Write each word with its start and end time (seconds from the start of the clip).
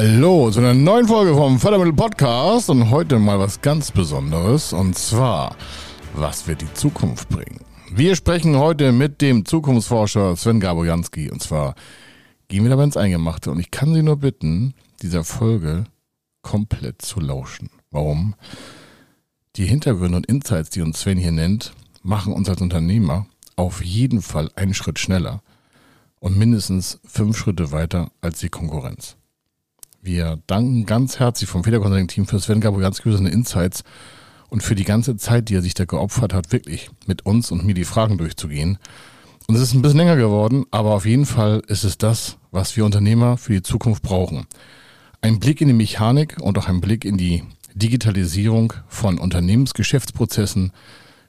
Hallo 0.00 0.48
zu 0.48 0.60
einer 0.60 0.74
neuen 0.74 1.08
Folge 1.08 1.34
vom 1.34 1.58
Fördermittel 1.58 1.92
Podcast 1.92 2.70
und 2.70 2.88
heute 2.88 3.18
mal 3.18 3.40
was 3.40 3.60
ganz 3.60 3.90
Besonderes 3.90 4.72
und 4.72 4.96
zwar, 4.96 5.56
was 6.14 6.46
wird 6.46 6.60
die 6.60 6.72
Zukunft 6.72 7.28
bringen? 7.28 7.58
Wir 7.90 8.14
sprechen 8.14 8.56
heute 8.56 8.92
mit 8.92 9.20
dem 9.20 9.44
Zukunftsforscher 9.44 10.36
Sven 10.36 10.60
Gabojanski 10.60 11.32
und 11.32 11.42
zwar 11.42 11.74
gehen 12.46 12.62
wir 12.62 12.70
dabei 12.70 12.84
ins 12.84 12.96
Eingemachte 12.96 13.50
und 13.50 13.58
ich 13.58 13.72
kann 13.72 13.92
Sie 13.92 14.04
nur 14.04 14.18
bitten, 14.18 14.72
dieser 15.02 15.24
Folge 15.24 15.82
komplett 16.42 17.02
zu 17.02 17.18
lauschen. 17.18 17.68
Warum? 17.90 18.36
Die 19.56 19.66
Hintergründe 19.66 20.18
und 20.18 20.26
Insights, 20.26 20.70
die 20.70 20.82
uns 20.82 21.00
Sven 21.00 21.18
hier 21.18 21.32
nennt, 21.32 21.72
machen 22.04 22.32
uns 22.32 22.48
als 22.48 22.60
Unternehmer 22.60 23.26
auf 23.56 23.84
jeden 23.84 24.22
Fall 24.22 24.48
einen 24.54 24.74
Schritt 24.74 25.00
schneller 25.00 25.42
und 26.20 26.38
mindestens 26.38 27.00
fünf 27.04 27.36
Schritte 27.36 27.72
weiter 27.72 28.12
als 28.20 28.38
die 28.38 28.48
Konkurrenz. 28.48 29.17
Wir 30.00 30.38
danken 30.46 30.86
ganz 30.86 31.18
herzlich 31.18 31.50
vom 31.50 31.64
Feder 31.64 31.80
Consulting 31.80 32.06
Team 32.06 32.26
für 32.26 32.38
Sven 32.38 32.60
Gabrielski 32.60 33.02
für 33.10 33.16
seine 33.16 33.30
Insights 33.30 33.82
und 34.48 34.62
für 34.62 34.76
die 34.76 34.84
ganze 34.84 35.16
Zeit, 35.16 35.48
die 35.48 35.56
er 35.56 35.62
sich 35.62 35.74
da 35.74 35.86
geopfert 35.86 36.32
hat, 36.32 36.52
wirklich 36.52 36.90
mit 37.06 37.26
uns 37.26 37.50
und 37.50 37.66
mir 37.66 37.74
die 37.74 37.84
Fragen 37.84 38.16
durchzugehen. 38.16 38.78
Und 39.48 39.56
es 39.56 39.62
ist 39.62 39.74
ein 39.74 39.82
bisschen 39.82 39.98
länger 39.98 40.16
geworden, 40.16 40.66
aber 40.70 40.94
auf 40.94 41.04
jeden 41.04 41.26
Fall 41.26 41.62
ist 41.66 41.82
es 41.82 41.98
das, 41.98 42.38
was 42.52 42.76
wir 42.76 42.84
Unternehmer 42.84 43.36
für 43.38 43.54
die 43.54 43.62
Zukunft 43.62 44.02
brauchen. 44.02 44.46
Ein 45.20 45.40
Blick 45.40 45.60
in 45.60 45.68
die 45.68 45.74
Mechanik 45.74 46.36
und 46.40 46.56
auch 46.58 46.68
ein 46.68 46.80
Blick 46.80 47.04
in 47.04 47.16
die 47.16 47.42
Digitalisierung 47.74 48.74
von 48.86 49.18
Unternehmensgeschäftsprozessen 49.18 50.72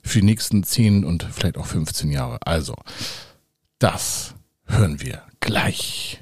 für 0.03 0.19
die 0.19 0.25
nächsten 0.25 0.63
10 0.63 1.05
und 1.05 1.23
vielleicht 1.31 1.57
auch 1.57 1.65
15 1.65 2.11
Jahre. 2.11 2.37
Also, 2.45 2.75
das 3.79 4.35
hören 4.65 5.01
wir 5.01 5.23
gleich. 5.39 6.21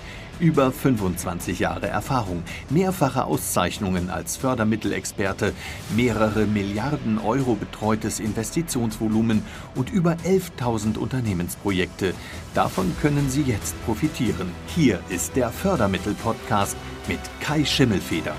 Über 0.39 0.71
25 0.71 1.59
Jahre 1.59 1.87
Erfahrung, 1.87 2.43
mehrfache 2.69 3.25
Auszeichnungen 3.25 4.09
als 4.09 4.37
Fördermittelexperte, 4.37 5.53
mehrere 5.95 6.45
Milliarden 6.45 7.19
Euro 7.19 7.55
betreutes 7.55 8.19
Investitionsvolumen 8.19 9.43
und 9.75 9.91
über 9.91 10.13
11.000 10.25 10.97
Unternehmensprojekte. 10.97 12.13
Davon 12.53 12.91
können 13.01 13.29
Sie 13.29 13.43
jetzt 13.43 13.75
profitieren. 13.85 14.51
Hier 14.67 14.99
ist 15.09 15.35
der 15.35 15.49
Fördermittel-Podcast 15.49 16.75
mit 17.07 17.19
Kai 17.39 17.63
Schimmelfeder. 17.63 18.33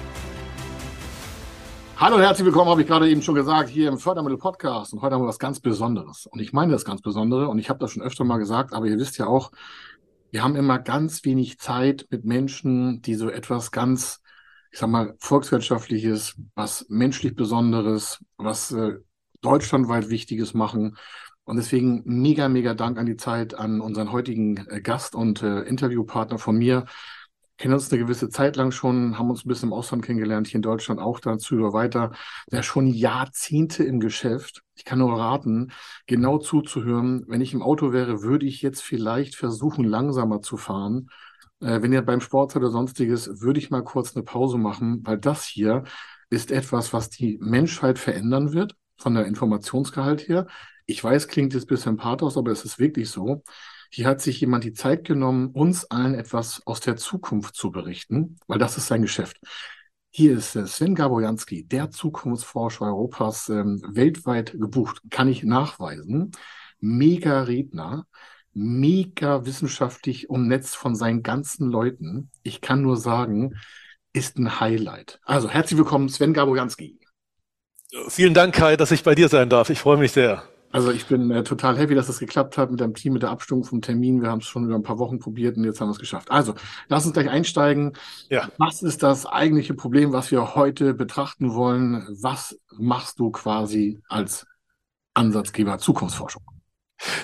Hallo 2.03 2.17
und 2.17 2.23
herzlich 2.23 2.45
willkommen, 2.45 2.69
habe 2.69 2.81
ich 2.81 2.89
gerade 2.89 3.09
eben 3.09 3.23
schon 3.23 3.37
gesagt, 3.37 3.69
hier 3.69 3.89
im 3.89 3.97
Fördermittel-Podcast. 3.97 4.93
Und 4.93 5.03
heute 5.03 5.15
haben 5.15 5.23
wir 5.23 5.29
was 5.29 5.39
ganz 5.39 5.61
Besonderes. 5.61 6.27
Und 6.27 6.41
ich 6.41 6.53
meine 6.53 6.73
das 6.73 6.85
ganz 6.85 7.01
Besondere 7.01 7.47
und 7.47 7.61
ich 7.61 7.71
habe 7.71 7.79
das 7.79 7.93
schon 7.93 8.03
öfter 8.03 8.25
mal 8.25 8.39
gesagt, 8.39 8.75
aber 8.75 8.87
ihr 8.87 8.99
wisst 8.99 9.19
ja 9.19 9.29
auch, 9.29 9.53
wir 10.33 10.43
haben 10.43 10.57
immer 10.57 10.79
ganz 10.79 11.25
wenig 11.25 11.59
Zeit 11.59 12.07
mit 12.11 12.25
Menschen, 12.25 13.03
die 13.03 13.15
so 13.15 13.29
etwas 13.29 13.71
ganz, 13.71 14.23
ich 14.73 14.79
sag 14.79 14.89
mal, 14.89 15.15
volkswirtschaftliches, 15.19 16.37
was 16.55 16.87
menschlich 16.89 17.37
Besonderes, 17.37 18.25
was 18.39 18.73
äh, 18.73 18.95
deutschlandweit 19.43 20.09
Wichtiges 20.09 20.55
machen. 20.55 20.97
Und 21.45 21.57
deswegen 21.57 22.03
mega, 22.07 22.49
mega 22.49 22.73
Dank 22.73 22.99
an 22.99 23.05
die 23.05 23.19
Zeit 23.19 23.55
an 23.55 23.83
unseren 23.83 24.11
heutigen 24.11 24.57
äh, 24.69 24.81
Gast 24.81 25.15
und 25.15 25.43
äh, 25.43 25.63
Interviewpartner 25.65 26.39
von 26.39 26.57
mir, 26.57 26.87
kennen 27.59 27.75
uns 27.75 27.91
eine 27.91 28.01
gewisse 28.01 28.29
Zeit 28.29 28.57
lang 28.57 28.73
schon, 28.73 29.19
haben 29.19 29.31
uns 29.31 29.45
ein 29.45 29.49
bisschen 29.49 29.69
im 29.69 29.73
Ausland 29.73 30.05
kennengelernt, 30.05 30.49
hier 30.49 30.57
in 30.57 30.63
Deutschland 30.63 31.01
auch 31.01 31.21
dazu 31.21 31.57
oder 31.57 31.73
weiter. 31.73 32.13
Der 32.51 32.63
schon 32.63 32.87
Jahrzehnte 32.87 33.85
im 33.85 34.01
Geschäft. 34.01 34.63
Ich 34.75 34.85
kann 34.85 34.99
nur 34.99 35.19
raten, 35.19 35.73
genau 36.07 36.39
zuzuhören. 36.39 37.25
Wenn 37.29 37.41
ich 37.41 37.55
im 37.55 37.63
Auto 37.63 37.93
wäre, 37.93 38.23
würde 38.23 38.47
ich 38.47 38.63
jetzt 38.63 38.83
vielleicht 38.83 39.37
versuchen, 39.37 39.85
langsamer 39.85 40.41
zu 40.41 40.57
fahren. 40.57 41.09
Äh, 41.61 41.83
wenn 41.83 41.93
ihr 41.93 42.03
beim 42.03 42.21
Sport 42.21 42.53
seid 42.53 42.63
oder 42.63 42.73
sonstiges, 42.73 43.41
würde 43.41 43.61
ich 43.61 43.71
mal 43.71 43.85
kurz 43.85 44.17
eine 44.17 44.25
Pause 44.25 44.59
machen, 44.59 45.01
weil 45.05 45.19
das 45.19 45.45
hier 45.45 45.85
ist 46.31 46.51
etwas, 46.51 46.93
was 46.93 47.11
die 47.11 47.39
Menschheit 47.41 47.99
verändern 47.99 48.53
wird, 48.53 48.75
von 48.97 49.15
der 49.15 49.27
Informationsgehalt 49.27 50.29
her. 50.29 50.47
Ich 50.87 51.03
weiß, 51.03 51.29
klingt 51.29 51.55
jetzt 51.55 51.65
ein 51.65 51.69
bisschen 51.69 51.97
pathos, 51.97 52.37
aber 52.37 52.51
es 52.51 52.65
ist 52.65 52.79
wirklich 52.79 53.11
so. 53.11 53.43
Hier 53.95 54.07
hat 54.07 54.23
sich 54.23 54.41
jemand 54.41 54.65
die 54.65 54.73
Zeit 54.73 55.05
genommen, 55.05 55.49
uns 55.49 55.85
allen 55.85 56.15
etwas 56.15 56.67
aus 56.67 56.81
der 56.81 56.97
Zukunft 56.97 57.55
zu 57.55 57.71
berichten, 57.71 58.39
weil 58.47 58.59
das 58.59 58.79
ist 58.79 58.87
sein 58.87 59.03
Geschäft. 59.03 59.37
Hier 60.09 60.39
ist 60.39 60.53
Sven 60.53 60.95
Gabojanski, 60.95 61.67
der 61.69 61.91
Zukunftsforscher 61.91 62.87
Europas, 62.87 63.51
ähm, 63.51 63.83
weltweit 63.87 64.53
gebucht, 64.53 65.03
kann 65.11 65.29
ich 65.29 65.43
nachweisen. 65.43 66.33
Mega 66.81 67.43
Redner, 67.43 68.07
mega 68.55 69.45
wissenschaftlich 69.45 70.31
umnetzt 70.31 70.75
von 70.75 70.95
seinen 70.95 71.23
ganzen 71.23 71.71
Leuten. 71.71 72.31
Ich 72.43 72.63
kann 72.63 72.81
nur 72.81 72.97
sagen, 72.97 73.57
ist 74.15 74.39
ein 74.39 74.59
Highlight. 74.59 75.21
Also 75.25 75.51
herzlich 75.51 75.77
willkommen, 75.77 76.09
Sven 76.09 76.33
Gabojanski. 76.33 76.99
Vielen 78.09 78.33
Dank, 78.33 78.55
Kai, 78.55 78.79
dass 78.79 78.91
ich 78.91 79.03
bei 79.03 79.15
dir 79.15 79.29
sein 79.29 79.51
darf. 79.51 79.69
Ich 79.69 79.81
freue 79.81 79.99
mich 79.99 80.13
sehr. 80.13 80.43
Also 80.73 80.91
ich 80.91 81.07
bin 81.07 81.31
äh, 81.31 81.45
total 81.45 81.77
happy, 81.77 81.95
dass 81.95 82.09
es 82.09 82.17
das 82.17 82.21
geklappt 82.21 82.57
hat 82.57 82.71
mit 82.71 82.81
dem 82.81 82.95
Team, 82.95 83.13
mit 83.13 83.23
der 83.23 83.31
Abstimmung 83.31 83.63
vom 83.63 83.83
Termin. 83.83 84.23
Wir 84.23 84.31
haben 84.31 84.41
es 84.41 84.47
schon 84.47 84.65
über 84.65 84.75
ein 84.75 84.83
paar 84.83 84.99
Wochen 84.99 85.19
probiert 85.19 85.57
und 85.57 85.65
jetzt 85.65 85.81
haben 85.81 85.89
wir 85.89 85.93
es 85.93 85.99
geschafft. 85.99 86.31
Also, 86.31 86.55
lass 86.89 87.05
uns 87.05 87.13
gleich 87.13 87.29
einsteigen. 87.29 87.93
Ja. 88.31 88.49
Was 88.57 88.83
ist 88.83 89.03
das 89.03 89.27
eigentliche 89.27 89.75
Problem, 89.75 90.13
was 90.13 90.31
wir 90.31 90.55
heute 90.55 90.95
betrachten 90.95 91.55
wollen? 91.55 92.07
Was 92.09 92.59
machst 92.79 93.21
du 93.21 93.31
quasi 93.31 94.01
als 94.09 94.47
Ansatzgeber 95.15 95.79
Zukunftsforschung? 95.79 96.43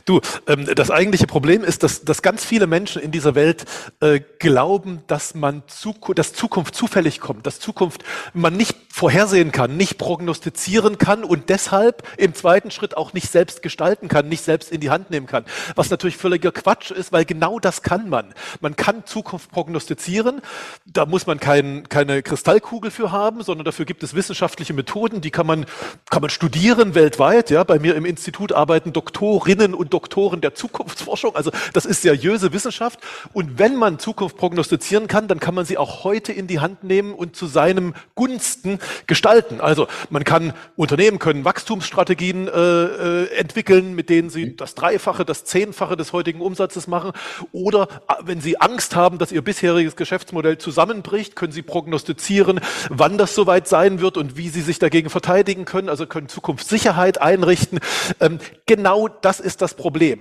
Du, 0.04 0.20
ähm, 0.46 0.66
das 0.74 0.90
eigentliche 0.90 1.26
Problem 1.26 1.64
ist, 1.64 1.82
dass, 1.82 2.04
dass 2.04 2.22
ganz 2.22 2.44
viele 2.44 2.66
Menschen 2.66 3.02
in 3.02 3.10
dieser 3.10 3.34
Welt 3.34 3.64
äh, 4.00 4.20
glauben, 4.38 5.02
dass 5.06 5.34
man 5.34 5.62
Zuku 5.66 6.14
dass 6.14 6.32
Zukunft 6.32 6.74
zufällig 6.74 7.20
kommt, 7.20 7.46
dass 7.46 7.60
Zukunft 7.60 8.04
man 8.32 8.56
nicht 8.56 8.76
vorhersehen 8.90 9.52
kann, 9.52 9.76
nicht 9.76 9.98
prognostizieren 9.98 10.98
kann 10.98 11.22
und 11.22 11.48
deshalb 11.48 12.02
im 12.16 12.34
zweiten 12.34 12.70
Schritt 12.70 12.96
auch 12.96 13.12
nicht 13.12 13.30
selbst 13.30 13.62
gestalten 13.62 14.08
kann, 14.08 14.28
nicht 14.28 14.42
selbst 14.42 14.72
in 14.72 14.80
die 14.80 14.90
Hand 14.90 15.10
nehmen 15.10 15.26
kann. 15.26 15.44
Was 15.76 15.90
natürlich 15.90 16.16
völliger 16.16 16.50
Quatsch 16.50 16.90
ist, 16.90 17.12
weil 17.12 17.24
genau 17.24 17.60
das 17.60 17.82
kann 17.82 18.08
man. 18.08 18.34
Man 18.60 18.74
kann 18.74 19.06
Zukunft 19.06 19.50
prognostizieren. 19.50 20.40
Da 20.84 21.06
muss 21.06 21.26
man 21.26 21.38
kein, 21.38 21.88
keine 21.88 22.22
Kristallkugel 22.22 22.90
für 22.90 23.12
haben, 23.12 23.42
sondern 23.42 23.64
dafür 23.64 23.84
gibt 23.84 24.02
es 24.02 24.14
wissenschaftliche 24.14 24.74
Methoden, 24.74 25.20
die 25.20 25.30
kann 25.30 25.46
man, 25.46 25.66
kann 26.10 26.22
man 26.22 26.30
studieren 26.30 26.94
weltweit. 26.94 27.50
Ja, 27.50 27.62
bei 27.62 27.78
mir 27.78 27.94
im 27.94 28.04
Institut 28.04 28.52
arbeiten 28.52 28.92
Doktorinnen 28.92 29.67
Doktorinnen 29.68 29.74
und 29.74 29.92
Doktoren 29.92 30.40
der 30.40 30.54
Zukunftsforschung. 30.54 31.34
Also 31.34 31.50
das 31.72 31.86
ist 31.86 32.02
seriöse 32.02 32.52
Wissenschaft. 32.52 33.00
Und 33.32 33.58
wenn 33.58 33.76
man 33.76 33.98
Zukunft 33.98 34.36
prognostizieren 34.36 35.06
kann, 35.06 35.28
dann 35.28 35.40
kann 35.40 35.54
man 35.54 35.64
sie 35.64 35.78
auch 35.78 36.04
heute 36.04 36.32
in 36.32 36.46
die 36.46 36.60
Hand 36.60 36.84
nehmen 36.84 37.14
und 37.14 37.36
zu 37.36 37.46
seinem 37.46 37.94
Gunsten 38.14 38.78
gestalten. 39.06 39.60
Also 39.60 39.86
man 40.10 40.24
kann, 40.24 40.52
Unternehmen 40.76 41.18
können 41.18 41.44
Wachstumsstrategien 41.44 42.48
äh, 42.48 42.50
äh, 42.50 43.36
entwickeln, 43.36 43.94
mit 43.94 44.08
denen 44.08 44.30
sie 44.30 44.56
das 44.56 44.74
Dreifache, 44.74 45.24
das 45.24 45.44
Zehnfache 45.44 45.96
des 45.96 46.12
heutigen 46.12 46.40
Umsatzes 46.40 46.86
machen. 46.86 47.12
Oder 47.52 47.88
äh, 48.08 48.14
wenn 48.24 48.40
sie 48.40 48.60
Angst 48.60 48.96
haben, 48.96 49.18
dass 49.18 49.32
ihr 49.32 49.42
bisheriges 49.42 49.96
Geschäftsmodell 49.96 50.58
zusammenbricht, 50.58 51.36
können 51.36 51.52
sie 51.52 51.62
prognostizieren, 51.62 52.60
wann 52.88 53.18
das 53.18 53.34
soweit 53.34 53.68
sein 53.68 54.00
wird 54.00 54.16
und 54.16 54.36
wie 54.36 54.48
sie 54.48 54.62
sich 54.62 54.78
dagegen 54.78 55.10
verteidigen 55.10 55.64
können. 55.64 55.88
Also 55.88 56.06
können 56.06 56.28
Zukunftssicherheit 56.28 57.20
einrichten. 57.20 57.80
Ähm, 58.20 58.38
genau 58.66 59.08
das 59.08 59.40
ist 59.40 59.47
ist 59.48 59.62
das 59.62 59.72
Problem, 59.72 60.20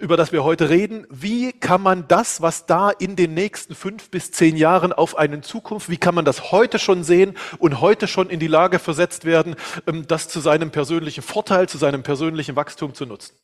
über 0.00 0.16
das 0.16 0.32
wir 0.32 0.44
heute 0.44 0.70
reden. 0.70 1.06
Wie 1.10 1.52
kann 1.52 1.82
man 1.82 2.08
das, 2.08 2.40
was 2.40 2.64
da 2.64 2.88
in 2.88 3.16
den 3.16 3.34
nächsten 3.34 3.74
fünf 3.74 4.10
bis 4.10 4.32
zehn 4.32 4.56
Jahren 4.56 4.94
auf 4.94 5.18
einen 5.18 5.42
Zukunft, 5.42 5.90
wie 5.90 5.98
kann 5.98 6.14
man 6.14 6.24
das 6.24 6.52
heute 6.52 6.78
schon 6.78 7.04
sehen 7.04 7.34
und 7.58 7.82
heute 7.82 8.08
schon 8.08 8.30
in 8.30 8.40
die 8.40 8.46
Lage 8.46 8.78
versetzt 8.78 9.26
werden, 9.26 9.56
ähm, 9.86 10.06
das 10.08 10.30
zu 10.30 10.40
seinem 10.40 10.70
persönlichen 10.70 11.20
Vorteil, 11.20 11.68
zu 11.68 11.76
seinem 11.76 12.02
persönlichen 12.02 12.56
Wachstum 12.56 12.94
zu 12.94 13.04
nutzen? 13.04 13.34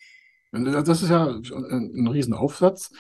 Das 0.51 1.03
ist 1.03 1.11
ja 1.11 1.27
ein 1.27 2.09
Riesenaufsatz. 2.09 2.91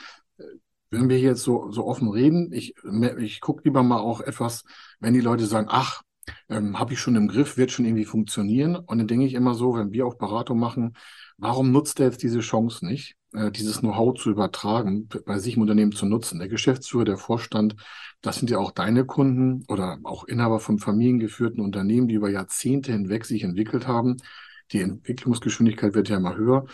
Wenn 0.90 1.08
wir 1.08 1.18
jetzt 1.18 1.42
so, 1.42 1.70
so 1.70 1.86
offen 1.86 2.10
reden, 2.10 2.52
ich, 2.52 2.74
ich 3.18 3.40
gucke 3.40 3.62
lieber 3.64 3.82
mal 3.82 4.00
auch 4.00 4.20
etwas, 4.20 4.64
wenn 5.00 5.14
die 5.14 5.22
Leute 5.22 5.46
sagen, 5.46 5.68
ach, 5.70 6.02
ähm, 6.50 6.78
habe 6.78 6.92
ich 6.92 7.00
schon 7.00 7.16
im 7.16 7.28
Griff, 7.28 7.56
wird 7.56 7.70
schon 7.70 7.86
irgendwie 7.86 8.04
funktionieren. 8.04 8.76
Und 8.76 8.98
dann 8.98 9.06
denke 9.06 9.24
ich 9.24 9.32
immer 9.32 9.54
so, 9.54 9.76
wenn 9.76 9.92
wir 9.92 10.06
auch 10.06 10.16
Beratung 10.16 10.58
machen, 10.58 10.92
warum 11.38 11.72
nutzt 11.72 12.00
er 12.00 12.06
jetzt 12.06 12.22
diese 12.22 12.40
Chance 12.40 12.84
nicht? 12.86 13.18
äh, 13.34 13.50
dieses 13.50 13.80
Know-how 13.80 14.14
zu 14.14 14.30
übertragen, 14.30 15.08
bei 15.26 15.38
sich 15.38 15.56
im 15.56 15.62
Unternehmen 15.62 15.92
zu 15.92 16.06
nutzen. 16.06 16.38
Der 16.38 16.48
Geschäftsführer, 16.48 17.04
der 17.04 17.18
Vorstand, 17.18 17.76
das 18.20 18.36
sind 18.36 18.50
ja 18.50 18.58
auch 18.58 18.70
deine 18.70 19.04
Kunden 19.04 19.64
oder 19.68 19.98
auch 20.04 20.24
Inhaber 20.24 20.60
von 20.60 20.78
familiengeführten 20.78 21.62
Unternehmen, 21.62 22.08
die 22.08 22.14
über 22.14 22.30
Jahrzehnte 22.30 22.92
hinweg 22.92 23.24
sich 23.24 23.42
entwickelt 23.42 23.86
haben. 23.86 24.16
Die 24.72 24.80
Entwicklungsgeschwindigkeit 24.80 25.94
wird 25.94 26.08
ja 26.08 26.16
immer 26.16 26.36
höher. 26.36 26.66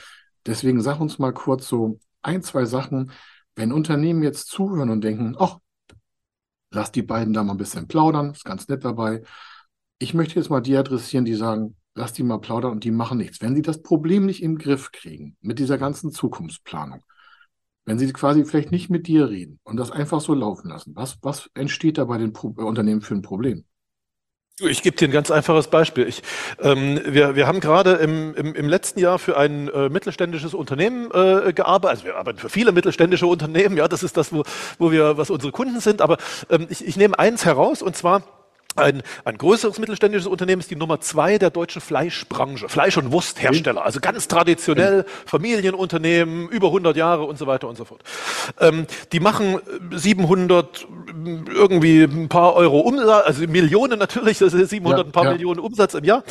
Deswegen 0.46 0.80
sag 0.80 1.00
uns 1.00 1.18
mal 1.18 1.32
kurz 1.32 1.68
so 1.68 1.98
ein, 2.22 2.42
zwei 2.42 2.64
Sachen, 2.64 3.12
wenn 3.56 3.72
Unternehmen 3.72 4.22
jetzt 4.22 4.48
zuhören 4.48 4.90
und 4.90 5.02
denken, 5.02 5.36
ach, 5.38 5.58
lass 6.70 6.90
die 6.92 7.02
beiden 7.02 7.32
da 7.32 7.44
mal 7.44 7.54
ein 7.54 7.58
bisschen 7.58 7.86
plaudern, 7.86 8.32
ist 8.32 8.44
ganz 8.44 8.68
nett 8.68 8.84
dabei. 8.84 9.22
Ich 9.98 10.12
möchte 10.12 10.34
jetzt 10.36 10.50
mal 10.50 10.60
die 10.60 10.76
adressieren, 10.76 11.24
die 11.24 11.34
sagen, 11.34 11.76
lass 11.94 12.12
die 12.12 12.22
mal 12.22 12.38
plaudern 12.38 12.72
und 12.72 12.84
die 12.84 12.90
machen 12.90 13.18
nichts. 13.18 13.40
Wenn 13.40 13.54
sie 13.54 13.62
das 13.62 13.82
Problem 13.82 14.26
nicht 14.26 14.42
im 14.42 14.58
Griff 14.58 14.92
kriegen 14.92 15.36
mit 15.40 15.58
dieser 15.58 15.78
ganzen 15.78 16.10
Zukunftsplanung, 16.10 17.02
wenn 17.86 17.98
sie 17.98 18.12
quasi 18.12 18.44
vielleicht 18.44 18.70
nicht 18.70 18.90
mit 18.90 19.06
dir 19.06 19.28
reden 19.28 19.60
und 19.62 19.76
das 19.76 19.90
einfach 19.90 20.20
so 20.20 20.34
laufen 20.34 20.68
lassen, 20.68 20.96
was, 20.96 21.18
was 21.22 21.50
entsteht 21.54 21.98
da 21.98 22.04
bei 22.04 22.18
den 22.18 22.32
Pro 22.32 22.48
Unternehmen 22.48 23.02
für 23.02 23.14
ein 23.14 23.22
Problem? 23.22 23.64
Ich 24.60 24.82
gebe 24.82 24.96
dir 24.96 25.08
ein 25.08 25.10
ganz 25.10 25.32
einfaches 25.32 25.66
Beispiel. 25.66 26.06
Ich, 26.06 26.22
ähm, 26.60 27.00
wir, 27.04 27.34
wir 27.34 27.48
haben 27.48 27.58
gerade 27.58 27.94
im, 27.94 28.34
im, 28.34 28.54
im 28.54 28.68
letzten 28.68 29.00
Jahr 29.00 29.18
für 29.18 29.36
ein 29.36 29.66
äh, 29.66 29.88
mittelständisches 29.88 30.54
Unternehmen 30.54 31.10
äh, 31.10 31.52
gearbeitet. 31.52 31.90
Also 31.90 32.04
wir 32.04 32.16
arbeiten 32.16 32.38
für 32.38 32.48
viele 32.48 32.70
mittelständische 32.70 33.26
Unternehmen. 33.26 33.76
Ja, 33.76 33.88
das 33.88 34.04
ist 34.04 34.16
das, 34.16 34.32
wo, 34.32 34.44
wo 34.78 34.92
wir, 34.92 35.18
was 35.18 35.30
unsere 35.30 35.50
Kunden 35.50 35.80
sind. 35.80 36.00
Aber 36.00 36.18
ähm, 36.50 36.68
ich, 36.70 36.86
ich 36.86 36.96
nehme 36.96 37.18
eins 37.18 37.44
heraus 37.44 37.82
und 37.82 37.96
zwar 37.96 38.22
ein, 38.76 39.02
ein 39.24 39.38
größeres 39.38 39.78
mittelständisches 39.78 40.26
Unternehmen 40.26 40.60
ist 40.60 40.70
die 40.70 40.76
Nummer 40.76 41.00
zwei 41.00 41.38
der 41.38 41.50
deutschen 41.50 41.80
Fleischbranche, 41.80 42.68
Fleisch- 42.68 42.96
und 42.96 43.12
Wursthersteller, 43.12 43.84
also 43.84 44.00
ganz 44.00 44.28
traditionell, 44.28 45.04
Familienunternehmen, 45.26 46.48
über 46.48 46.68
100 46.68 46.96
Jahre 46.96 47.24
und 47.24 47.38
so 47.38 47.46
weiter 47.46 47.68
und 47.68 47.76
so 47.76 47.84
fort. 47.84 48.02
Ähm, 48.60 48.86
die 49.12 49.20
machen 49.20 49.60
700 49.92 50.86
irgendwie 51.54 52.02
ein 52.02 52.28
paar 52.28 52.54
Euro 52.54 52.80
Umsatz, 52.80 53.26
also 53.26 53.46
Millionen 53.46 53.98
natürlich, 53.98 54.38
das 54.38 54.54
ist 54.54 54.70
700 54.70 54.98
ja, 54.98 55.04
ein 55.04 55.12
paar 55.12 55.24
ja. 55.24 55.32
Millionen 55.32 55.60
Umsatz 55.60 55.94
im 55.94 56.04
Jahr 56.04 56.24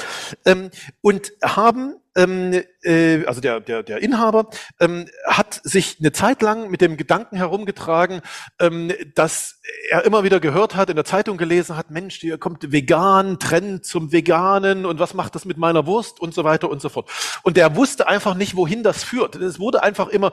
ähm, 0.46 0.70
und 1.02 1.34
haben 1.42 1.96
ähm, 2.16 2.64
äh, 2.84 3.26
also 3.26 3.42
der, 3.42 3.60
der, 3.60 3.84
der 3.84 4.02
Inhaber, 4.02 4.50
ähm, 4.80 5.08
hat 5.26 5.62
sich 5.64 5.98
eine 6.00 6.12
Zeit 6.12 6.42
lang 6.42 6.70
mit 6.70 6.82
dem 6.82 6.98
Gedanken 6.98 7.38
herumgetragen, 7.38 8.22
ähm, 8.60 8.92
dass 9.16 9.60
er 9.90 10.06
immer 10.06 10.24
wieder 10.24 10.40
gehört 10.40 10.76
hat, 10.76 10.90
in 10.90 10.96
der 10.96 11.06
Zeitung 11.06 11.38
gelesen 11.38 11.76
hat, 11.76 11.90
Mensch, 11.90 12.20
hier 12.20 12.38
kommt 12.38 12.72
vegan, 12.72 13.40
Trend 13.40 13.86
zum 13.86 14.12
Veganen 14.12 14.86
und 14.86 15.00
was 15.00 15.14
macht 15.14 15.36
das 15.36 15.46
mit 15.46 15.58
meiner 15.58 15.86
Wurst 15.86 16.20
und 16.20 16.34
so 16.34 16.44
weiter 16.44 16.70
und 16.70 16.82
so 16.82 16.90
fort. 16.90 17.10
Und 17.44 17.58
der 17.58 17.76
wusste 17.76 18.08
einfach 18.08 18.36
nicht, 18.36 18.56
wohin 18.56 18.84
das 18.84 19.04
führt. 19.04 19.36
Es 19.36 19.60
wurde 19.60 19.84
einfach 19.84 20.10
immer, 20.10 20.32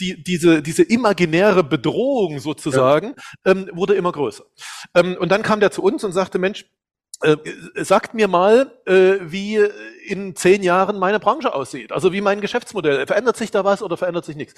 die, 0.00 0.22
diese, 0.22 0.62
diese 0.62 0.82
imaginäre 0.82 1.64
Bedrohung 1.64 2.38
sozusagen, 2.38 3.14
ja. 3.44 3.52
ähm, 3.52 3.70
wurde 3.72 3.94
immer 3.94 4.12
größer. 4.12 4.44
Ähm, 4.94 5.16
und 5.18 5.30
dann 5.30 5.42
kam 5.42 5.60
der 5.60 5.70
zu 5.70 5.82
uns 5.82 6.04
und 6.04 6.12
sagte, 6.12 6.38
Mensch, 6.38 6.66
äh, 7.22 7.36
sagt 7.76 8.12
mir 8.12 8.28
mal, 8.28 8.72
äh, 8.84 9.14
wie 9.22 9.58
in 10.04 10.36
zehn 10.36 10.62
Jahren 10.62 10.98
meine 10.98 11.18
Branche 11.18 11.54
aussieht. 11.54 11.90
Also 11.92 12.12
wie 12.12 12.20
mein 12.20 12.40
Geschäftsmodell. 12.40 13.06
Verändert 13.06 13.36
sich 13.36 13.50
da 13.50 13.64
was 13.64 13.82
oder 13.82 13.96
verändert 13.96 14.26
sich 14.26 14.36
nichts? 14.36 14.54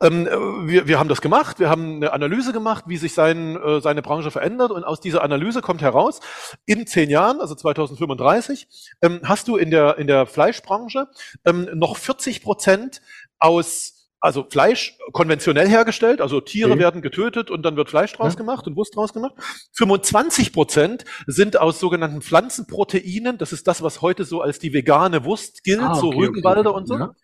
Ähm, 0.00 0.26
wir, 0.66 0.88
wir 0.88 0.98
haben 0.98 1.08
das 1.08 1.20
gemacht. 1.20 1.60
Wir 1.60 1.70
haben 1.70 1.96
eine 1.96 2.12
Analyse 2.12 2.52
gemacht, 2.52 2.84
wie 2.88 2.96
sich 2.96 3.14
sein, 3.14 3.56
äh, 3.56 3.80
seine 3.80 4.02
Branche 4.02 4.30
verändert. 4.30 4.72
Und 4.72 4.84
aus 4.84 5.00
dieser 5.00 5.22
Analyse 5.22 5.62
kommt 5.62 5.80
heraus, 5.80 6.20
in 6.66 6.86
zehn 6.86 7.08
Jahren, 7.08 7.40
also 7.40 7.54
2035, 7.54 8.66
ähm, 9.02 9.20
hast 9.24 9.46
du 9.46 9.56
in 9.56 9.70
der, 9.70 9.98
in 9.98 10.08
der 10.08 10.26
Fleischbranche 10.26 11.08
ähm, 11.44 11.68
noch 11.74 11.96
40 11.96 12.42
Prozent 12.42 13.00
aus 13.38 14.01
also 14.22 14.46
Fleisch 14.48 14.96
konventionell 15.12 15.68
hergestellt, 15.68 16.20
also 16.20 16.40
Tiere 16.40 16.70
okay. 16.70 16.78
werden 16.78 17.02
getötet 17.02 17.50
und 17.50 17.62
dann 17.64 17.76
wird 17.76 17.90
Fleisch 17.90 18.12
draus 18.12 18.34
ja. 18.34 18.38
gemacht 18.38 18.66
und 18.68 18.76
Wurst 18.76 18.94
draus 18.94 19.12
gemacht. 19.12 19.34
25 19.72 20.52
Prozent 20.52 21.04
sind 21.26 21.60
aus 21.60 21.80
sogenannten 21.80 22.22
Pflanzenproteinen, 22.22 23.36
das 23.36 23.52
ist 23.52 23.66
das, 23.66 23.82
was 23.82 24.00
heute 24.00 24.24
so 24.24 24.40
als 24.40 24.60
die 24.60 24.72
vegane 24.72 25.24
Wurst 25.24 25.64
gilt, 25.64 25.80
ah, 25.80 25.90
okay, 25.90 26.00
so 26.00 26.10
Rügenwalder 26.10 26.70
okay, 26.70 26.78
und 26.78 26.86
so. 26.86 26.98
Ja. 26.98 27.14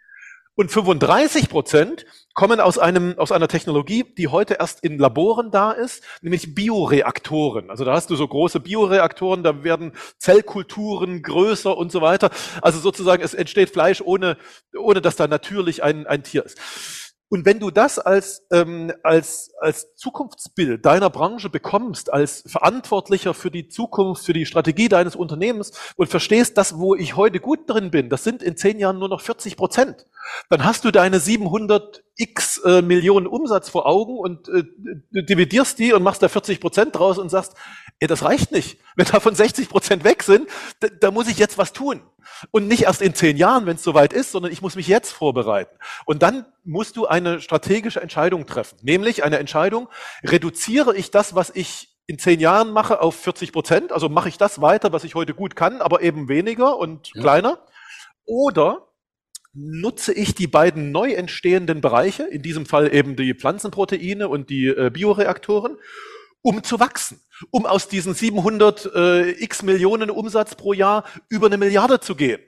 Und 0.58 0.72
35 0.72 1.50
Prozent 1.50 2.04
kommen 2.34 2.58
aus 2.58 2.78
einem, 2.78 3.16
aus 3.16 3.30
einer 3.30 3.46
Technologie, 3.46 4.02
die 4.02 4.26
heute 4.26 4.54
erst 4.54 4.82
in 4.82 4.98
Laboren 4.98 5.52
da 5.52 5.70
ist, 5.70 6.02
nämlich 6.20 6.56
Bioreaktoren. 6.56 7.70
Also 7.70 7.84
da 7.84 7.92
hast 7.92 8.10
du 8.10 8.16
so 8.16 8.26
große 8.26 8.58
Bioreaktoren, 8.58 9.44
da 9.44 9.62
werden 9.62 9.92
Zellkulturen 10.18 11.22
größer 11.22 11.76
und 11.76 11.92
so 11.92 12.00
weiter. 12.00 12.30
Also 12.60 12.80
sozusagen, 12.80 13.22
es 13.22 13.34
entsteht 13.34 13.70
Fleisch 13.70 14.00
ohne, 14.00 14.36
ohne 14.76 15.00
dass 15.00 15.14
da 15.14 15.28
natürlich 15.28 15.84
ein, 15.84 16.08
ein 16.08 16.24
Tier 16.24 16.44
ist. 16.44 16.58
Und 17.30 17.44
wenn 17.44 17.60
du 17.60 17.70
das 17.70 17.98
als, 17.98 18.46
ähm, 18.50 18.92
als, 19.02 19.50
als 19.60 19.94
Zukunftsbild 19.96 20.84
deiner 20.86 21.10
Branche 21.10 21.50
bekommst, 21.50 22.10
als 22.10 22.42
Verantwortlicher 22.46 23.34
für 23.34 23.50
die 23.50 23.68
Zukunft, 23.68 24.24
für 24.24 24.32
die 24.32 24.46
Strategie 24.46 24.88
deines 24.88 25.14
Unternehmens 25.14 25.72
und 25.96 26.08
verstehst, 26.08 26.56
das, 26.56 26.78
wo 26.78 26.94
ich 26.94 27.16
heute 27.16 27.38
gut 27.38 27.68
drin 27.68 27.90
bin, 27.90 28.08
das 28.08 28.24
sind 28.24 28.42
in 28.42 28.56
zehn 28.56 28.78
Jahren 28.78 28.98
nur 28.98 29.10
noch 29.10 29.20
40 29.20 29.56
Prozent, 29.56 30.06
dann 30.48 30.64
hast 30.64 30.86
du 30.86 30.90
deine 30.90 31.20
700 31.20 32.02
x 32.16 32.58
äh, 32.64 32.80
Millionen 32.80 33.26
Umsatz 33.26 33.68
vor 33.68 33.86
Augen 33.86 34.18
und 34.18 34.48
äh, 34.48 34.64
dividierst 35.22 35.78
die 35.78 35.92
und 35.92 36.02
machst 36.02 36.22
da 36.22 36.28
40 36.28 36.60
Prozent 36.60 36.96
draus 36.96 37.18
und 37.18 37.28
sagst, 37.28 37.54
ey, 38.00 38.08
das 38.08 38.22
reicht 38.22 38.52
nicht. 38.52 38.78
Wenn 38.96 39.06
davon 39.06 39.34
60 39.34 39.68
Prozent 39.68 40.04
weg 40.04 40.22
sind, 40.22 40.48
da, 40.80 40.88
da 40.88 41.10
muss 41.10 41.28
ich 41.28 41.38
jetzt 41.38 41.58
was 41.58 41.72
tun. 41.72 42.02
Und 42.50 42.68
nicht 42.68 42.82
erst 42.84 43.02
in 43.02 43.14
zehn 43.14 43.36
Jahren, 43.36 43.66
wenn 43.66 43.76
es 43.76 43.82
soweit 43.82 44.12
ist, 44.12 44.32
sondern 44.32 44.52
ich 44.52 44.62
muss 44.62 44.76
mich 44.76 44.86
jetzt 44.86 45.12
vorbereiten. 45.12 45.76
Und 46.04 46.22
dann 46.22 46.46
musst 46.64 46.96
du 46.96 47.06
eine 47.06 47.40
strategische 47.40 48.00
Entscheidung 48.00 48.46
treffen. 48.46 48.78
Nämlich 48.82 49.24
eine 49.24 49.38
Entscheidung, 49.38 49.88
reduziere 50.22 50.94
ich 50.94 51.10
das, 51.10 51.34
was 51.34 51.50
ich 51.50 51.88
in 52.06 52.18
zehn 52.18 52.40
Jahren 52.40 52.72
mache, 52.72 53.00
auf 53.00 53.16
40 53.16 53.52
Prozent? 53.52 53.92
Also 53.92 54.08
mache 54.08 54.28
ich 54.28 54.38
das 54.38 54.60
weiter, 54.60 54.92
was 54.92 55.04
ich 55.04 55.14
heute 55.14 55.34
gut 55.34 55.56
kann, 55.56 55.80
aber 55.80 56.02
eben 56.02 56.28
weniger 56.28 56.78
und 56.78 57.12
ja. 57.14 57.20
kleiner? 57.20 57.58
Oder 58.24 58.88
nutze 59.52 60.12
ich 60.12 60.34
die 60.34 60.46
beiden 60.46 60.92
neu 60.92 61.12
entstehenden 61.12 61.80
Bereiche, 61.80 62.24
in 62.24 62.42
diesem 62.42 62.66
Fall 62.66 62.94
eben 62.94 63.16
die 63.16 63.34
Pflanzenproteine 63.34 64.28
und 64.28 64.50
die 64.50 64.66
äh, 64.66 64.90
Bioreaktoren, 64.90 65.76
um 66.42 66.62
zu 66.62 66.80
wachsen, 66.80 67.20
um 67.50 67.66
aus 67.66 67.88
diesen 67.88 68.14
700 68.14 68.90
äh, 68.94 69.30
x 69.42 69.62
Millionen 69.62 70.10
Umsatz 70.10 70.54
pro 70.54 70.72
Jahr 70.72 71.04
über 71.28 71.46
eine 71.46 71.58
Milliarde 71.58 72.00
zu 72.00 72.14
gehen 72.14 72.40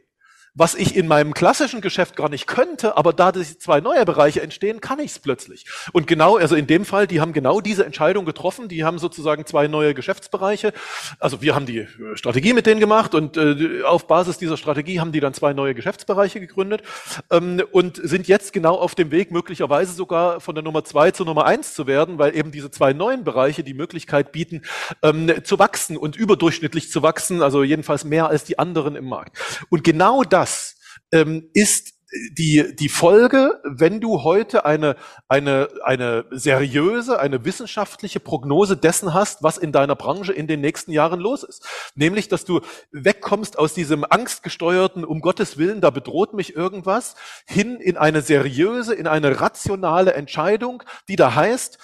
was 0.54 0.74
ich 0.74 0.96
in 0.96 1.06
meinem 1.06 1.32
klassischen 1.32 1.80
Geschäft 1.80 2.16
gar 2.16 2.28
nicht 2.28 2.46
könnte, 2.46 2.96
aber 2.96 3.12
da 3.12 3.32
diese 3.32 3.58
zwei 3.58 3.80
neue 3.80 4.04
Bereiche 4.04 4.42
entstehen, 4.42 4.80
kann 4.80 4.98
ich 4.98 5.12
es 5.12 5.18
plötzlich. 5.18 5.66
Und 5.92 6.06
genau, 6.06 6.36
also 6.36 6.56
in 6.56 6.66
dem 6.66 6.84
Fall, 6.84 7.06
die 7.06 7.20
haben 7.20 7.32
genau 7.32 7.60
diese 7.60 7.84
Entscheidung 7.84 8.24
getroffen, 8.24 8.68
die 8.68 8.84
haben 8.84 8.98
sozusagen 8.98 9.46
zwei 9.46 9.68
neue 9.68 9.94
Geschäftsbereiche. 9.94 10.72
Also 11.20 11.40
wir 11.40 11.54
haben 11.54 11.66
die 11.66 11.78
äh, 11.78 11.88
Strategie 12.14 12.52
mit 12.52 12.66
denen 12.66 12.80
gemacht 12.80 13.14
und 13.14 13.36
äh, 13.36 13.82
auf 13.84 14.06
Basis 14.06 14.38
dieser 14.38 14.56
Strategie 14.56 15.00
haben 15.00 15.12
die 15.12 15.20
dann 15.20 15.34
zwei 15.34 15.52
neue 15.52 15.74
Geschäftsbereiche 15.74 16.40
gegründet 16.40 16.82
ähm, 17.30 17.62
und 17.70 18.00
sind 18.02 18.26
jetzt 18.26 18.52
genau 18.52 18.74
auf 18.74 18.94
dem 18.94 19.12
Weg, 19.12 19.30
möglicherweise 19.30 19.92
sogar 19.92 20.40
von 20.40 20.54
der 20.54 20.64
Nummer 20.64 20.84
zwei 20.84 21.12
zur 21.12 21.26
Nummer 21.26 21.46
eins 21.46 21.74
zu 21.74 21.86
werden, 21.86 22.18
weil 22.18 22.36
eben 22.36 22.50
diese 22.50 22.70
zwei 22.70 22.92
neuen 22.92 23.22
Bereiche 23.24 23.62
die 23.62 23.74
Möglichkeit 23.74 24.32
bieten, 24.32 24.62
ähm, 25.02 25.32
zu 25.44 25.58
wachsen 25.58 25.96
und 25.96 26.16
überdurchschnittlich 26.16 26.90
zu 26.90 27.02
wachsen, 27.02 27.42
also 27.42 27.62
jedenfalls 27.62 28.04
mehr 28.04 28.28
als 28.28 28.44
die 28.44 28.58
anderen 28.58 28.96
im 28.96 29.04
Markt. 29.04 29.38
Und 29.68 29.84
genau 29.84 30.24
das 30.24 30.39
das 30.40 30.76
ähm, 31.12 31.50
ist 31.52 31.92
die, 32.36 32.74
die 32.74 32.88
Folge, 32.88 33.60
wenn 33.62 34.00
du 34.00 34.24
heute 34.24 34.64
eine, 34.64 34.96
eine, 35.28 35.68
eine 35.84 36.24
seriöse, 36.30 37.20
eine 37.20 37.44
wissenschaftliche 37.44 38.18
Prognose 38.18 38.76
dessen 38.76 39.14
hast, 39.14 39.42
was 39.44 39.58
in 39.58 39.70
deiner 39.70 39.94
Branche 39.94 40.32
in 40.32 40.48
den 40.48 40.60
nächsten 40.60 40.92
Jahren 40.92 41.20
los 41.20 41.44
ist. 41.44 41.64
Nämlich, 41.94 42.28
dass 42.28 42.44
du 42.44 42.62
wegkommst 42.90 43.58
aus 43.58 43.74
diesem 43.74 44.04
angstgesteuerten, 44.08 45.04
um 45.04 45.20
Gottes 45.20 45.56
Willen, 45.56 45.80
da 45.80 45.90
bedroht 45.90 46.32
mich 46.34 46.56
irgendwas, 46.56 47.14
hin 47.46 47.76
in 47.76 47.96
eine 47.96 48.22
seriöse, 48.22 48.94
in 48.94 49.06
eine 49.06 49.40
rationale 49.40 50.14
Entscheidung, 50.14 50.82
die 51.06 51.16
da 51.16 51.34
heißt, 51.34 51.78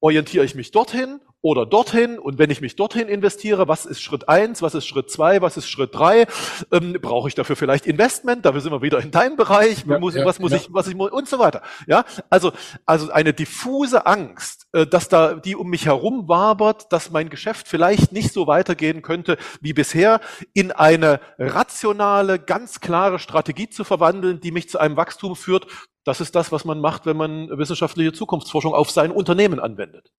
orientiere 0.00 0.44
ich 0.44 0.54
mich 0.54 0.72
dorthin 0.72 1.20
oder 1.42 1.66
dorthin 1.66 2.18
und 2.18 2.38
wenn 2.38 2.50
ich 2.50 2.60
mich 2.60 2.76
dorthin 2.76 3.08
investiere, 3.08 3.68
was 3.68 3.84
ist 3.84 4.00
Schritt 4.00 4.28
eins, 4.28 4.62
was 4.62 4.74
ist 4.74 4.86
Schritt 4.86 5.10
zwei, 5.10 5.42
was 5.42 5.56
ist 5.56 5.68
Schritt 5.68 5.94
drei? 5.94 6.26
Ähm, 6.70 6.96
brauche 7.02 7.28
ich 7.28 7.34
dafür 7.34 7.56
vielleicht 7.56 7.86
Investment? 7.86 8.46
Dafür 8.46 8.60
sind 8.60 8.72
wir 8.72 8.80
wieder 8.80 9.00
in 9.00 9.10
deinem 9.10 9.36
Bereich. 9.36 9.84
Ja, 9.84 9.98
muss, 9.98 10.14
ja, 10.14 10.24
was 10.24 10.38
muss 10.38 10.52
ja. 10.52 10.58
ich, 10.58 10.72
was 10.72 10.86
ich 10.86 10.96
und 10.96 11.28
so 11.28 11.38
weiter. 11.40 11.62
Ja, 11.86 12.04
also 12.30 12.52
also 12.86 13.10
eine 13.10 13.32
diffuse 13.32 14.06
Angst, 14.06 14.68
äh, 14.72 14.86
dass 14.86 15.08
da 15.08 15.34
die 15.34 15.56
um 15.56 15.68
mich 15.68 15.86
herum 15.86 16.28
wabert, 16.28 16.92
dass 16.92 17.10
mein 17.10 17.28
Geschäft 17.28 17.66
vielleicht 17.66 18.12
nicht 18.12 18.32
so 18.32 18.46
weitergehen 18.46 19.02
könnte 19.02 19.36
wie 19.60 19.72
bisher, 19.72 20.20
in 20.54 20.70
eine 20.70 21.20
rationale, 21.38 22.38
ganz 22.38 22.80
klare 22.80 23.18
Strategie 23.18 23.68
zu 23.68 23.82
verwandeln, 23.82 24.40
die 24.40 24.52
mich 24.52 24.68
zu 24.68 24.78
einem 24.78 24.96
Wachstum 24.96 25.34
führt. 25.34 25.66
Das 26.04 26.20
ist 26.20 26.34
das, 26.34 26.52
was 26.52 26.64
man 26.64 26.80
macht, 26.80 27.06
wenn 27.06 27.16
man 27.16 27.48
wissenschaftliche 27.58 28.12
Zukunftsforschung 28.12 28.74
auf 28.74 28.90
sein 28.90 29.10
Unternehmen 29.10 29.60
anwendet. 29.60 30.12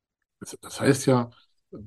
Das 0.61 0.81
heißt 0.81 1.05
ja, 1.05 1.29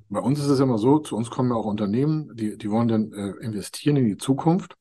bei 0.08 0.20
uns 0.20 0.38
ist 0.40 0.48
es 0.48 0.60
immer 0.60 0.78
so, 0.78 0.98
zu 0.98 1.16
uns 1.16 1.30
kommen 1.30 1.50
ja 1.50 1.56
auch 1.56 1.66
Unternehmen, 1.66 2.34
die, 2.36 2.56
die 2.58 2.70
wollen 2.70 2.88
dann 2.88 3.12
äh, 3.12 3.44
investieren 3.44 3.96
in 3.96 4.06
die 4.06 4.16
Zukunft. 4.16 4.74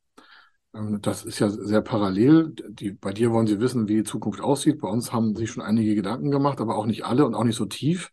Ähm, 0.74 1.02
das 1.02 1.26
ist 1.26 1.40
ja 1.40 1.50
sehr 1.50 1.82
parallel. 1.82 2.54
Die, 2.70 2.92
bei 2.92 3.14
dir 3.14 3.32
wollen 3.32 3.48
sie 3.48 3.60
wissen, 3.60 3.88
wie 3.88 3.98
die 3.98 4.04
Zukunft 4.04 4.42
aussieht. 4.42 4.82
Bei 4.82 4.88
uns 4.90 5.14
haben 5.14 5.36
sich 5.36 5.52
schon 5.52 5.64
einige 5.64 5.96
Gedanken 5.96 6.32
gemacht, 6.32 6.60
aber 6.62 6.76
auch 6.76 6.86
nicht 6.86 7.06
alle 7.06 7.26
und 7.26 7.36
auch 7.36 7.44
nicht 7.44 7.56
so 7.56 7.66
tief. 7.66 8.12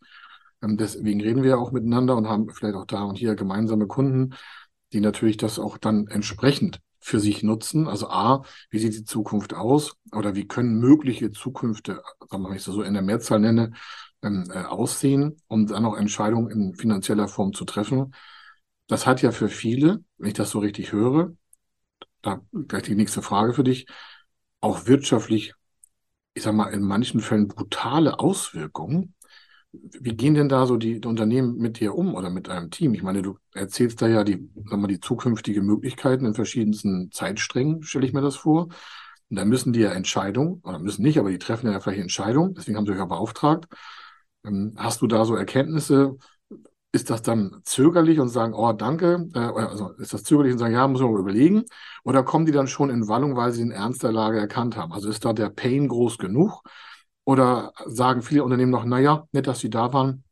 Ähm, 0.61 0.77
deswegen 0.77 1.21
reden 1.21 1.43
wir 1.43 1.51
ja 1.51 1.57
auch 1.57 1.71
miteinander 1.71 2.15
und 2.15 2.27
haben 2.27 2.49
vielleicht 2.49 2.75
auch 2.75 2.85
da 2.85 3.03
und 3.03 3.17
hier 3.17 3.35
gemeinsame 3.35 3.87
Kunden, 3.87 4.35
die 4.93 5.01
natürlich 5.01 5.37
das 5.37 5.59
auch 5.59 5.77
dann 5.77 6.07
entsprechend 6.07 6.79
für 6.99 7.19
sich 7.19 7.43
nutzen. 7.43 7.87
Also 7.87 8.07
A, 8.09 8.43
wie 8.69 8.79
sieht 8.79 8.93
die 8.93 9.03
Zukunft 9.03 9.53
aus 9.53 9.95
oder 10.13 10.35
wie 10.35 10.47
können 10.47 10.79
mögliche 10.79 11.31
Zukünfte, 11.31 12.01
wenn 12.29 12.55
ich 12.55 12.63
das 12.63 12.73
so 12.73 12.81
in 12.81 12.93
der 12.93 13.03
Mehrzahl 13.03 13.39
nenne, 13.39 13.73
ähm, 14.23 14.49
äh, 14.51 14.63
aussehen, 14.63 15.37
um 15.47 15.67
dann 15.67 15.85
auch 15.85 15.95
Entscheidungen 15.97 16.49
in 16.49 16.75
finanzieller 16.75 17.27
Form 17.27 17.53
zu 17.53 17.65
treffen. 17.65 18.13
Das 18.87 19.05
hat 19.05 19.21
ja 19.21 19.31
für 19.31 19.49
viele, 19.49 20.03
wenn 20.17 20.29
ich 20.29 20.33
das 20.33 20.49
so 20.51 20.59
richtig 20.59 20.91
höre, 20.91 21.33
da 22.21 22.41
gleich 22.67 22.83
die 22.83 22.95
nächste 22.95 23.21
Frage 23.21 23.53
für 23.53 23.63
dich, 23.63 23.87
auch 24.61 24.87
wirtschaftlich, 24.87 25.53
ich 26.33 26.43
sag 26.43 26.55
mal, 26.55 26.73
in 26.73 26.81
manchen 26.81 27.19
Fällen 27.19 27.47
brutale 27.47 28.19
Auswirkungen. 28.19 29.13
Wie 29.71 30.15
gehen 30.15 30.35
denn 30.35 30.49
da 30.49 30.67
so 30.67 30.77
die, 30.77 31.01
die 31.01 31.07
Unternehmen 31.07 31.57
mit 31.57 31.79
dir 31.79 31.95
um 31.95 32.13
oder 32.13 32.29
mit 32.29 32.47
deinem 32.47 32.69
Team? 32.69 32.93
Ich 32.93 33.01
meine, 33.01 33.23
du 33.23 33.37
erzählst 33.53 34.01
da 34.01 34.07
ja 34.07 34.23
die, 34.23 34.49
sag 34.65 34.79
mal, 34.79 34.87
die 34.87 34.99
zukünftige 34.99 35.61
Möglichkeiten 35.61 36.25
in 36.25 36.35
verschiedensten 36.35 37.11
Zeitsträngen, 37.11 37.83
stelle 37.83 38.05
ich 38.05 38.13
mir 38.13 38.21
das 38.21 38.35
vor. 38.35 38.69
Und 39.29 39.37
da 39.37 39.45
müssen 39.45 39.73
die 39.73 39.79
ja 39.79 39.91
Entscheidungen, 39.91 40.61
oder 40.63 40.77
müssen 40.77 41.01
nicht, 41.01 41.17
aber 41.17 41.31
die 41.31 41.39
treffen 41.39 41.71
ja 41.71 41.79
vielleicht 41.79 42.01
Entscheidungen, 42.01 42.53
deswegen 42.53 42.77
haben 42.77 42.85
sie 42.85 42.91
euch 42.91 42.99
ja 42.99 43.05
beauftragt. 43.05 43.65
Ähm, 44.45 44.73
hast 44.77 45.01
du 45.01 45.07
da 45.07 45.25
so 45.25 45.35
Erkenntnisse, 45.35 46.17
ist 46.91 47.09
das 47.09 47.21
dann 47.23 47.61
zögerlich 47.65 48.19
und 48.19 48.29
sagen, 48.29 48.53
oh, 48.53 48.71
danke, 48.73 49.27
äh, 49.33 49.39
also 49.39 49.91
ist 49.93 50.13
das 50.13 50.23
zögerlich 50.23 50.53
und 50.53 50.59
sagen, 50.59 50.73
ja, 50.75 50.87
muss 50.87 51.01
man 51.01 51.13
überlegen? 51.15 51.63
Oder 52.03 52.23
kommen 52.23 52.45
die 52.45 52.51
dann 52.51 52.67
schon 52.67 52.89
in 52.89 53.07
Wallung, 53.07 53.35
weil 53.35 53.51
sie 53.51 53.61
den 53.63 53.71
Ernst 53.71 54.03
der 54.03 54.11
Lage 54.11 54.39
erkannt 54.39 54.77
haben? 54.77 54.93
Also 54.93 55.09
ist 55.09 55.25
da 55.25 55.33
der 55.33 55.49
Pain 55.49 55.87
groß 55.87 56.17
genug? 56.19 56.63
Oder 57.25 57.73
sagen 57.87 58.21
viele 58.21 58.43
Unternehmen 58.43 58.71
noch, 58.71 58.85
naja, 58.85 59.27
nett, 59.31 59.47
dass 59.47 59.59
sie 59.59 59.69
da 59.69 59.93
waren, 59.93 60.23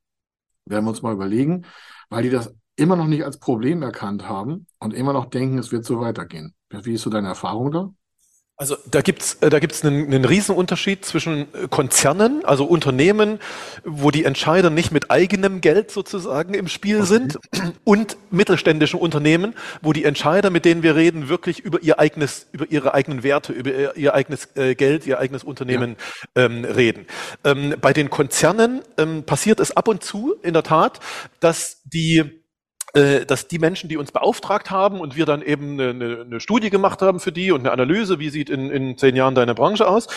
werden 0.66 0.86
wir 0.86 0.90
uns 0.92 1.02
mal 1.02 1.14
überlegen, 1.14 1.66
weil 2.10 2.24
die 2.24 2.30
das 2.30 2.54
immer 2.76 2.96
noch 2.96 3.08
nicht 3.08 3.26
als 3.26 3.40
Problem 3.40 3.84
erkannt 3.84 4.28
haben 4.30 4.68
und 4.80 4.94
immer 4.94 5.14
noch 5.14 5.26
denken, 5.26 5.58
es 5.60 5.72
wird 5.72 5.86
so 5.86 6.00
weitergehen. 6.02 6.56
Wie 6.70 6.94
ist 6.94 7.04
so 7.04 7.10
deine 7.10 7.30
Erfahrung 7.30 7.72
da? 7.72 7.92
Also 8.62 8.78
da 8.86 9.02
gibt's 9.02 9.40
äh, 9.42 9.50
da 9.50 9.58
gibt's 9.58 9.84
einen, 9.84 10.06
einen 10.06 10.24
Riesenunterschied 10.24 11.04
zwischen 11.04 11.48
äh, 11.56 11.68
Konzernen, 11.68 12.46
also 12.46 12.66
Unternehmen, 12.66 13.40
wo 13.84 14.12
die 14.12 14.24
Entscheider 14.24 14.70
nicht 14.70 14.92
mit 14.92 15.10
eigenem 15.10 15.62
Geld 15.62 15.90
sozusagen 15.90 16.54
im 16.54 16.68
Spiel 16.68 16.98
okay. 16.98 17.08
sind, 17.08 17.40
und 17.84 18.18
mittelständischen 18.30 19.00
Unternehmen, 19.00 19.56
wo 19.82 19.94
die 19.94 20.06
Entscheider, 20.06 20.52
mit 20.52 20.66
denen 20.66 20.84
wir 20.84 20.96
reden, 20.96 21.28
wirklich 21.28 21.62
über 21.62 21.82
ihr 21.82 21.98
eigenes, 21.98 22.50
über 22.52 22.70
ihre 22.70 22.94
eigenen 22.94 23.24
Werte, 23.24 23.52
über 23.52 23.72
ihr, 23.72 23.98
ihr 23.98 24.14
eigenes 24.14 24.50
äh, 24.54 24.76
Geld, 24.76 25.08
ihr 25.08 25.18
eigenes 25.18 25.44
Unternehmen 25.44 25.96
ja. 26.38 26.46
ähm, 26.46 26.64
reden. 26.64 27.08
Ähm, 27.44 27.74
bei 27.82 27.94
den 27.94 28.12
Konzernen 28.12 28.82
ähm, 29.00 29.24
passiert 29.24 29.60
es 29.60 29.76
ab 29.76 29.88
und 29.88 30.04
zu 30.04 30.36
in 30.44 30.54
der 30.54 30.62
Tat, 30.62 31.00
dass 31.40 31.82
die 31.86 32.41
dass 32.94 33.48
die 33.48 33.60
Menschen, 33.60 33.90
die 33.90 33.98
uns 33.98 34.12
beauftragt 34.12 34.70
haben 34.70 35.00
und 35.00 35.16
wir 35.16 35.26
dann 35.26 35.42
eben 35.42 35.80
eine, 35.80 36.22
eine, 36.22 36.40
Studie 36.40 36.70
gemacht 36.70 37.02
haben 37.02 37.20
für 37.20 37.32
die 37.32 37.52
und 37.52 37.62
eine 37.62 37.72
Analyse, 37.72 38.20
wie 38.20 38.30
sieht 38.30 38.50
in, 38.50 38.70
in 38.70 38.98
zehn 38.98 39.16
Jahren 39.16 39.34
deine 39.36 39.56
Branche 39.56 39.88
aus, 39.88 40.08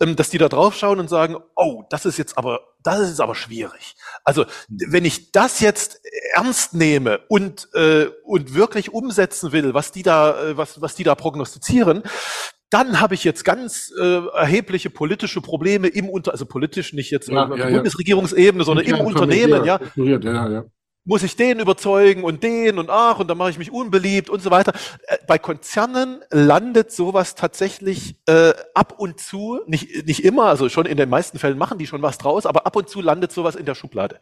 ähm, 0.00 0.16
dass 0.16 0.30
die 0.30 0.38
da 0.38 0.48
drauf 0.48 0.76
schauen 0.76 0.98
und 0.98 1.08
sagen, 1.08 1.36
oh, 1.54 1.84
das 1.90 2.04
ist 2.04 2.18
jetzt 2.18 2.36
aber, 2.36 2.60
das 2.82 3.00
ist 3.00 3.20
aber 3.20 3.34
schwierig. 3.34 3.94
Also 4.24 4.44
wenn 4.68 5.04
ich 5.04 5.30
das 5.32 5.60
jetzt 5.60 6.00
ernst 6.34 6.74
nehme 6.74 7.20
und 7.28 7.68
äh, 7.74 8.06
und 8.24 8.54
wirklich 8.54 8.92
umsetzen 8.92 9.52
will, 9.52 9.74
was 9.74 9.92
die 9.92 10.02
da, 10.02 10.42
äh, 10.42 10.56
was 10.56 10.80
was 10.80 10.94
die 10.94 11.04
da 11.04 11.14
prognostizieren, 11.14 12.02
dann 12.70 13.00
habe 13.00 13.14
ich 13.14 13.22
jetzt 13.24 13.44
ganz 13.44 13.92
äh, 13.98 14.26
erhebliche 14.34 14.90
politische 14.90 15.40
Probleme 15.40 15.86
im 15.86 16.08
Unter, 16.08 16.32
also 16.32 16.46
politisch 16.46 16.92
nicht 16.92 17.10
jetzt 17.10 17.28
ja, 17.28 17.46
auf 17.46 17.56
ja, 17.56 17.70
Bundesregierungsebene, 17.70 18.64
sondern 18.64 18.86
im 18.86 19.00
Unternehmen, 19.00 19.64
ja. 19.64 19.78
Muss 21.06 21.22
ich 21.22 21.36
den 21.36 21.60
überzeugen 21.60 22.24
und 22.24 22.42
den 22.42 22.78
und 22.78 22.90
ach, 22.90 23.18
und 23.18 23.28
dann 23.28 23.38
mache 23.38 23.50
ich 23.50 23.58
mich 23.58 23.70
unbeliebt 23.70 24.28
und 24.28 24.42
so 24.42 24.50
weiter. 24.50 24.72
Äh, 25.06 25.16
bei 25.26 25.38
Konzernen 25.38 26.20
landet 26.30 26.92
sowas 26.92 27.34
tatsächlich 27.34 28.16
äh, 28.26 28.52
ab 28.74 28.94
und 28.98 29.20
zu, 29.20 29.60
nicht, 29.66 30.06
nicht 30.06 30.24
immer, 30.24 30.46
also 30.46 30.68
schon 30.68 30.84
in 30.84 30.96
den 30.96 31.08
meisten 31.08 31.38
Fällen 31.38 31.56
machen 31.56 31.78
die 31.78 31.86
schon 31.86 32.02
was 32.02 32.18
draus, 32.18 32.44
aber 32.44 32.66
ab 32.66 32.76
und 32.76 32.88
zu 32.88 33.00
landet 33.00 33.32
sowas 33.32 33.54
in 33.54 33.64
der 33.64 33.74
Schublade. 33.74 34.18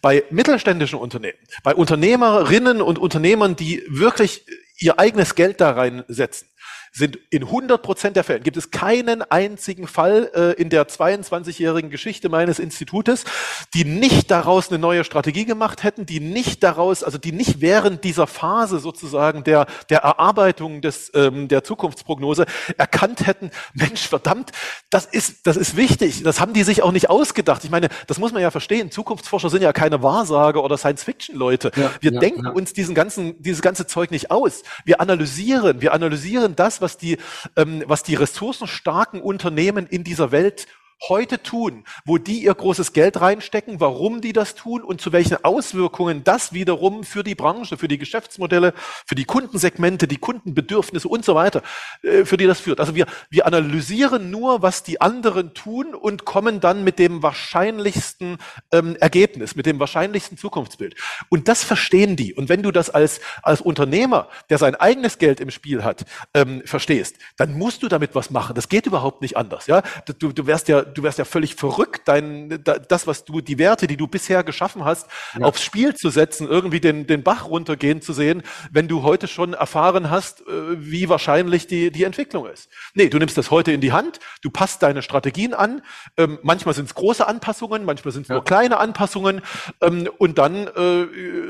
Bei 0.00 0.24
mittelständischen 0.30 0.98
Unternehmen, 0.98 1.38
bei 1.62 1.74
Unternehmerinnen 1.74 2.80
und 2.80 2.98
Unternehmern, 2.98 3.54
die 3.54 3.84
wirklich 3.88 4.46
ihr 4.78 4.98
eigenes 4.98 5.34
Geld 5.34 5.60
da 5.60 5.70
reinsetzen, 5.70 6.48
sind 6.92 7.18
in 7.30 7.44
100 7.44 7.82
Prozent 7.82 8.16
der 8.16 8.24
Fälle, 8.24 8.40
gibt 8.40 8.58
es 8.58 8.70
keinen 8.70 9.22
einzigen 9.22 9.86
Fall 9.86 10.30
äh, 10.34 10.60
in 10.60 10.68
der 10.68 10.86
22-jährigen 10.86 11.90
Geschichte 11.90 12.28
meines 12.28 12.58
Institutes, 12.58 13.24
die 13.72 13.86
nicht 13.86 14.30
daraus 14.30 14.68
eine 14.68 14.78
neue 14.78 15.02
Strategie 15.04 15.46
gemacht 15.46 15.84
hätten, 15.84 16.04
die 16.04 16.20
nicht 16.20 16.62
daraus, 16.62 17.02
also 17.02 17.16
die 17.16 17.32
nicht 17.32 17.62
während 17.62 18.04
dieser 18.04 18.26
Phase 18.26 18.78
sozusagen 18.78 19.42
der, 19.42 19.66
der 19.88 20.00
Erarbeitung 20.00 20.82
des, 20.82 21.10
ähm, 21.14 21.48
der 21.48 21.64
Zukunftsprognose 21.64 22.44
erkannt 22.76 23.26
hätten, 23.26 23.50
Mensch, 23.72 24.06
verdammt, 24.06 24.52
das 24.90 25.06
ist, 25.06 25.46
das 25.46 25.56
ist 25.56 25.78
wichtig. 25.78 26.22
Das 26.22 26.40
haben 26.40 26.52
die 26.52 26.62
sich 26.62 26.82
auch 26.82 26.92
nicht 26.92 27.08
ausgedacht. 27.08 27.64
Ich 27.64 27.70
meine, 27.70 27.88
das 28.06 28.18
muss 28.18 28.32
man 28.32 28.42
ja 28.42 28.50
verstehen. 28.50 28.90
Zukunftsforscher 28.90 29.48
sind 29.48 29.62
ja 29.62 29.72
keine 29.72 30.02
Wahrsager 30.02 30.62
oder 30.62 30.76
Science-Fiction-Leute. 30.76 31.70
Ja, 31.74 31.90
wir 32.00 32.12
ja, 32.12 32.20
denken 32.20 32.44
ja. 32.44 32.50
uns 32.50 32.74
diesen 32.74 32.94
ganzen, 32.94 33.42
dieses 33.42 33.62
ganze 33.62 33.86
Zeug 33.86 34.10
nicht 34.10 34.30
aus. 34.30 34.62
Wir 34.84 35.00
analysieren, 35.00 35.80
wir 35.80 35.94
analysieren 35.94 36.54
das, 36.54 36.81
was 36.82 36.98
die, 36.98 37.16
ähm, 37.56 37.82
was 37.86 38.02
die 38.02 38.14
ressourcenstarken 38.14 39.22
Unternehmen 39.22 39.86
in 39.86 40.04
dieser 40.04 40.32
Welt 40.32 40.66
heute 41.08 41.42
tun, 41.42 41.84
wo 42.04 42.18
die 42.18 42.44
ihr 42.44 42.54
großes 42.54 42.92
Geld 42.92 43.20
reinstecken, 43.20 43.80
warum 43.80 44.20
die 44.20 44.32
das 44.32 44.54
tun 44.54 44.82
und 44.82 45.00
zu 45.00 45.12
welchen 45.12 45.44
Auswirkungen 45.44 46.24
das 46.24 46.52
wiederum 46.52 47.04
für 47.04 47.24
die 47.24 47.34
Branche, 47.34 47.76
für 47.76 47.88
die 47.88 47.98
Geschäftsmodelle, 47.98 48.72
für 49.06 49.14
die 49.14 49.24
Kundensegmente, 49.24 50.06
die 50.06 50.18
Kundenbedürfnisse 50.18 51.08
und 51.08 51.24
so 51.24 51.34
weiter, 51.34 51.62
äh, 52.02 52.24
für 52.24 52.36
die 52.36 52.46
das 52.46 52.60
führt. 52.60 52.80
Also 52.80 52.94
wir, 52.94 53.06
wir 53.30 53.46
analysieren 53.46 54.30
nur, 54.30 54.62
was 54.62 54.82
die 54.82 55.00
anderen 55.00 55.54
tun 55.54 55.94
und 55.94 56.24
kommen 56.24 56.60
dann 56.60 56.84
mit 56.84 56.98
dem 56.98 57.22
wahrscheinlichsten 57.22 58.38
ähm, 58.70 58.96
Ergebnis, 58.96 59.56
mit 59.56 59.66
dem 59.66 59.80
wahrscheinlichsten 59.80 60.38
Zukunftsbild. 60.38 60.94
Und 61.28 61.48
das 61.48 61.64
verstehen 61.64 62.16
die. 62.16 62.34
Und 62.34 62.48
wenn 62.48 62.62
du 62.62 62.70
das 62.70 62.90
als, 62.90 63.20
als 63.42 63.60
Unternehmer, 63.60 64.28
der 64.50 64.58
sein 64.58 64.74
eigenes 64.74 65.18
Geld 65.18 65.40
im 65.40 65.50
Spiel 65.50 65.82
hat, 65.84 66.04
ähm, 66.34 66.62
verstehst, 66.64 67.16
dann 67.36 67.54
musst 67.54 67.82
du 67.82 67.88
damit 67.88 68.14
was 68.14 68.30
machen. 68.30 68.54
Das 68.54 68.68
geht 68.68 68.86
überhaupt 68.86 69.22
nicht 69.22 69.36
anders. 69.36 69.66
Ja, 69.66 69.82
du, 70.18 70.32
du 70.32 70.46
wärst 70.46 70.68
ja 70.68 70.82
du 70.94 71.02
wärst 71.02 71.18
ja 71.18 71.24
völlig 71.24 71.54
verrückt, 71.54 72.02
dein, 72.06 72.62
das, 72.62 73.06
was 73.06 73.24
du, 73.24 73.40
die 73.40 73.58
Werte, 73.58 73.86
die 73.86 73.96
du 73.96 74.06
bisher 74.06 74.44
geschaffen 74.44 74.84
hast, 74.84 75.08
ja. 75.38 75.44
aufs 75.44 75.62
Spiel 75.62 75.94
zu 75.94 76.10
setzen, 76.10 76.48
irgendwie 76.48 76.80
den, 76.80 77.06
den 77.06 77.22
Bach 77.22 77.48
runtergehen 77.48 78.00
zu 78.02 78.12
sehen, 78.12 78.42
wenn 78.70 78.88
du 78.88 79.02
heute 79.02 79.28
schon 79.28 79.54
erfahren 79.54 80.10
hast, 80.10 80.40
äh, 80.42 80.44
wie 80.78 81.08
wahrscheinlich 81.08 81.66
die, 81.66 81.90
die 81.90 82.04
Entwicklung 82.04 82.46
ist. 82.46 82.68
Nee, 82.94 83.08
du 83.08 83.18
nimmst 83.18 83.38
das 83.38 83.50
heute 83.50 83.72
in 83.72 83.80
die 83.80 83.92
Hand, 83.92 84.20
du 84.42 84.50
passt 84.50 84.82
deine 84.82 85.02
Strategien 85.02 85.54
an, 85.54 85.82
ähm, 86.16 86.38
manchmal 86.42 86.74
sind 86.74 86.86
es 86.86 86.94
große 86.94 87.26
Anpassungen, 87.26 87.84
manchmal 87.84 88.12
sind 88.12 88.22
es 88.22 88.28
ja. 88.28 88.36
nur 88.36 88.44
kleine 88.44 88.78
Anpassungen 88.78 89.40
ähm, 89.80 90.08
und 90.18 90.38
dann 90.38 90.66
äh, 90.66 91.06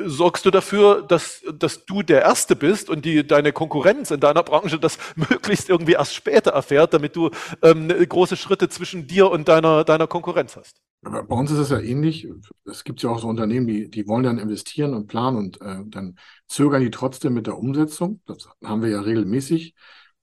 sorgst 0.06 0.44
du 0.44 0.50
dafür, 0.50 1.02
dass, 1.02 1.42
dass 1.52 1.84
du 1.84 2.02
der 2.02 2.22
Erste 2.22 2.56
bist 2.56 2.90
und 2.90 3.04
die, 3.04 3.26
deine 3.26 3.52
Konkurrenz 3.52 4.10
in 4.10 4.20
deiner 4.20 4.42
Branche 4.42 4.78
das 4.78 4.98
möglichst 5.16 5.68
irgendwie 5.68 5.92
erst 5.92 6.14
später 6.14 6.52
erfährt, 6.52 6.94
damit 6.94 7.16
du 7.16 7.30
ähm, 7.62 7.88
große 7.88 8.36
Schritte 8.36 8.68
zwischen 8.68 9.06
dir 9.06 9.30
und 9.32 9.48
deiner, 9.48 9.84
deiner 9.84 10.06
Konkurrenz 10.06 10.56
hast. 10.56 10.80
Bei 11.02 11.34
uns 11.34 11.50
ist 11.50 11.58
es 11.58 11.70
ja 11.70 11.80
ähnlich. 11.80 12.28
Es 12.64 12.84
gibt 12.84 13.02
ja 13.02 13.10
auch 13.10 13.18
so 13.18 13.26
Unternehmen, 13.26 13.66
die, 13.66 13.90
die 13.90 14.06
wollen 14.06 14.22
dann 14.22 14.38
investieren 14.38 14.94
und 14.94 15.08
planen 15.08 15.36
und 15.36 15.60
äh, 15.60 15.78
dann 15.86 16.16
zögern 16.46 16.80
die 16.80 16.90
trotzdem 16.90 17.34
mit 17.34 17.48
der 17.48 17.58
Umsetzung. 17.58 18.20
Das 18.26 18.48
haben 18.62 18.82
wir 18.82 18.90
ja 18.90 19.00
regelmäßig. 19.00 19.74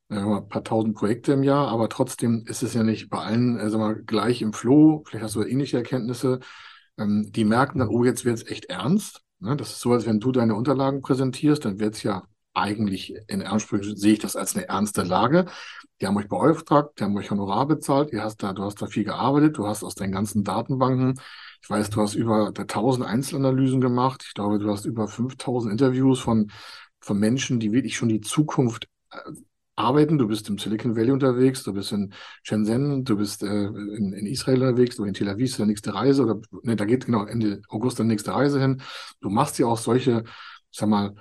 Haben 0.09 0.33
ein 0.33 0.49
paar 0.49 0.63
tausend 0.63 0.95
Projekte 0.95 1.33
im 1.33 1.43
Jahr, 1.43 1.67
aber 1.67 1.89
trotzdem 1.89 2.45
ist 2.47 2.63
es 2.63 2.73
ja 2.73 2.83
nicht 2.83 3.09
bei 3.09 3.19
allen 3.19 3.59
äh, 3.59 3.69
mal, 3.77 3.95
gleich 3.95 4.41
im 4.41 4.53
Flow. 4.53 5.03
Vielleicht 5.05 5.25
hast 5.25 5.35
du 5.35 5.43
ähnliche 5.43 5.77
Erkenntnisse. 5.77 6.39
Ähm, 6.97 7.29
die 7.31 7.45
merken 7.45 7.79
dann, 7.79 7.89
oh, 7.89 8.05
jetzt 8.05 8.23
wird 8.23 8.37
es 8.37 8.47
echt 8.47 8.65
ernst. 8.65 9.21
Ne? 9.39 9.57
Das 9.57 9.71
ist 9.71 9.81
so, 9.81 9.91
als 9.91 10.05
wenn 10.05 10.19
du 10.19 10.31
deine 10.31 10.55
Unterlagen 10.55 11.01
präsentierst, 11.01 11.65
dann 11.65 11.79
wird 11.79 11.95
es 11.95 12.03
ja 12.03 12.23
eigentlich 12.53 13.15
in 13.27 13.43
Ansprüchen 13.43 13.95
sehe 13.95 14.13
ich 14.13 14.19
das 14.19 14.35
als 14.35 14.55
eine 14.55 14.67
ernste 14.67 15.03
Lage. 15.03 15.45
Die 16.01 16.07
haben 16.07 16.17
euch 16.17 16.27
beauftragt, 16.27 16.99
die 16.99 17.03
haben 17.03 17.17
euch 17.17 17.29
Honorar 17.29 17.67
bezahlt, 17.67 18.13
ihr 18.13 18.23
hast 18.23 18.41
da, 18.41 18.53
du 18.53 18.63
hast 18.63 18.81
da 18.81 18.87
viel 18.87 19.03
gearbeitet, 19.03 19.57
du 19.57 19.67
hast 19.67 19.83
aus 19.83 19.95
deinen 19.95 20.11
ganzen 20.13 20.43
Datenbanken, 20.43 21.19
ich 21.61 21.69
weiß, 21.69 21.89
du 21.89 22.01
hast 22.01 22.15
über 22.15 22.53
1000 22.55 23.05
Einzelanalysen 23.05 23.81
gemacht, 23.81 24.23
ich 24.25 24.33
glaube, 24.33 24.59
du 24.59 24.69
hast 24.71 24.85
über 24.85 25.07
5000 25.07 25.71
Interviews 25.71 26.19
von, 26.19 26.51
von 27.01 27.19
Menschen, 27.19 27.59
die 27.59 27.71
wirklich 27.73 27.97
schon 27.97 28.09
die 28.09 28.21
Zukunft 28.21 28.87
äh, 29.11 29.17
arbeiten. 29.79 30.17
Du 30.17 30.27
bist 30.27 30.47
im 30.49 30.57
Silicon 30.57 30.95
Valley 30.95 31.11
unterwegs, 31.11 31.63
du 31.63 31.73
bist 31.73 31.91
in 31.91 32.13
Shenzhen, 32.43 33.05
du 33.05 33.17
bist 33.17 33.43
äh, 33.43 33.65
in, 33.65 34.13
in, 34.13 34.25
Israel 34.25 34.61
unterwegs, 34.63 34.99
oder 34.99 35.07
in 35.07 35.13
Tel 35.13 35.29
Aviv 35.29 35.45
ist 35.49 35.57
die 35.57 35.65
nächste 35.65 35.93
Reise, 35.93 36.23
oder 36.23 36.41
ne, 36.63 36.75
da 36.75 36.85
geht 36.85 37.05
genau 37.05 37.25
Ende 37.25 37.61
August 37.69 37.99
die 37.99 38.03
nächste 38.03 38.33
Reise 38.33 38.59
hin. 38.59 38.81
Du 39.21 39.29
machst 39.29 39.57
ja 39.57 39.65
auch 39.65 39.77
solche, 39.77 40.23
sag 40.71 40.89
mal, 40.89 41.15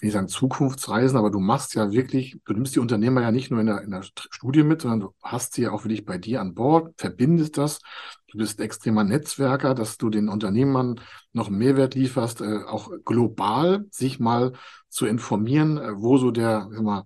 will 0.00 0.06
nicht 0.06 0.14
sagen 0.14 0.28
Zukunftsreisen, 0.28 1.18
aber 1.18 1.30
du 1.30 1.40
machst 1.40 1.74
ja 1.74 1.90
wirklich, 1.90 2.38
du 2.44 2.52
nimmst 2.52 2.74
die 2.74 2.80
Unternehmer 2.80 3.22
ja 3.22 3.32
nicht 3.32 3.50
nur 3.50 3.60
in 3.60 3.66
der, 3.66 3.82
in 3.82 3.90
der 3.90 4.02
Studie 4.02 4.62
mit, 4.62 4.82
sondern 4.82 5.00
du 5.00 5.14
hast 5.22 5.54
sie 5.54 5.62
ja 5.62 5.72
auch 5.72 5.84
wirklich 5.84 6.04
bei 6.04 6.18
dir 6.18 6.40
an 6.40 6.54
Bord, 6.54 6.94
verbindest 6.96 7.58
das. 7.58 7.80
Du 8.28 8.38
bist 8.38 8.60
extremer 8.60 9.04
Netzwerker, 9.04 9.74
dass 9.74 9.98
du 9.98 10.08
den 10.08 10.28
Unternehmern 10.28 11.00
noch 11.32 11.50
Mehrwert 11.50 11.94
lieferst, 11.94 12.40
äh, 12.40 12.64
auch 12.66 12.90
global 13.04 13.86
sich 13.90 14.20
mal 14.20 14.52
zu 14.88 15.06
informieren, 15.06 15.78
äh, 15.78 15.92
wo 15.96 16.16
so 16.16 16.30
der, 16.30 16.68
mal, 16.70 17.04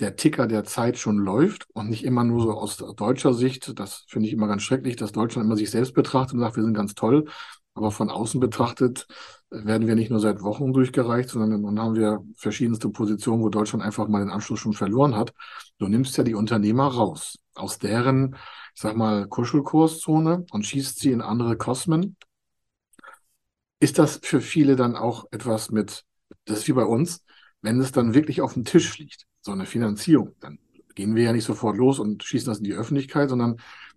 der 0.00 0.16
Ticker 0.16 0.46
der 0.46 0.64
Zeit 0.64 0.98
schon 0.98 1.18
läuft 1.18 1.68
und 1.72 1.88
nicht 1.88 2.04
immer 2.04 2.24
nur 2.24 2.42
so 2.42 2.52
aus 2.52 2.76
deutscher 2.76 3.32
Sicht. 3.32 3.78
Das 3.78 4.04
finde 4.08 4.28
ich 4.28 4.34
immer 4.34 4.48
ganz 4.48 4.62
schrecklich, 4.62 4.96
dass 4.96 5.12
Deutschland 5.12 5.46
immer 5.46 5.56
sich 5.56 5.70
selbst 5.70 5.94
betrachtet 5.94 6.34
und 6.34 6.40
sagt, 6.40 6.56
wir 6.56 6.64
sind 6.64 6.74
ganz 6.74 6.94
toll. 6.94 7.26
Aber 7.74 7.90
von 7.90 8.10
außen 8.10 8.40
betrachtet 8.40 9.06
werden 9.50 9.86
wir 9.86 9.94
nicht 9.94 10.10
nur 10.10 10.20
seit 10.20 10.42
Wochen 10.42 10.72
durchgereicht, 10.72 11.30
sondern 11.30 11.62
dann 11.62 11.78
haben 11.78 11.94
wir 11.94 12.24
verschiedenste 12.36 12.88
Positionen, 12.90 13.42
wo 13.42 13.48
Deutschland 13.48 13.84
einfach 13.84 14.08
mal 14.08 14.20
den 14.20 14.30
Anschluss 14.30 14.60
schon 14.60 14.72
verloren 14.72 15.14
hat. 15.14 15.32
Du 15.78 15.88
nimmst 15.88 16.16
ja 16.16 16.24
die 16.24 16.34
Unternehmer 16.34 16.86
raus 16.88 17.38
aus 17.54 17.78
deren, 17.78 18.34
ich 18.74 18.82
sag 18.82 18.96
mal, 18.96 19.26
Kuschelkurszone 19.28 20.46
und 20.50 20.66
schießt 20.66 20.98
sie 20.98 21.12
in 21.12 21.22
andere 21.22 21.56
Kosmen. 21.56 22.16
Ist 23.78 23.98
das 23.98 24.20
für 24.22 24.40
viele 24.40 24.74
dann 24.76 24.96
auch 24.96 25.26
etwas 25.30 25.70
mit, 25.70 26.04
das 26.44 26.58
ist 26.58 26.68
wie 26.68 26.72
bei 26.72 26.84
uns, 26.84 27.22
wenn 27.62 27.80
es 27.80 27.92
dann 27.92 28.14
wirklich 28.14 28.40
auf 28.40 28.54
dem 28.54 28.64
Tisch 28.64 28.98
liegt, 28.98 29.26
so 29.40 29.52
eine 29.52 29.66
Finanzierung, 29.66 30.34
dann 30.40 30.58
gehen 30.94 31.14
wir 31.14 31.24
ja 31.24 31.32
nicht 31.32 31.44
sofort 31.44 31.76
los 31.76 31.98
und 31.98 32.24
schießen 32.24 32.50
das 32.50 32.58
in 32.58 32.64
die 32.64 32.74
Öffentlichkeit, 32.74 33.28
sondern 33.28 33.56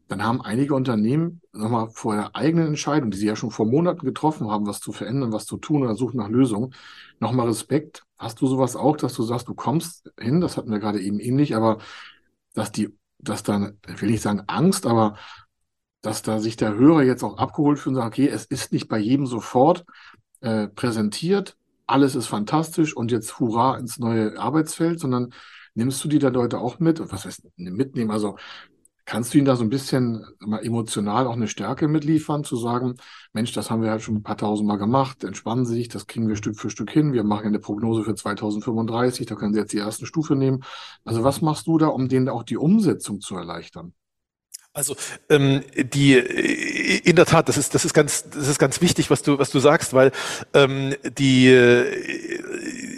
dann 0.10 0.24
haben 0.24 0.42
einige 0.42 0.74
Unternehmen 0.74 1.42
nochmal 1.54 1.90
vor 1.92 2.16
der 2.16 2.36
eigenen 2.36 2.68
Entscheidung, 2.68 3.12
die 3.12 3.18
sie 3.18 3.28
ja 3.28 3.36
schon 3.36 3.52
vor 3.52 3.68
Monaten 3.68 4.06
getroffen 4.06 4.50
haben, 4.50 4.66
was 4.66 4.80
zu 4.80 4.92
verändern, 4.92 5.32
was 5.32 5.46
zu 5.46 5.58
tun 5.58 5.84
oder 5.84 5.96
suchen 5.96 6.18
nach 6.18 6.30
Lösungen, 6.30 6.74
nochmal 7.20 7.48
Respekt. 7.48 8.04
Hast 8.18 8.42
du 8.42 8.48
sowas 8.48 8.76
auch, 8.76 8.98
dass 8.98 9.14
du 9.14 9.24
sagst, 9.24 9.48
du 9.48 9.54
kommst 9.54 10.12
hin, 10.20 10.42
das 10.42 10.58
hatten 10.58 10.72
wir 10.72 10.80
gerade 10.80 11.00
eben 11.00 11.20
ähnlich, 11.20 11.56
aber 11.56 11.78
dass 12.56 12.72
die, 12.72 12.90
dass 13.20 13.44
dann, 13.44 13.78
will 13.86 14.10
ich 14.10 14.22
sagen 14.22 14.44
Angst, 14.48 14.88
aber 14.88 15.16
dass 16.02 16.24
da 16.24 16.40
sich 16.40 16.56
der 16.56 16.74
Hörer 16.74 17.04
jetzt 17.04 17.24
auch 17.24 17.38
abgeholt 17.38 17.78
fühlt 17.78 17.96
und 17.96 18.02
sagt, 18.02 18.16
okay, 18.16 18.28
es 18.28 18.46
ist 18.46 18.74
nicht 18.74 18.88
bei 18.88 18.98
jedem 18.98 19.28
sofort 19.28 19.86
äh, 20.42 20.68
präsentiert, 20.68 21.56
alles 21.86 22.16
ist 22.16 22.28
fantastisch 22.28 22.96
und 22.96 23.12
jetzt 23.12 23.40
hurra 23.40 23.78
ins 23.78 24.00
neue 24.00 24.40
Arbeitsfeld, 24.40 25.00
sondern 25.00 25.34
nimmst 25.76 26.04
du 26.04 26.08
die 26.08 26.20
da 26.20 26.30
Leute 26.30 26.60
auch 26.60 26.80
mit? 26.80 27.00
Was 27.12 27.26
heißt 27.26 27.48
mitnehmen? 27.58 28.12
Also 28.12 28.38
Kannst 29.10 29.34
du 29.34 29.40
ihnen 29.40 29.46
da 29.46 29.56
so 29.56 29.64
ein 29.64 29.72
bisschen 29.72 30.24
mal 30.40 30.64
emotional 30.64 31.26
auch 31.26 31.34
eine 31.34 31.48
Stärke 31.48 31.88
mitliefern, 31.88 32.44
zu 32.44 32.58
sagen, 32.58 32.94
Mensch, 33.34 33.52
das 33.54 33.72
haben 33.72 33.82
wir 33.82 33.90
halt 33.90 34.04
schon 34.04 34.18
ein 34.18 34.22
paar 34.22 34.38
tausend 34.38 34.68
Mal 34.68 34.76
gemacht, 34.76 35.24
entspannen 35.24 35.66
Sie 35.66 35.74
sich, 35.74 35.88
das 35.88 36.06
kriegen 36.06 36.28
wir 36.28 36.36
Stück 36.36 36.60
für 36.60 36.70
Stück 36.70 36.92
hin, 36.92 37.12
wir 37.12 37.24
machen 37.24 37.48
eine 37.48 37.58
Prognose 37.58 38.04
für 38.04 38.14
2035, 38.14 39.26
da 39.26 39.34
können 39.34 39.56
Sie 39.56 39.60
jetzt 39.60 39.74
die 39.74 39.80
erste 39.80 40.06
Stufe 40.06 40.36
nehmen. 40.36 40.64
Also 41.06 41.24
was 41.24 41.42
machst 41.42 41.66
du 41.66 41.80
da, 41.80 41.88
um 41.88 42.08
denen 42.08 42.30
auch 42.30 42.44
die 42.44 42.58
Umsetzung 42.58 43.20
zu 43.20 43.36
erleichtern? 43.36 43.94
Also 44.74 44.96
ähm, 45.30 45.64
die 45.76 46.14
in 46.14 47.16
der 47.16 47.26
Tat, 47.26 47.50
das 47.50 47.58
ist 47.58 47.74
das 47.74 47.86
ist 47.86 47.96
ganz 47.96 48.30
das 48.30 48.48
ist 48.48 48.60
ganz 48.60 48.80
wichtig, 48.80 49.10
was 49.10 49.24
du 49.24 49.40
was 49.40 49.50
du 49.50 49.60
sagst, 49.60 49.94
weil 49.94 50.12
ähm, 50.54 50.94
die 51.18 51.48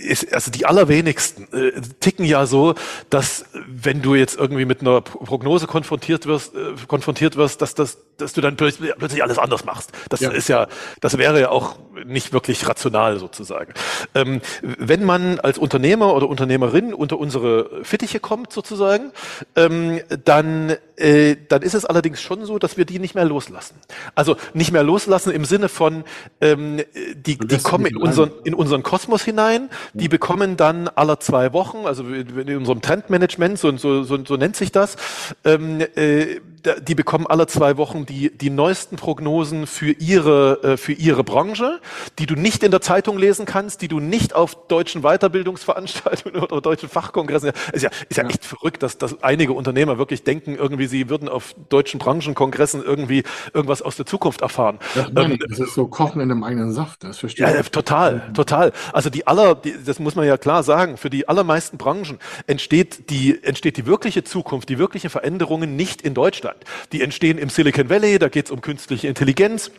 ist, 0.02 0.34
also 0.34 0.52
die 0.52 0.66
allerwenigsten 0.66 1.48
äh, 1.54 1.82
ticken 2.00 2.26
ja 2.26 2.46
so, 2.46 2.76
dass 3.10 3.46
wenn 3.68 4.02
du 4.02 4.16
jetzt 4.16 4.38
irgendwie 4.38 4.66
mit 4.66 4.82
einer 4.82 5.02
Prognose 5.02 5.68
konfrontiert 5.68 6.26
wirst, 6.26 6.56
äh, 6.56 6.74
konfrontiert 6.88 7.36
wirst, 7.36 7.62
dass 7.62 7.76
das 7.76 7.98
dass 8.22 8.34
du 8.34 8.42
dann 8.42 8.56
plötzlich, 8.56 8.94
plötzlich 8.98 9.24
alles 9.24 9.38
anders 9.38 9.66
machst. 9.66 9.92
Das 10.10 10.20
ja. 10.20 10.30
ist 10.30 10.48
ja, 10.48 10.68
das 11.02 11.18
wäre 11.18 11.40
ja 11.40 11.50
auch 11.50 11.78
nicht 12.06 12.34
wirklich 12.34 12.68
rational 12.68 13.20
sozusagen. 13.20 13.74
Ähm, 14.16 14.42
wenn 14.62 15.04
man 15.04 15.40
als 15.40 15.58
Unternehmer 15.58 16.14
oder 16.14 16.30
Unternehmerin 16.30 16.94
unter 16.94 17.20
unsere 17.20 17.84
Fittiche 17.84 18.20
kommt 18.20 18.54
sozusagen, 18.54 19.12
ähm, 19.56 20.02
dann, 20.24 20.76
äh, 20.96 21.36
dann 21.50 21.62
ist 21.62 21.74
es 21.74 21.86
allerdings 21.86 22.22
schon 22.22 22.46
so, 22.46 22.60
dass 22.60 22.78
wir 22.78 22.86
die 22.86 23.00
nicht 23.00 23.16
mehr 23.16 23.26
loslassen. 23.26 23.76
Also 24.16 24.38
nicht 24.54 24.72
mehr 24.72 24.84
loslassen 24.84 25.32
im 25.32 25.46
Sinne 25.46 25.70
von, 25.70 26.04
ähm, 26.40 26.82
die, 27.16 27.38
die 27.38 27.58
kommen 27.58 27.86
in 27.86 27.98
unseren, 27.98 28.32
in 28.44 28.54
unseren 28.54 28.84
Kosmos 28.84 29.24
hinein, 29.24 29.70
die 29.94 30.08
bekommen 30.08 30.58
dann 30.58 30.88
aller 30.88 31.20
zwei 31.20 31.54
Wochen, 31.54 31.86
also 31.86 32.04
in 32.06 32.58
unserem 32.58 32.82
Trendmanagement, 32.82 33.60
so, 33.60 33.76
so, 33.78 34.04
so, 34.04 34.24
so 34.26 34.38
nennt 34.38 34.56
sich 34.56 34.72
das, 34.72 34.96
ähm, 35.44 35.82
äh, 35.96 36.40
die 36.82 36.96
bekommen 36.96 37.28
alle 37.28 37.48
zwei 37.48 37.78
Wochen 37.78 38.06
die, 38.06 38.36
die 38.36 38.50
neuesten 38.50 38.96
Prognosen 38.96 39.68
für 39.68 39.92
ihre, 39.92 40.64
äh, 40.64 40.78
für 40.78 40.94
ihre 40.94 41.24
Branche, 41.24 41.80
die 42.20 42.26
du 42.26 42.36
nicht 42.36 42.64
in 42.64 42.72
der 42.72 42.82
Zeitung 42.82 43.18
lesen 43.18 43.46
kannst, 43.46 43.82
die 43.82 43.88
du 43.88 44.00
nicht 44.00 44.36
auf 44.36 44.68
deutschen 44.68 45.02
Weiterbildungsveranstaltungen 45.02 46.42
oder 46.42 46.62
deutschen 46.62 46.90
Fachkongressen, 46.90 47.52
ist 47.74 47.84
ja, 47.84 47.90
ist 48.10 48.18
ja 48.18 48.28
echt 48.28 48.46
verrückt, 48.46 48.84
dass, 48.84 48.98
dass 48.98 49.24
einige 49.24 49.54
Unternehmer 49.54 49.98
wirklich 49.98 50.24
denken, 50.24 50.56
irgendwie 50.56 50.88
sie 50.88 51.10
würden 51.10 51.30
auf 51.30 51.56
deutschen 51.70 52.00
Branchenkongressen 52.00 52.84
irgendwie 52.84 53.24
irgendwas 53.54 53.82
aus 53.82 53.96
der 53.96 54.06
Zukunft 54.06 54.42
erfahren. 54.42 54.80
Das, 54.96 55.08
ähm, 55.16 55.40
das 55.50 55.60
ist 55.60 55.74
so 55.74 55.88
Kochen 55.88 56.22
in 56.22 56.32
einem 56.32 56.44
eigenen 56.44 56.74
Saft, 56.74 57.04
das 57.04 57.20
verstehe 57.20 57.48
ich. 57.48 57.54
Ja, 57.54 57.64
total, 57.64 58.32
total. 58.34 58.72
Also 58.94 59.10
die 59.10 59.28
aller, 59.28 59.56
die, 59.56 59.76
das 59.84 60.00
muss 60.00 60.16
man 60.16 60.26
ja 60.26 60.38
klar 60.38 60.64
sagen, 60.64 60.98
für 60.98 61.10
die 61.10 61.28
allermeisten 61.28 61.78
Branchen 61.78 62.20
entsteht 62.48 63.10
die, 63.10 63.44
entsteht 63.44 63.78
die 63.78 63.86
wirkliche 63.86 64.24
Zukunft, 64.24 64.70
die 64.70 64.78
wirkliche 64.78 65.10
Veränderungen 65.10 65.76
nicht 65.76 66.02
in 66.02 66.14
Deutschland. 66.14 66.51
Deutschland. 66.52 66.66
Die 66.92 67.02
entstehen 67.02 67.38
im 67.38 67.50
Silicon 67.50 67.90
Valley, 67.90 68.20
da 68.20 68.30
geht 68.30 68.46
es 68.46 68.52
um 68.52 68.62
künstliche 68.62 69.08
Intelligenz. 69.08 69.72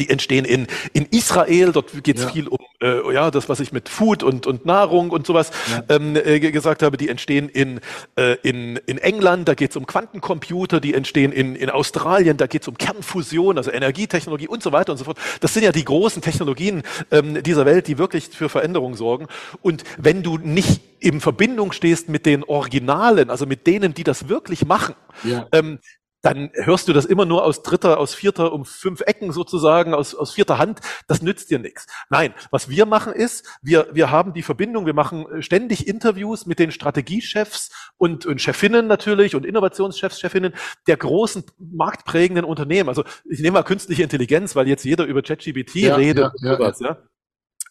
Die 0.00 0.08
entstehen 0.08 0.46
in, 0.46 0.68
in 0.94 1.04
Israel, 1.10 1.70
dort 1.72 2.02
geht 2.02 2.16
es 2.16 2.22
ja. 2.24 2.30
viel 2.30 2.48
um 2.48 2.58
äh, 2.80 3.12
ja 3.12 3.30
das, 3.30 3.50
was 3.50 3.60
ich 3.60 3.72
mit 3.72 3.90
Food 3.90 4.22
und, 4.22 4.46
und 4.46 4.64
Nahrung 4.64 5.10
und 5.10 5.26
sowas 5.26 5.50
ja. 5.70 5.96
ähm, 5.96 6.16
äh, 6.16 6.40
gesagt 6.40 6.82
habe. 6.82 6.96
Die 6.96 7.10
entstehen 7.10 7.50
in, 7.50 7.78
äh, 8.16 8.36
in, 8.42 8.78
in 8.86 8.96
England, 8.96 9.48
da 9.48 9.54
geht 9.54 9.70
es 9.70 9.76
um 9.76 9.86
Quantencomputer, 9.86 10.80
die 10.80 10.94
entstehen 10.94 11.30
in, 11.30 11.54
in 11.54 11.68
Australien, 11.68 12.38
da 12.38 12.46
geht 12.46 12.62
es 12.62 12.68
um 12.68 12.78
Kernfusion, 12.78 13.58
also 13.58 13.70
Energietechnologie 13.70 14.48
und 14.48 14.62
so 14.62 14.72
weiter 14.72 14.92
und 14.92 14.98
so 14.98 15.04
fort. 15.04 15.18
Das 15.40 15.52
sind 15.52 15.62
ja 15.62 15.72
die 15.72 15.84
großen 15.84 16.22
Technologien 16.22 16.84
ähm, 17.10 17.42
dieser 17.42 17.66
Welt, 17.66 17.86
die 17.86 17.98
wirklich 17.98 18.30
für 18.30 18.48
Veränderungen 18.48 18.94
sorgen. 18.94 19.26
Und 19.60 19.84
wenn 19.98 20.22
du 20.22 20.38
nicht 20.38 20.80
in 21.00 21.20
Verbindung 21.20 21.72
stehst 21.72 22.08
mit 22.08 22.24
den 22.24 22.44
Originalen, 22.44 23.28
also 23.28 23.44
mit 23.44 23.66
denen, 23.66 23.92
die 23.92 24.04
das 24.04 24.28
wirklich 24.28 24.64
machen, 24.64 24.94
ja. 25.24 25.46
ähm, 25.52 25.80
dann 26.22 26.50
hörst 26.54 26.88
du 26.88 26.92
das 26.92 27.04
immer 27.04 27.24
nur 27.24 27.44
aus 27.44 27.62
dritter, 27.62 27.98
aus 27.98 28.14
vierter, 28.14 28.52
um 28.52 28.64
fünf 28.64 29.00
Ecken 29.02 29.32
sozusagen, 29.32 29.92
aus, 29.92 30.14
aus 30.14 30.32
vierter 30.32 30.58
Hand. 30.58 30.80
Das 31.08 31.20
nützt 31.20 31.50
dir 31.50 31.58
nichts. 31.58 31.86
Nein, 32.10 32.32
was 32.50 32.68
wir 32.68 32.86
machen 32.86 33.12
ist, 33.12 33.46
wir, 33.60 33.88
wir 33.92 34.10
haben 34.10 34.32
die 34.32 34.42
Verbindung, 34.42 34.86
wir 34.86 34.94
machen 34.94 35.26
äh, 35.30 35.42
ständig 35.42 35.86
Interviews 35.88 36.46
mit 36.46 36.58
den 36.58 36.70
Strategiechefs 36.70 37.70
und, 37.98 38.24
und 38.24 38.40
Chefinnen 38.40 38.86
natürlich 38.86 39.34
und 39.34 39.44
Innovationschefs, 39.44 40.20
Chefinnen 40.20 40.54
der 40.86 40.96
großen 40.96 41.44
marktprägenden 41.58 42.44
Unternehmen. 42.44 42.88
Also 42.88 43.04
ich 43.28 43.40
nehme 43.40 43.58
mal 43.58 43.64
künstliche 43.64 44.04
Intelligenz, 44.04 44.54
weil 44.54 44.68
jetzt 44.68 44.84
jeder 44.84 45.04
über 45.04 45.22
ChatGPT 45.22 45.74
ja, 45.76 45.96
redet 45.96 46.32
ja, 46.40 46.52
und 46.52 46.58
sowas, 46.58 46.80
ja. 46.80 46.88
ja. 46.88 47.02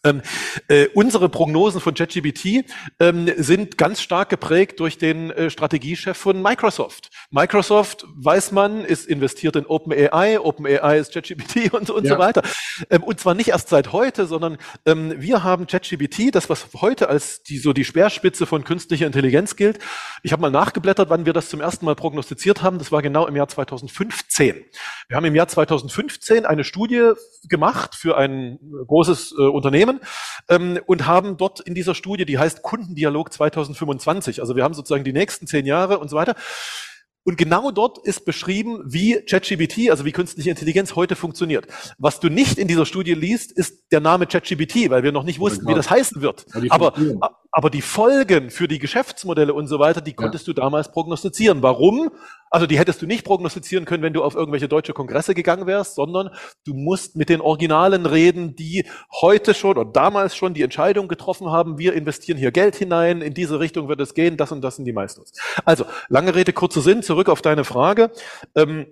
Ähm, 0.04 0.20
äh, 0.66 0.88
unsere 0.94 1.28
Prognosen 1.28 1.80
von 1.80 1.94
ChatGPT 1.94 2.64
ähm, 2.98 3.30
sind 3.36 3.78
ganz 3.78 4.00
stark 4.00 4.30
geprägt 4.30 4.80
durch 4.80 4.98
den 4.98 5.30
äh, 5.30 5.48
Strategiechef 5.48 6.16
von 6.16 6.42
Microsoft. 6.42 7.10
Microsoft, 7.32 8.06
weiß 8.14 8.52
man, 8.52 8.84
ist 8.84 9.06
investiert 9.06 9.56
in 9.56 9.66
OpenAI, 9.66 10.38
OpenAI 10.38 10.98
ist 10.98 11.12
ChatGPT 11.12 11.72
und, 11.74 11.90
und 11.90 12.04
ja. 12.04 12.14
so 12.14 12.18
weiter. 12.18 12.42
Ähm, 12.90 13.02
und 13.02 13.18
zwar 13.18 13.34
nicht 13.34 13.48
erst 13.48 13.68
seit 13.68 13.92
heute, 13.92 14.26
sondern 14.26 14.58
ähm, 14.86 15.14
wir 15.16 15.42
haben 15.42 15.66
ChatGPT, 15.66 16.32
das 16.34 16.48
was 16.48 16.68
heute 16.80 17.08
als 17.08 17.42
die, 17.42 17.58
so 17.58 17.72
die 17.72 17.84
Speerspitze 17.84 18.46
von 18.46 18.62
künstlicher 18.62 19.06
Intelligenz 19.06 19.56
gilt. 19.56 19.80
Ich 20.22 20.32
habe 20.32 20.42
mal 20.42 20.50
nachgeblättert, 20.50 21.10
wann 21.10 21.26
wir 21.26 21.32
das 21.32 21.48
zum 21.48 21.60
ersten 21.60 21.86
Mal 21.86 21.96
prognostiziert 21.96 22.62
haben. 22.62 22.78
Das 22.78 22.92
war 22.92 23.02
genau 23.02 23.26
im 23.26 23.34
Jahr 23.34 23.48
2015. 23.48 24.64
Wir 25.08 25.16
haben 25.16 25.24
im 25.24 25.34
Jahr 25.34 25.48
2015 25.48 26.46
eine 26.46 26.62
Studie 26.62 27.12
gemacht 27.48 27.96
für 27.96 28.16
ein 28.16 28.58
großes 28.86 29.34
äh, 29.36 29.42
Unternehmen 29.42 29.72
Unternehmen 29.72 30.00
ähm, 30.48 30.80
und 30.86 31.06
haben 31.06 31.36
dort 31.36 31.60
in 31.60 31.74
dieser 31.74 31.94
Studie, 31.94 32.24
die 32.24 32.38
heißt 32.38 32.62
Kundendialog 32.62 33.32
2025, 33.32 34.40
also 34.40 34.56
wir 34.56 34.64
haben 34.64 34.74
sozusagen 34.74 35.04
die 35.04 35.12
nächsten 35.12 35.46
zehn 35.46 35.66
Jahre 35.66 35.98
und 35.98 36.08
so 36.08 36.16
weiter. 36.16 36.34
Und 37.24 37.36
genau 37.36 37.70
dort 37.70 37.98
ist 38.04 38.24
beschrieben, 38.24 38.82
wie 38.84 39.20
ChatGPT, 39.24 39.90
also 39.90 40.04
wie 40.04 40.12
künstliche 40.12 40.50
Intelligenz 40.50 40.96
heute 40.96 41.14
funktioniert. 41.14 41.66
Was 41.98 42.18
du 42.18 42.28
nicht 42.28 42.58
in 42.58 42.66
dieser 42.66 42.84
Studie 42.84 43.14
liest, 43.14 43.52
ist 43.52 43.92
der 43.92 44.00
Name 44.00 44.26
ChatGPT, 44.26 44.90
weil 44.90 45.02
wir 45.02 45.12
noch 45.12 45.24
nicht 45.24 45.38
wussten, 45.38 45.66
wie 45.68 45.74
das 45.74 45.88
heißen 45.88 46.20
wird. 46.20 46.46
Aber, 46.70 46.94
aber 47.52 47.68
die 47.68 47.82
Folgen 47.82 48.48
für 48.48 48.66
die 48.66 48.78
Geschäftsmodelle 48.78 49.52
und 49.52 49.66
so 49.66 49.78
weiter, 49.78 50.00
die 50.00 50.14
konntest 50.14 50.46
ja. 50.46 50.54
du 50.54 50.60
damals 50.60 50.90
prognostizieren. 50.90 51.62
Warum? 51.62 52.10
Also 52.50 52.66
die 52.66 52.78
hättest 52.78 53.02
du 53.02 53.06
nicht 53.06 53.24
prognostizieren 53.24 53.84
können, 53.84 54.02
wenn 54.02 54.14
du 54.14 54.22
auf 54.24 54.34
irgendwelche 54.34 54.68
deutsche 54.68 54.94
Kongresse 54.94 55.34
gegangen 55.34 55.66
wärst, 55.66 55.94
sondern 55.94 56.30
du 56.66 56.72
musst 56.72 57.14
mit 57.14 57.28
den 57.28 57.42
Originalen 57.42 58.06
reden, 58.06 58.56
die 58.56 58.86
heute 59.20 59.52
schon 59.52 59.76
oder 59.76 59.84
damals 59.84 60.34
schon 60.34 60.54
die 60.54 60.62
Entscheidung 60.62 61.08
getroffen 61.08 61.50
haben, 61.50 61.78
wir 61.78 61.92
investieren 61.92 62.38
hier 62.38 62.52
Geld 62.52 62.74
hinein, 62.74 63.20
in 63.20 63.34
diese 63.34 63.60
Richtung 63.60 63.86
wird 63.88 64.00
es 64.00 64.14
gehen, 64.14 64.38
das 64.38 64.50
und 64.50 64.62
das 64.62 64.76
sind 64.76 64.86
die 64.86 64.92
Milestones. 64.92 65.32
Also, 65.66 65.84
lange 66.08 66.34
Rede, 66.34 66.54
kurzer 66.54 66.80
Sinn, 66.80 67.02
zurück 67.02 67.28
auf 67.28 67.42
deine 67.42 67.64
Frage. 67.64 68.10
Ähm, 68.54 68.80
äh, 68.80 68.86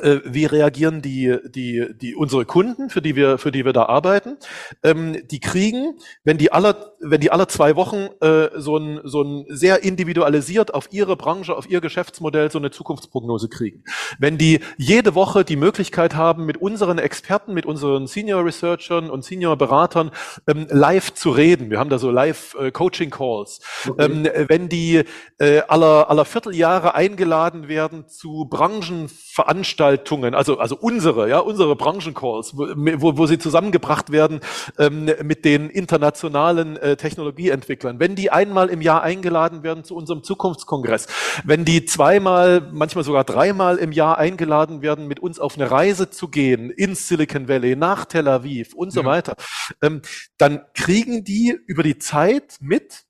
wie 0.00 0.46
reagieren 0.46 1.02
die, 1.02 1.36
die, 1.46 1.86
die 1.94 2.14
unsere 2.14 2.44
Kunden, 2.44 2.90
für 2.90 3.00
die 3.00 3.14
wir, 3.16 3.38
für 3.38 3.52
die 3.52 3.64
wir 3.64 3.72
da 3.72 3.86
arbeiten, 3.86 4.36
ähm, 4.82 5.16
die 5.30 5.40
kriegen, 5.40 5.94
wenn 6.24 6.36
die 6.36 6.50
alle, 6.50 6.94
wenn 7.00 7.20
die 7.20 7.30
alle 7.30 7.46
zwei 7.46 7.76
Wochen 7.76 8.08
äh, 8.20 8.50
so 8.56 8.76
ein, 8.76 9.00
so 9.04 9.22
ein 9.22 9.46
sehr 9.48 9.84
individualisiert 9.84 10.74
auf 10.74 10.88
ihre 10.92 11.16
Branche, 11.16 11.56
auf 11.56 11.70
ihr 11.70 11.80
Geschäftsmodell 11.80 12.50
so 12.50 12.58
eine 12.58 12.70
Zukunftsprognose 12.70 13.48
kriegen. 13.48 13.84
Wenn 14.18 14.36
die 14.36 14.60
jede 14.78 15.14
Woche 15.14 15.44
die 15.44 15.56
Möglichkeit 15.56 16.16
haben, 16.16 16.44
mit 16.44 16.56
unseren 16.56 16.98
Experten, 16.98 17.54
mit 17.54 17.66
unseren 17.66 18.06
Senior 18.06 18.44
Researchern 18.44 19.10
und 19.10 19.24
Senior 19.24 19.56
Beratern 19.56 20.10
ähm, 20.48 20.66
live 20.70 21.14
zu 21.14 21.30
reden. 21.30 21.70
Wir 21.70 21.78
haben 21.78 21.90
da 21.90 21.98
so 21.98 22.10
live 22.10 22.56
äh, 22.58 22.72
Coaching 22.72 23.10
Calls. 23.10 23.60
Okay. 23.88 24.04
Ähm, 24.04 24.28
wenn 24.48 24.68
die 24.68 25.04
äh, 25.38 25.60
aller, 25.68 26.10
aller 26.10 26.24
Vierteljahre 26.24 26.94
eingeladen 26.94 27.68
werden 27.68 28.08
zu 28.08 28.46
Branchenveranstaltungen, 28.50 29.83
Veranstaltungen, 29.84 30.34
also, 30.34 30.58
also 30.58 30.76
unsere, 30.76 31.28
ja, 31.28 31.38
unsere 31.38 31.76
Branchencalls, 31.76 32.56
wo, 32.56 33.16
wo, 33.16 33.26
sie 33.26 33.38
zusammengebracht 33.38 34.10
werden 34.10 34.40
ähm, 34.78 35.10
mit 35.22 35.44
den 35.44 35.70
internationalen 35.70 36.76
äh, 36.76 36.96
Technologieentwicklern. 36.96 38.00
Wenn 38.00 38.14
die 38.14 38.30
einmal 38.30 38.70
im 38.70 38.80
Jahr 38.80 39.02
eingeladen 39.02 39.62
werden 39.62 39.84
zu 39.84 39.94
unserem 39.94 40.22
Zukunftskongress, 40.22 41.06
wenn 41.44 41.64
die 41.64 41.84
zweimal, 41.84 42.68
manchmal 42.72 43.04
sogar 43.04 43.24
dreimal 43.24 43.76
im 43.76 43.92
Jahr 43.92 44.18
eingeladen 44.18 44.82
werden, 44.82 45.06
mit 45.06 45.20
uns 45.20 45.38
auf 45.38 45.56
eine 45.56 45.70
Reise 45.70 46.10
zu 46.10 46.28
gehen, 46.28 46.70
ins 46.70 47.08
Silicon 47.08 47.48
Valley, 47.48 47.76
nach 47.76 48.06
Tel 48.06 48.28
Aviv 48.28 48.74
und 48.74 48.90
so 48.90 49.00
ja. 49.00 49.06
weiter, 49.06 49.36
ähm, 49.82 50.02
dann 50.38 50.62
kriegen 50.74 51.24
die 51.24 51.58
über 51.66 51.82
die 51.82 51.98
Zeit 51.98 52.56
mit, 52.60 53.04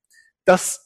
dass 0.44 0.83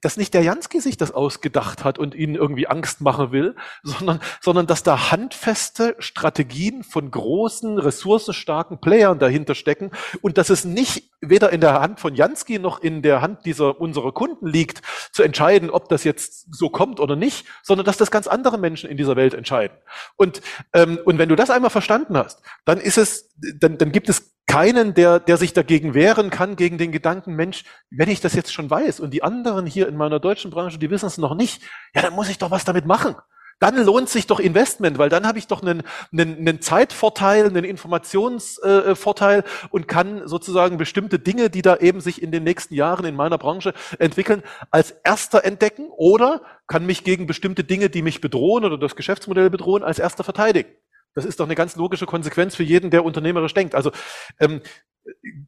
dass 0.00 0.16
nicht 0.16 0.34
der 0.34 0.42
Jansky 0.42 0.80
sich 0.80 0.96
das 0.96 1.12
ausgedacht 1.12 1.84
hat 1.84 1.98
und 1.98 2.14
ihnen 2.14 2.34
irgendwie 2.34 2.66
Angst 2.66 3.00
machen 3.00 3.30
will, 3.30 3.54
sondern, 3.82 4.20
sondern 4.40 4.66
dass 4.66 4.82
da 4.82 5.10
handfeste 5.10 5.94
Strategien 5.98 6.82
von 6.82 7.10
großen, 7.10 7.78
ressourcenstarken 7.78 8.80
Playern 8.80 9.18
dahinter 9.18 9.54
stecken 9.54 9.90
und 10.22 10.38
dass 10.38 10.50
es 10.50 10.64
nicht 10.64 11.10
weder 11.20 11.50
in 11.52 11.60
der 11.60 11.80
Hand 11.80 12.00
von 12.00 12.14
Jansky 12.14 12.58
noch 12.58 12.80
in 12.80 13.02
der 13.02 13.20
Hand 13.20 13.44
dieser 13.44 13.80
unserer 13.80 14.12
Kunden 14.12 14.46
liegt, 14.46 14.82
zu 15.12 15.22
entscheiden, 15.22 15.70
ob 15.70 15.88
das 15.88 16.02
jetzt 16.02 16.52
so 16.52 16.68
kommt 16.68 16.98
oder 16.98 17.14
nicht, 17.14 17.46
sondern 17.62 17.84
dass 17.84 17.96
das 17.96 18.10
ganz 18.10 18.26
andere 18.26 18.58
Menschen 18.58 18.90
in 18.90 18.96
dieser 18.96 19.16
Welt 19.16 19.34
entscheiden. 19.34 19.76
Und, 20.16 20.40
ähm, 20.72 20.98
und 21.04 21.18
wenn 21.18 21.28
du 21.28 21.36
das 21.36 21.50
einmal 21.50 21.70
verstanden 21.70 22.16
hast, 22.16 22.42
dann 22.64 22.78
ist 22.78 22.98
es, 22.98 23.34
dann, 23.60 23.78
dann 23.78 23.92
gibt 23.92 24.08
es 24.08 24.32
keinen, 24.50 24.94
der, 24.94 25.20
der 25.20 25.36
sich 25.36 25.52
dagegen 25.52 25.94
wehren 25.94 26.30
kann, 26.30 26.56
gegen 26.56 26.76
den 26.76 26.90
Gedanken, 26.90 27.34
Mensch, 27.36 27.64
wenn 27.90 28.08
ich 28.08 28.20
das 28.20 28.34
jetzt 28.34 28.52
schon 28.52 28.68
weiß 28.68 28.98
und 28.98 29.14
die 29.14 29.22
anderen 29.22 29.64
hier 29.64 29.86
in 29.86 29.96
meiner 29.96 30.18
deutschen 30.18 30.50
Branche, 30.50 30.78
die 30.78 30.90
wissen 30.90 31.06
es 31.06 31.18
noch 31.18 31.36
nicht, 31.36 31.62
ja, 31.94 32.02
dann 32.02 32.14
muss 32.14 32.28
ich 32.28 32.38
doch 32.38 32.50
was 32.50 32.64
damit 32.64 32.84
machen. 32.84 33.14
Dann 33.60 33.76
lohnt 33.76 34.08
sich 34.08 34.26
doch 34.26 34.40
Investment, 34.40 34.98
weil 34.98 35.10
dann 35.10 35.26
habe 35.26 35.38
ich 35.38 35.46
doch 35.46 35.62
einen, 35.62 35.82
einen, 36.12 36.38
einen 36.38 36.62
Zeitvorteil, 36.62 37.46
einen 37.46 37.62
Informationsvorteil 37.62 39.40
äh, 39.40 39.68
und 39.70 39.86
kann 39.86 40.26
sozusagen 40.26 40.78
bestimmte 40.78 41.18
Dinge, 41.18 41.50
die 41.50 41.62
da 41.62 41.76
eben 41.76 42.00
sich 42.00 42.20
in 42.20 42.32
den 42.32 42.42
nächsten 42.42 42.74
Jahren 42.74 43.04
in 43.04 43.14
meiner 43.14 43.38
Branche 43.38 43.74
entwickeln, 43.98 44.42
als 44.70 44.92
erster 45.04 45.44
entdecken 45.44 45.90
oder 45.90 46.42
kann 46.66 46.86
mich 46.86 47.04
gegen 47.04 47.26
bestimmte 47.26 47.62
Dinge, 47.62 47.90
die 47.90 48.02
mich 48.02 48.20
bedrohen 48.20 48.64
oder 48.64 48.78
das 48.78 48.96
Geschäftsmodell 48.96 49.50
bedrohen, 49.50 49.84
als 49.84 49.98
erster 49.98 50.24
verteidigen. 50.24 50.70
Das 51.14 51.24
ist 51.24 51.40
doch 51.40 51.46
eine 51.46 51.54
ganz 51.54 51.76
logische 51.76 52.06
Konsequenz 52.06 52.54
für 52.54 52.62
jeden, 52.62 52.90
der 52.90 53.04
unternehmerisch 53.04 53.54
denkt. 53.54 53.74
Also 53.74 53.90
ähm, 54.38 54.60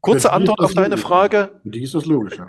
kurze 0.01 0.33
Antwort 0.33 0.61
auf 0.61 0.75
deine 0.75 0.90
logisch. 0.90 1.05
Frage. 1.05 1.61
Die 1.64 1.83
ist 1.83 1.94
das 1.94 2.07
logisch. 2.07 2.38
Ja. 2.38 2.48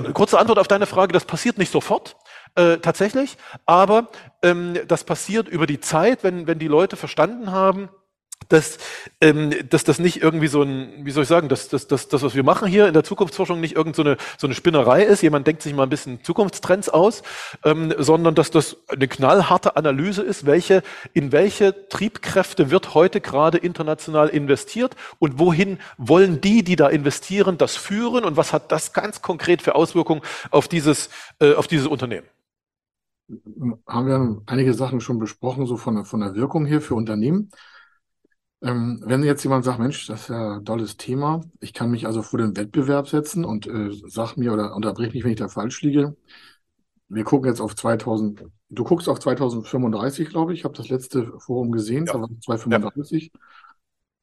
ja, 0.00 0.12
kurze 0.12 0.38
Antwort 0.38 0.58
auf 0.58 0.68
deine 0.68 0.86
Frage. 0.86 1.12
Das 1.12 1.24
passiert 1.24 1.58
nicht 1.58 1.70
sofort. 1.70 2.16
Äh, 2.54 2.78
tatsächlich, 2.78 3.38
aber 3.64 4.10
ähm, 4.42 4.78
das 4.86 5.04
passiert 5.04 5.48
über 5.48 5.66
die 5.66 5.80
Zeit, 5.80 6.22
wenn, 6.22 6.46
wenn 6.46 6.58
die 6.58 6.68
Leute 6.68 6.96
verstanden 6.96 7.50
haben, 7.50 7.88
dass, 8.52 8.78
ähm, 9.20 9.50
dass 9.70 9.84
das 9.84 9.98
nicht 9.98 10.22
irgendwie 10.22 10.46
so 10.46 10.62
ein, 10.62 11.04
wie 11.04 11.10
soll 11.10 11.22
ich 11.22 11.28
sagen, 11.28 11.48
dass, 11.48 11.68
dass, 11.68 11.88
dass 11.88 12.08
das, 12.08 12.22
was 12.22 12.34
wir 12.34 12.44
machen 12.44 12.68
hier 12.68 12.86
in 12.86 12.92
der 12.92 13.02
Zukunftsforschung, 13.02 13.60
nicht 13.60 13.76
irgend 13.76 13.96
so 13.96 14.02
eine, 14.02 14.18
so 14.36 14.46
eine 14.46 14.54
Spinnerei 14.54 15.02
ist. 15.02 15.22
Jemand 15.22 15.46
denkt 15.46 15.62
sich 15.62 15.74
mal 15.74 15.84
ein 15.84 15.88
bisschen 15.88 16.22
Zukunftstrends 16.22 16.90
aus, 16.90 17.22
ähm, 17.64 17.94
sondern 17.98 18.34
dass 18.34 18.50
das 18.50 18.76
eine 18.88 19.08
knallharte 19.08 19.76
Analyse 19.76 20.22
ist, 20.22 20.44
welche, 20.44 20.82
in 21.14 21.32
welche 21.32 21.88
Triebkräfte 21.88 22.70
wird 22.70 22.94
heute 22.94 23.20
gerade 23.22 23.56
international 23.56 24.28
investiert 24.28 24.96
und 25.18 25.38
wohin 25.38 25.78
wollen 25.96 26.40
die, 26.40 26.62
die 26.62 26.76
da 26.76 26.88
investieren, 26.88 27.56
das 27.56 27.76
führen 27.76 28.24
und 28.24 28.36
was 28.36 28.52
hat 28.52 28.70
das 28.70 28.92
ganz 28.92 29.22
konkret 29.22 29.62
für 29.62 29.74
Auswirkungen 29.74 30.20
auf 30.50 30.68
dieses, 30.68 31.08
äh, 31.40 31.54
auf 31.54 31.68
dieses 31.68 31.86
Unternehmen? 31.86 32.26
Haben 33.86 34.06
wir 34.06 34.42
einige 34.44 34.74
Sachen 34.74 35.00
schon 35.00 35.18
besprochen, 35.18 35.64
so 35.64 35.78
von, 35.78 36.04
von 36.04 36.20
der 36.20 36.34
Wirkung 36.34 36.66
hier 36.66 36.82
für 36.82 36.94
Unternehmen. 36.94 37.50
Ähm, 38.62 39.02
wenn 39.04 39.24
jetzt 39.24 39.42
jemand 39.42 39.64
sagt, 39.64 39.80
Mensch, 39.80 40.06
das 40.06 40.22
ist 40.22 40.28
ja 40.28 40.56
ein 40.58 40.64
tolles 40.64 40.96
Thema, 40.96 41.40
ich 41.58 41.72
kann 41.72 41.90
mich 41.90 42.06
also 42.06 42.22
vor 42.22 42.38
den 42.38 42.56
Wettbewerb 42.56 43.08
setzen 43.08 43.44
und 43.44 43.66
äh, 43.66 43.90
sag 44.06 44.36
mir 44.36 44.52
oder 44.52 44.76
unterbrich 44.76 45.12
mich, 45.12 45.24
wenn 45.24 45.32
ich 45.32 45.38
da 45.38 45.48
falsch 45.48 45.82
liege. 45.82 46.16
Wir 47.08 47.24
gucken 47.24 47.48
jetzt 47.48 47.60
auf 47.60 47.74
2000, 47.74 48.44
du 48.70 48.84
guckst 48.84 49.08
auf 49.08 49.18
2035, 49.18 50.28
glaube 50.28 50.52
ich, 50.52 50.60
ich 50.60 50.64
habe 50.64 50.76
das 50.76 50.88
letzte 50.88 51.32
Forum 51.40 51.72
gesehen, 51.72 52.06
ja. 52.06 52.12
da 52.12 52.20
war 52.20 52.28
2035. 52.40 53.32
Ja. 53.34 53.40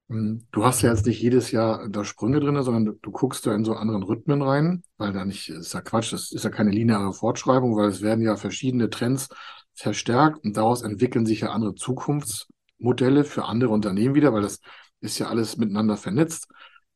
Ähm, 0.09 0.45
du 0.51 0.63
hast 0.63 0.81
ja 0.83 0.89
jetzt 0.89 1.05
nicht 1.05 1.21
jedes 1.21 1.51
Jahr 1.51 1.89
da 1.89 2.05
Sprünge 2.05 2.39
drin, 2.39 2.63
sondern 2.63 2.85
du, 2.85 2.91
du 2.93 3.11
guckst 3.11 3.45
da 3.45 3.53
in 3.53 3.65
so 3.65 3.73
anderen 3.73 4.03
Rhythmen 4.03 4.41
rein, 4.41 4.83
weil 4.97 5.11
da 5.11 5.25
nicht, 5.25 5.49
ist 5.49 5.73
ja 5.73 5.81
Quatsch, 5.81 6.13
das 6.13 6.31
ist 6.31 6.43
ja 6.45 6.49
keine 6.49 6.71
lineare 6.71 7.11
Fortschreibung, 7.11 7.75
weil 7.75 7.89
es 7.89 8.01
werden 8.01 8.23
ja 8.23 8.37
verschiedene 8.37 8.89
Trends 8.89 9.27
verstärkt 9.73 10.45
und 10.45 10.55
daraus 10.55 10.81
entwickeln 10.81 11.25
sich 11.25 11.41
ja 11.41 11.49
andere 11.49 11.71
Zukunfts- 11.73 12.47
Modelle 12.79 13.23
für 13.23 13.45
andere 13.45 13.71
Unternehmen 13.71 14.15
wieder, 14.15 14.33
weil 14.33 14.41
das 14.41 14.59
ist 15.01 15.19
ja 15.19 15.27
alles 15.27 15.57
miteinander 15.57 15.97
vernetzt. 15.97 16.47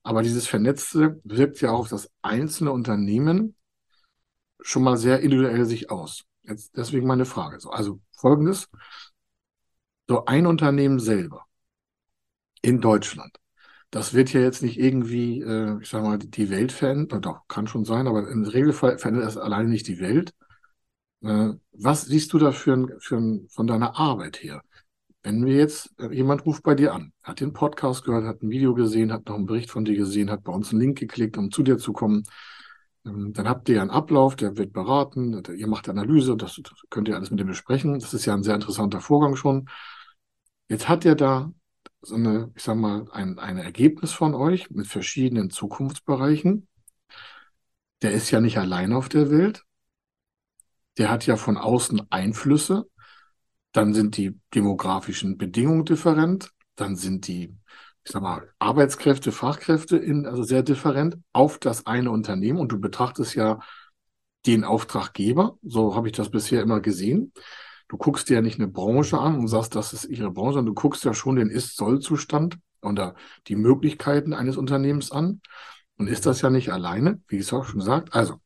Aber 0.03 0.21
dieses 0.21 0.47
Vernetzte 0.47 1.21
wirkt 1.23 1.61
ja 1.61 1.71
auch 1.71 1.79
auf 1.79 1.89
das 1.89 2.09
einzelne 2.21 2.71
Unternehmen 2.71 3.55
schon 4.61 4.83
mal 4.83 4.97
sehr 4.97 5.21
individuell 5.21 5.65
sich 5.65 5.91
aus. 5.91 6.23
Jetzt 6.41 6.75
deswegen 6.75 7.07
meine 7.07 7.25
Frage. 7.25 7.57
Also 7.69 8.01
folgendes. 8.17 8.69
So 10.07 10.25
ein 10.25 10.45
Unternehmen 10.45 10.99
selber 10.99 11.45
in 12.61 12.81
Deutschland, 12.81 13.37
das 13.93 14.13
wird 14.15 14.33
ja 14.33 14.41
jetzt 14.41 14.63
nicht 14.63 14.79
irgendwie, 14.79 15.41
äh, 15.41 15.79
ich 15.81 15.89
sage 15.89 16.05
mal, 16.05 16.17
die 16.17 16.49
Welt 16.49 16.71
verändern, 16.71 17.21
doch, 17.21 17.47
kann 17.47 17.67
schon 17.67 17.85
sein, 17.85 18.07
aber 18.07 18.27
im 18.27 18.43
Regelfall 18.43 18.97
verändert 18.97 19.27
es 19.27 19.37
alleine 19.37 19.69
nicht 19.69 19.87
die 19.87 19.99
Welt. 19.99 20.33
Äh, 21.21 21.51
was 21.73 22.05
siehst 22.05 22.33
du 22.33 22.39
da 22.39 22.51
für, 22.51 22.97
für, 22.99 23.39
von 23.49 23.67
deiner 23.67 23.95
Arbeit 23.99 24.41
her? 24.41 24.63
Wenn 25.23 25.45
wir 25.45 25.55
jetzt, 25.55 25.93
äh, 25.99 26.13
jemand 26.13 26.45
ruft 26.45 26.63
bei 26.63 26.75
dir 26.75 26.93
an, 26.93 27.13
hat 27.23 27.39
den 27.39 27.53
Podcast 27.53 28.03
gehört, 28.03 28.25
hat 28.25 28.43
ein 28.43 28.49
Video 28.49 28.73
gesehen, 28.73 29.11
hat 29.13 29.27
noch 29.27 29.35
einen 29.35 29.45
Bericht 29.45 29.71
von 29.71 29.85
dir 29.85 29.95
gesehen, 29.95 30.29
hat 30.29 30.43
bei 30.43 30.51
uns 30.51 30.71
einen 30.71 30.81
Link 30.81 30.99
geklickt, 30.99 31.37
um 31.37 31.49
zu 31.49 31.63
dir 31.63 31.77
zu 31.77 31.93
kommen, 31.93 32.23
ähm, 33.05 33.33
dann 33.33 33.47
habt 33.47 33.69
ihr 33.69 33.81
einen 33.81 33.89
Ablauf, 33.89 34.35
der 34.35 34.57
wird 34.57 34.73
beraten, 34.73 35.41
ihr 35.55 35.67
macht 35.67 35.89
Analyse, 35.89 36.37
das, 36.37 36.61
könnt 36.89 37.07
ihr 37.07 37.15
alles 37.15 37.31
mit 37.31 37.39
dem 37.39 37.47
besprechen. 37.47 37.99
Das 37.99 38.13
ist 38.13 38.25
ja 38.25 38.33
ein 38.33 38.43
sehr 38.43 38.55
interessanter 38.55 39.01
Vorgang 39.01 39.35
schon. 39.35 39.69
Jetzt 40.69 40.87
hat 40.89 41.05
er 41.05 41.15
da 41.15 41.51
so 42.01 42.15
eine, 42.15 42.51
ich 42.55 42.63
sag 42.63 42.75
mal, 42.77 43.07
ein, 43.11 43.39
ein 43.39 43.57
Ergebnis 43.57 44.11
von 44.11 44.33
euch 44.35 44.69
mit 44.71 44.87
verschiedenen 44.87 45.49
Zukunftsbereichen. 45.49 46.67
Der 48.01 48.11
ist 48.11 48.31
ja 48.31 48.41
nicht 48.41 48.57
allein 48.57 48.93
auf 48.93 49.09
der 49.09 49.31
Welt. 49.31 49.63
Der 50.97 51.09
hat 51.09 51.25
ja 51.25 51.37
von 51.37 51.57
außen 51.57 52.11
Einflüsse. 52.11 52.85
Dann 53.73 53.93
sind 53.93 54.17
die 54.17 54.39
demografischen 54.53 55.37
Bedingungen 55.37 55.85
different. 55.85 56.51
Dann 56.75 56.95
sind 56.95 57.27
die, 57.27 57.55
ich 58.03 58.11
sag 58.11 58.21
mal, 58.21 58.47
Arbeitskräfte, 58.59 59.31
Fachkräfte 59.31 59.97
in, 59.97 60.25
also 60.25 60.43
sehr 60.43 60.63
different 60.63 61.17
auf 61.33 61.59
das 61.59 61.85
eine 61.85 62.11
Unternehmen. 62.11 62.59
Und 62.59 62.71
du 62.71 62.79
betrachtest 62.79 63.35
ja 63.35 63.59
den 64.45 64.63
Auftraggeber. 64.63 65.57
So 65.63 65.95
habe 65.95 66.07
ich 66.07 66.13
das 66.13 66.29
bisher 66.29 66.61
immer 66.61 66.79
gesehen. 66.79 67.33
Du 67.87 67.97
guckst 67.97 68.29
dir 68.29 68.35
ja 68.35 68.41
nicht 68.41 68.59
eine 68.59 68.67
Branche 68.67 69.19
an 69.19 69.37
und 69.37 69.47
sagst, 69.47 69.75
das 69.75 69.93
ist 69.93 70.05
ihre 70.05 70.31
Branche, 70.31 70.55
sondern 70.55 70.73
du 70.73 70.81
guckst 70.81 71.03
ja 71.03 71.13
schon 71.13 71.35
den 71.35 71.49
Ist-Soll-Zustand 71.49 72.57
oder 72.81 73.15
die 73.47 73.55
Möglichkeiten 73.55 74.33
eines 74.33 74.57
Unternehmens 74.57 75.11
an. 75.11 75.41
Und 75.97 76.07
ist 76.07 76.25
das 76.25 76.41
ja 76.41 76.49
nicht 76.49 76.71
alleine, 76.71 77.21
wie 77.27 77.37
ich 77.37 77.43
es 77.43 77.53
auch 77.53 77.65
schon 77.65 77.79
gesagt. 77.79 78.13
Also, 78.13 78.39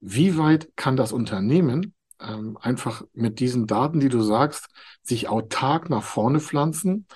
wie 0.00 0.38
weit 0.38 0.70
kann 0.76 0.96
das 0.96 1.12
Unternehmen 1.12 1.94
ähm, 2.26 2.58
einfach 2.60 3.02
mit 3.12 3.40
diesen 3.40 3.66
Daten, 3.66 4.00
die 4.00 4.08
du 4.08 4.22
sagst, 4.22 4.68
sich 5.02 5.28
autark 5.28 5.90
nach 5.90 6.02
vorne 6.02 6.40
pflanzen, 6.40 7.06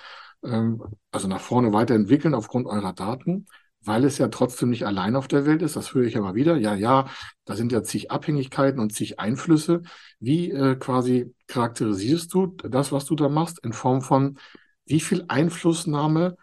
ähm, 0.43 0.83
also 1.11 1.27
nach 1.27 1.41
vorne 1.41 1.73
weiterentwickeln 1.73 2.33
aufgrund 2.33 2.67
eurer 2.67 2.93
Daten, 2.93 3.47
weil 3.81 4.03
es 4.05 4.17
ja 4.17 4.27
trotzdem 4.27 4.69
nicht 4.69 4.85
allein 4.85 5.15
auf 5.15 5.27
der 5.27 5.45
Welt 5.45 5.61
ist. 5.61 5.75
Das 5.75 5.93
höre 5.93 6.05
ich 6.05 6.15
immer 6.15 6.35
wieder. 6.35 6.57
Ja, 6.57 6.75
ja, 6.75 7.07
da 7.45 7.55
sind 7.55 7.71
ja 7.71 7.83
zig 7.83 8.11
Abhängigkeiten 8.11 8.79
und 8.79 8.93
zig 8.93 9.19
Einflüsse. 9.19 9.81
Wie 10.19 10.51
äh, 10.51 10.75
quasi 10.75 11.33
charakterisierst 11.47 12.33
du 12.33 12.47
das, 12.47 12.91
was 12.91 13.05
du 13.05 13.15
da 13.15 13.29
machst, 13.29 13.59
in 13.63 13.73
Form 13.73 14.01
von, 14.01 14.37
wie 14.85 14.99
viel 14.99 15.25
Einflussnahme 15.27 16.37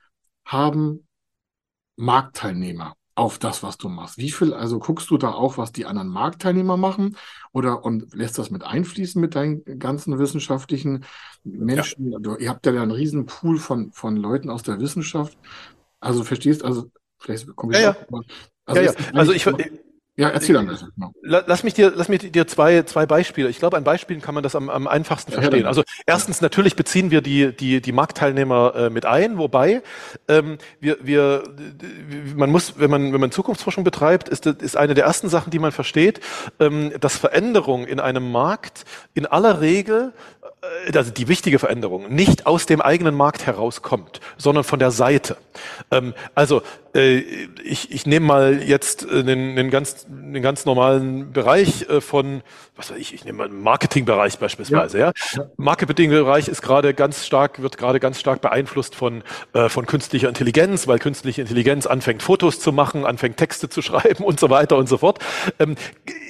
haben 0.44 1.06
Marktteilnehmer 1.96 2.94
auf 3.16 3.38
das, 3.38 3.62
was 3.62 3.78
du 3.78 3.88
machst? 3.88 4.18
Wie 4.18 4.30
viel, 4.30 4.52
also 4.52 4.78
guckst 4.78 5.08
du 5.10 5.18
da 5.18 5.30
auch, 5.30 5.56
was 5.56 5.72
die 5.72 5.86
anderen 5.86 6.08
Marktteilnehmer 6.08 6.76
machen 6.76 7.16
oder 7.52 7.84
und 7.84 8.14
lässt 8.14 8.38
das 8.38 8.50
mit 8.50 8.64
einfließen 8.64 9.20
mit 9.20 9.34
deinen 9.34 9.64
ganzen 9.78 10.18
wissenschaftlichen 10.18 11.04
Menschen? 11.44 12.12
Ja. 12.12 12.18
Du, 12.18 12.36
ihr 12.36 12.48
habt 12.50 12.66
ja 12.66 12.72
einen 12.72 12.90
riesen 12.90 13.26
Pool 13.26 13.58
von, 13.58 13.92
von 13.92 14.16
Leuten 14.16 14.50
aus 14.50 14.62
der 14.62 14.80
Wissenschaft. 14.80 15.38
Also 16.00 16.24
verstehst, 16.24 16.64
also 16.64 16.90
vielleicht 17.18 17.54
komme 17.54 17.74
ich 17.74 17.82
ja, 17.82 17.92
auch, 17.92 17.96
ja. 18.10 18.20
Also, 18.66 18.80
ja, 18.80 18.92
ja. 18.92 19.14
also 19.14 19.32
ich, 19.32 19.46
ja, 20.16 20.28
erzähl. 20.28 20.56
Genau. 20.56 21.12
Lass 21.22 21.64
mich 21.64 21.74
dir, 21.74 21.92
lass 21.94 22.08
mich 22.08 22.30
dir 22.30 22.46
zwei, 22.46 22.82
zwei 22.82 23.04
Beispiele. 23.04 23.48
Ich 23.48 23.58
glaube, 23.58 23.76
an 23.76 23.82
Beispielen 23.82 24.20
kann 24.20 24.34
man 24.34 24.44
das 24.44 24.54
am, 24.54 24.70
am 24.70 24.86
einfachsten 24.86 25.32
verstehen. 25.32 25.66
Also 25.66 25.82
erstens 26.06 26.40
natürlich 26.40 26.76
beziehen 26.76 27.10
wir 27.10 27.20
die, 27.20 27.54
die, 27.54 27.80
die 27.80 27.92
Marktteilnehmer 27.92 28.74
äh, 28.76 28.90
mit 28.90 29.06
ein, 29.06 29.38
wobei 29.38 29.82
ähm, 30.28 30.58
wir, 30.78 30.98
wir, 31.02 31.42
man 32.36 32.48
muss, 32.50 32.78
wenn 32.78 32.90
man, 32.90 33.12
wenn 33.12 33.20
man 33.20 33.32
Zukunftsforschung 33.32 33.82
betreibt, 33.82 34.28
ist, 34.28 34.46
ist 34.46 34.76
eine 34.76 34.94
der 34.94 35.04
ersten 35.04 35.28
Sachen, 35.28 35.50
die 35.50 35.58
man 35.58 35.72
versteht, 35.72 36.20
ähm, 36.60 36.92
dass 37.00 37.16
Veränderung 37.16 37.84
in 37.84 37.98
einem 37.98 38.30
Markt 38.30 38.84
in 39.14 39.26
aller 39.26 39.60
Regel 39.60 40.12
äh, 40.86 40.96
also 40.96 41.10
die 41.10 41.26
wichtige 41.26 41.58
Veränderung, 41.58 42.14
nicht 42.14 42.46
aus 42.46 42.66
dem 42.66 42.80
eigenen 42.80 43.16
Markt 43.16 43.46
herauskommt, 43.46 44.20
sondern 44.36 44.62
von 44.62 44.78
der 44.78 44.92
Seite. 44.92 45.36
Ähm, 45.90 46.14
also 46.36 46.62
ich, 46.94 47.90
ich 47.90 48.06
nehme 48.06 48.26
mal 48.26 48.62
jetzt 48.62 49.04
äh, 49.04 49.24
den, 49.24 49.56
den, 49.56 49.70
ganz, 49.70 50.06
den 50.08 50.42
ganz 50.42 50.64
normalen 50.64 51.32
Bereich 51.32 51.86
von, 52.00 52.42
was 52.76 52.90
weiß 52.90 52.98
ich, 52.98 53.14
ich 53.14 53.24
nehme 53.24 53.38
mal 53.38 53.48
den 53.48 53.62
Marketingbereich 53.62 54.38
beispielsweise. 54.38 54.98
Ja. 54.98 55.12
ja. 55.32 55.46
Marketingbereich 55.56 56.48
ist 56.48 56.62
gerade 56.62 56.94
ganz 56.94 57.26
stark, 57.26 57.60
wird 57.62 57.78
gerade 57.78 58.00
ganz 58.00 58.20
stark 58.20 58.40
beeinflusst 58.40 58.94
von, 58.94 59.22
von 59.68 59.86
künstlicher 59.86 60.28
Intelligenz, 60.28 60.86
weil 60.86 60.98
künstliche 60.98 61.42
Intelligenz 61.42 61.86
anfängt 61.86 62.22
Fotos 62.22 62.60
zu 62.60 62.72
machen, 62.72 63.04
anfängt 63.04 63.36
Texte 63.36 63.68
zu 63.68 63.82
schreiben 63.82 64.24
und 64.24 64.40
so 64.40 64.50
weiter 64.50 64.76
und 64.76 64.88
so 64.88 64.98
fort. 64.98 65.18
Ähm, 65.58 65.76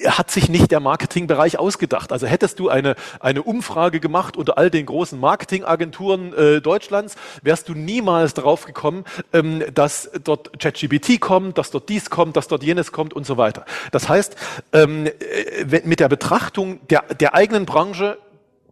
hat 0.07 0.31
sich 0.31 0.49
nicht 0.49 0.71
der 0.71 0.81
Marketingbereich 0.81 1.59
ausgedacht. 1.59 2.13
Also 2.13 2.27
hättest 2.27 2.59
du 2.59 2.69
eine, 2.69 2.95
eine 3.21 3.43
Umfrage 3.43 4.01
gemacht, 4.01 4.37
unter 4.37 4.59
all 4.59 4.71
den 4.71 4.87
großen 4.87 5.19
Marketingagenturen 5.19 6.35
äh, 6.35 6.61
Deutschlands, 6.61 7.17
wärst 7.43 7.69
du 7.69 7.75
niemals 7.75 8.35
drauf 8.35 8.65
gekommen, 8.67 9.05
ähm, 9.33 9.63
dass 9.73 10.11
dort 10.23 10.54
ChatGPT 10.59 11.21
kommt, 11.21 11.59
dass 11.59 11.71
dort 11.71 11.89
dies 11.89 12.11
kommt, 12.11 12.37
dass 12.37 12.49
dort 12.49 12.63
jenes 12.63 12.93
kommt 12.93 13.13
und 13.15 13.27
so 13.27 13.37
weiter. 13.37 13.65
Das 13.93 14.09
heißt, 14.09 14.37
ähm, 14.73 15.07
äh, 15.07 15.83
mit 15.85 16.01
der 16.01 16.09
Betrachtung 16.09 16.81
der, 16.89 17.03
der 17.15 17.35
eigenen 17.35 17.67
Branche 17.67 18.19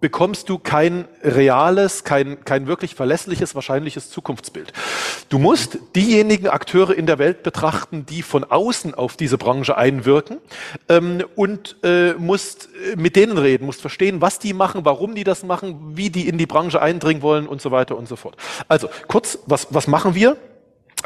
bekommst 0.03 0.49
du 0.49 0.59
kein 0.59 1.07
reales, 1.23 2.05
kein, 2.05 2.45
kein 2.45 2.67
wirklich 2.67 2.95
verlässliches, 2.95 3.55
wahrscheinliches 3.55 4.11
Zukunftsbild. 4.11 4.73
Du 5.31 5.39
musst 5.39 5.79
diejenigen 5.95 6.49
Akteure 6.49 6.91
in 6.91 7.07
der 7.07 7.19
Welt 7.19 7.43
betrachten, 7.45 8.05
die 8.05 8.23
von 8.23 8.45
außen 8.45 8.95
auf 8.95 9.17
diese 9.17 9.39
Branche 9.39 9.79
einwirken 9.79 10.39
ähm, 10.89 11.25
und 11.37 11.77
äh, 11.85 12.15
musst 12.15 12.69
äh, 12.93 12.97
mit 12.97 13.17
denen 13.17 13.39
reden, 13.39 13.65
musst 13.65 13.81
verstehen, 13.81 14.21
was 14.21 14.41
die 14.41 14.53
machen, 14.53 14.85
warum 14.85 15.15
die 15.15 15.25
das 15.25 15.45
machen, 15.45 15.97
wie 15.97 16.11
die 16.11 16.29
in 16.29 16.37
die 16.37 16.47
Branche 16.47 16.83
eindringen 16.83 17.23
wollen 17.23 17.47
und 17.47 17.63
so 17.63 17.71
weiter 17.71 17.97
und 17.97 18.09
so 18.09 18.17
fort. 18.17 18.37
Also 18.67 18.91
kurz, 19.07 19.39
was, 19.47 19.69
was 19.71 19.87
machen 19.87 20.17
wir? 20.17 20.37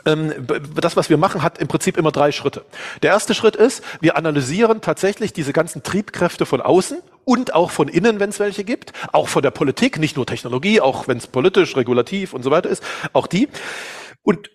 Ähm, 0.04 0.32
das, 0.74 0.96
was 0.96 1.10
wir 1.10 1.16
machen, 1.16 1.42
hat 1.42 1.58
im 1.58 1.68
Prinzip 1.68 1.96
immer 1.96 2.12
drei 2.12 2.32
Schritte. 2.32 2.64
Der 3.02 3.12
erste 3.12 3.34
Schritt 3.34 3.56
ist, 3.56 3.82
wir 4.00 4.16
analysieren 4.16 4.80
tatsächlich 4.80 5.32
diese 5.32 5.52
ganzen 5.52 5.82
Triebkräfte 5.82 6.46
von 6.46 6.60
außen 6.60 6.98
und 7.24 7.54
auch 7.54 7.70
von 7.70 7.88
innen, 7.88 8.20
wenn 8.20 8.30
es 8.30 8.38
welche 8.38 8.64
gibt, 8.64 8.92
auch 9.12 9.28
von 9.28 9.42
der 9.42 9.50
Politik, 9.50 9.98
nicht 9.98 10.16
nur 10.16 10.26
Technologie, 10.26 10.80
auch 10.80 11.08
wenn 11.08 11.18
es 11.18 11.26
politisch, 11.26 11.76
regulativ 11.76 12.34
und 12.34 12.42
so 12.42 12.50
weiter 12.50 12.68
ist, 12.68 12.82
auch 13.12 13.26
die. 13.26 13.48
Und, 14.22 14.50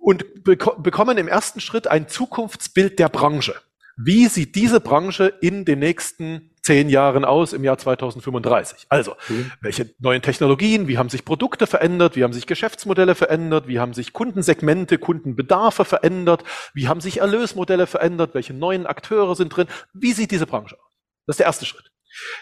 und 0.00 0.44
beko 0.44 0.76
bekommen 0.78 1.18
im 1.18 1.28
ersten 1.28 1.60
Schritt 1.60 1.86
ein 1.86 2.08
Zukunftsbild 2.08 2.98
der 2.98 3.08
Branche. 3.08 3.54
Wie 3.96 4.26
sieht 4.26 4.54
diese 4.56 4.80
Branche 4.80 5.32
in 5.40 5.64
den 5.64 5.78
nächsten 5.78 6.50
zehn 6.66 6.88
Jahren 6.88 7.24
aus 7.24 7.52
im 7.52 7.62
Jahr 7.62 7.78
2035. 7.78 8.86
Also, 8.88 9.14
mhm. 9.28 9.52
welche 9.60 9.94
neuen 10.00 10.20
Technologien, 10.20 10.88
wie 10.88 10.98
haben 10.98 11.08
sich 11.08 11.24
Produkte 11.24 11.66
verändert, 11.68 12.16
wie 12.16 12.24
haben 12.24 12.32
sich 12.32 12.46
Geschäftsmodelle 12.46 13.14
verändert, 13.14 13.68
wie 13.68 13.78
haben 13.78 13.94
sich 13.94 14.12
Kundensegmente, 14.12 14.98
Kundenbedarfe 14.98 15.84
verändert, 15.84 16.42
wie 16.74 16.88
haben 16.88 17.00
sich 17.00 17.20
Erlösmodelle 17.20 17.86
verändert, 17.86 18.34
welche 18.34 18.52
neuen 18.52 18.84
Akteure 18.86 19.36
sind 19.36 19.50
drin, 19.50 19.68
wie 19.94 20.12
sieht 20.12 20.32
diese 20.32 20.46
Branche 20.46 20.74
aus? 20.74 20.92
Das 21.26 21.34
ist 21.34 21.38
der 21.38 21.46
erste 21.46 21.66
Schritt. 21.66 21.90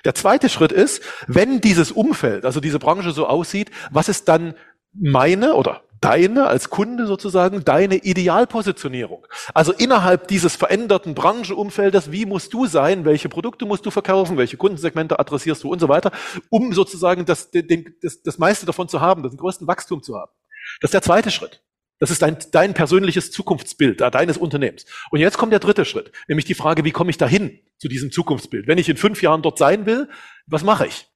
Der 0.04 0.14
zweite 0.14 0.48
Schritt 0.48 0.72
ist, 0.72 1.02
wenn 1.26 1.60
dieses 1.60 1.92
Umfeld, 1.92 2.46
also 2.46 2.60
diese 2.60 2.78
Branche 2.78 3.12
so 3.12 3.26
aussieht, 3.26 3.70
was 3.90 4.08
ist 4.08 4.28
dann 4.28 4.54
meine 4.92 5.54
oder 5.54 5.82
deine 6.04 6.46
als 6.46 6.68
Kunde 6.68 7.06
sozusagen, 7.06 7.64
deine 7.64 7.96
Idealpositionierung. 7.96 9.26
Also 9.54 9.72
innerhalb 9.72 10.28
dieses 10.28 10.54
veränderten 10.54 11.14
Branchenumfeldes, 11.14 12.12
wie 12.12 12.26
musst 12.26 12.52
du 12.52 12.66
sein, 12.66 13.06
welche 13.06 13.30
Produkte 13.30 13.64
musst 13.64 13.86
du 13.86 13.90
verkaufen, 13.90 14.36
welche 14.36 14.58
Kundensegmente 14.58 15.18
adressierst 15.18 15.64
du 15.64 15.72
und 15.72 15.78
so 15.78 15.88
weiter, 15.88 16.12
um 16.50 16.74
sozusagen 16.74 17.24
das, 17.24 17.50
den, 17.50 17.94
das, 18.02 18.22
das 18.22 18.36
meiste 18.36 18.66
davon 18.66 18.86
zu 18.86 19.00
haben, 19.00 19.22
den 19.22 19.36
größten 19.36 19.66
Wachstum 19.66 20.02
zu 20.02 20.14
haben. 20.14 20.30
Das 20.80 20.88
ist 20.88 20.94
der 20.94 21.02
zweite 21.02 21.30
Schritt. 21.30 21.62
Das 22.00 22.10
ist 22.10 22.20
dein, 22.20 22.36
dein 22.50 22.74
persönliches 22.74 23.30
Zukunftsbild 23.30 24.00
deines 24.00 24.36
Unternehmens. 24.36 24.84
Und 25.10 25.20
jetzt 25.20 25.38
kommt 25.38 25.52
der 25.52 25.60
dritte 25.60 25.86
Schritt, 25.86 26.12
nämlich 26.28 26.44
die 26.44 26.54
Frage, 26.54 26.84
wie 26.84 26.90
komme 26.90 27.08
ich 27.08 27.16
dahin 27.16 27.60
zu 27.78 27.88
diesem 27.88 28.12
Zukunftsbild? 28.12 28.66
Wenn 28.66 28.76
ich 28.76 28.90
in 28.90 28.98
fünf 28.98 29.22
Jahren 29.22 29.40
dort 29.40 29.56
sein 29.56 29.86
will, 29.86 30.10
was 30.46 30.64
mache 30.64 30.86
ich? 30.86 31.06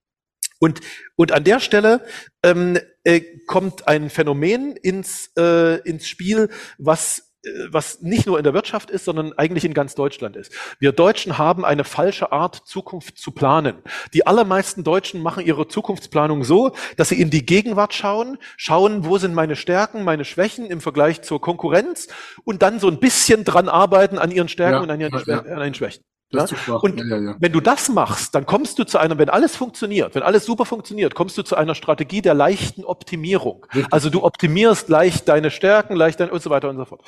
Und, 0.61 0.81
und 1.17 1.33
an 1.33 1.45
der 1.45 1.61
Stelle 1.61 2.05
ähm, 2.43 2.79
äh, 3.09 3.23
kommt 3.47 3.89
ein 3.89 4.11
Phänomen 4.11 4.77
ins, 4.77 5.33
äh, 5.39 5.81
ins 5.89 6.07
Spiel, 6.07 6.51
was 6.77 7.33
äh, 7.43 7.49
was 7.71 8.03
nicht 8.03 8.27
nur 8.27 8.37
in 8.37 8.45
der 8.45 8.53
Wirtschaft 8.53 8.91
ist, 8.91 9.07
sondern 9.07 9.33
eigentlich 9.33 9.65
in 9.65 9.73
ganz 9.73 9.95
Deutschland 9.95 10.37
ist. 10.37 10.53
Wir 10.79 10.93
Deutschen 10.93 11.39
haben 11.39 11.65
eine 11.65 11.85
falsche 11.85 12.33
Art, 12.33 12.67
Zukunft 12.67 13.17
zu 13.17 13.31
planen. 13.31 13.77
Die 14.13 14.27
allermeisten 14.27 14.85
Deutschen 14.85 15.23
machen 15.23 15.47
ihre 15.47 15.69
Zukunftsplanung 15.69 16.45
so, 16.45 16.73
dass 16.99 17.09
sie 17.09 17.21
in 17.21 17.31
die 17.31 17.47
Gegenwart 17.47 17.95
schauen, 17.95 18.37
schauen, 18.59 19.07
wo 19.07 19.17
sind 19.17 19.35
meine 19.35 19.57
Stärken, 19.57 20.05
meine 20.05 20.27
Schwächen 20.27 20.67
im 20.67 20.83
Vergleich 20.83 21.23
zur 21.23 21.41
Konkurrenz 21.41 22.09
und 22.45 22.61
dann 22.61 22.79
so 22.79 22.89
ein 22.89 23.01
bisschen 23.01 23.45
dran 23.45 23.71
arbeiten 23.71 24.19
an 24.19 24.31
ihren 24.31 24.49
Stärken 24.49 24.75
ja, 24.75 24.83
und 24.83 24.91
an 24.91 25.01
ihren, 25.01 25.15
ja, 25.15 25.35
ja. 25.35 25.39
an 25.41 25.61
ihren 25.61 25.75
Schwächen. 25.75 26.05
Ja? 26.31 26.47
Und 26.75 27.01
ja, 27.01 27.17
ja, 27.17 27.37
wenn 27.39 27.53
du 27.53 27.61
das 27.61 27.89
machst, 27.89 28.35
dann 28.35 28.45
kommst 28.45 28.79
du 28.79 28.85
zu 28.85 28.99
einer, 28.99 29.17
wenn 29.17 29.31
alles 29.31 29.57
funktioniert, 29.57 30.15
wenn 30.15 30.23
alles 30.23 30.45
super 30.45 30.67
funktioniert, 30.67 31.15
kommst 31.15 31.39
du 31.39 31.43
zu 31.43 31.57
einer 31.57 31.75
Strategie 31.75 32.21
der 32.21 32.35
leichten 32.35 32.85
Optimierung. 32.85 33.65
Richtig. 33.75 33.93
Also 33.93 34.11
du 34.11 34.23
optimierst 34.23 34.89
leicht 34.91 35.27
deine 35.29 35.51
Stärken, 35.51 35.97
leicht 35.97 36.21
dein 36.21 36.31
und 36.31 36.43
so 36.43 36.51
weiter 36.51 36.69
und 36.69 36.77
so 36.77 36.85
fort. 36.85 37.03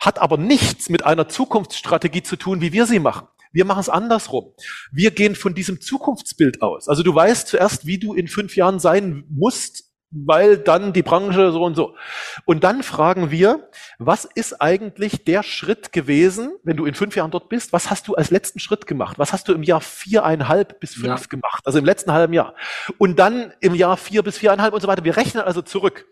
Hat 0.00 0.18
aber 0.18 0.38
nichts 0.38 0.88
mit 0.88 1.04
einer 1.04 1.28
Zukunftsstrategie 1.28 2.22
zu 2.22 2.36
tun, 2.36 2.62
wie 2.62 2.72
wir 2.72 2.86
sie 2.86 2.98
machen. 2.98 3.28
Wir 3.52 3.66
machen 3.66 3.80
es 3.80 3.90
andersrum. 3.90 4.54
Wir 4.90 5.10
gehen 5.10 5.34
von 5.34 5.54
diesem 5.54 5.80
Zukunftsbild 5.80 6.62
aus. 6.62 6.88
Also 6.88 7.02
du 7.02 7.14
weißt 7.14 7.48
zuerst, 7.48 7.86
wie 7.86 7.98
du 7.98 8.14
in 8.14 8.26
fünf 8.26 8.56
Jahren 8.56 8.80
sein 8.80 9.24
musst, 9.28 9.91
weil 10.12 10.58
dann 10.58 10.92
die 10.92 11.02
Branche 11.02 11.52
so 11.52 11.64
und 11.64 11.74
so. 11.74 11.96
Und 12.44 12.62
dann 12.62 12.82
fragen 12.82 13.30
wir, 13.30 13.68
was 13.98 14.24
ist 14.24 14.60
eigentlich 14.60 15.24
der 15.24 15.42
Schritt 15.42 15.92
gewesen, 15.92 16.52
wenn 16.62 16.76
du 16.76 16.84
in 16.84 16.94
fünf 16.94 17.16
Jahren 17.16 17.30
dort 17.30 17.48
bist? 17.48 17.72
Was 17.72 17.90
hast 17.90 18.06
du 18.08 18.14
als 18.14 18.30
letzten 18.30 18.60
Schritt 18.60 18.86
gemacht? 18.86 19.18
Was 19.18 19.32
hast 19.32 19.48
du 19.48 19.52
im 19.54 19.62
Jahr 19.62 19.80
viereinhalb 19.80 20.78
bis 20.80 20.94
fünf 20.94 21.22
ja. 21.22 21.26
gemacht? 21.28 21.66
Also 21.66 21.78
im 21.78 21.84
letzten 21.84 22.12
halben 22.12 22.34
Jahr. 22.34 22.54
Und 22.98 23.18
dann 23.18 23.52
im 23.60 23.74
Jahr 23.74 23.96
vier 23.96 24.22
bis 24.22 24.38
viereinhalb 24.38 24.74
und 24.74 24.80
so 24.80 24.88
weiter. 24.88 25.04
Wir 25.04 25.16
rechnen 25.16 25.42
also 25.42 25.62
zurück. 25.62 26.06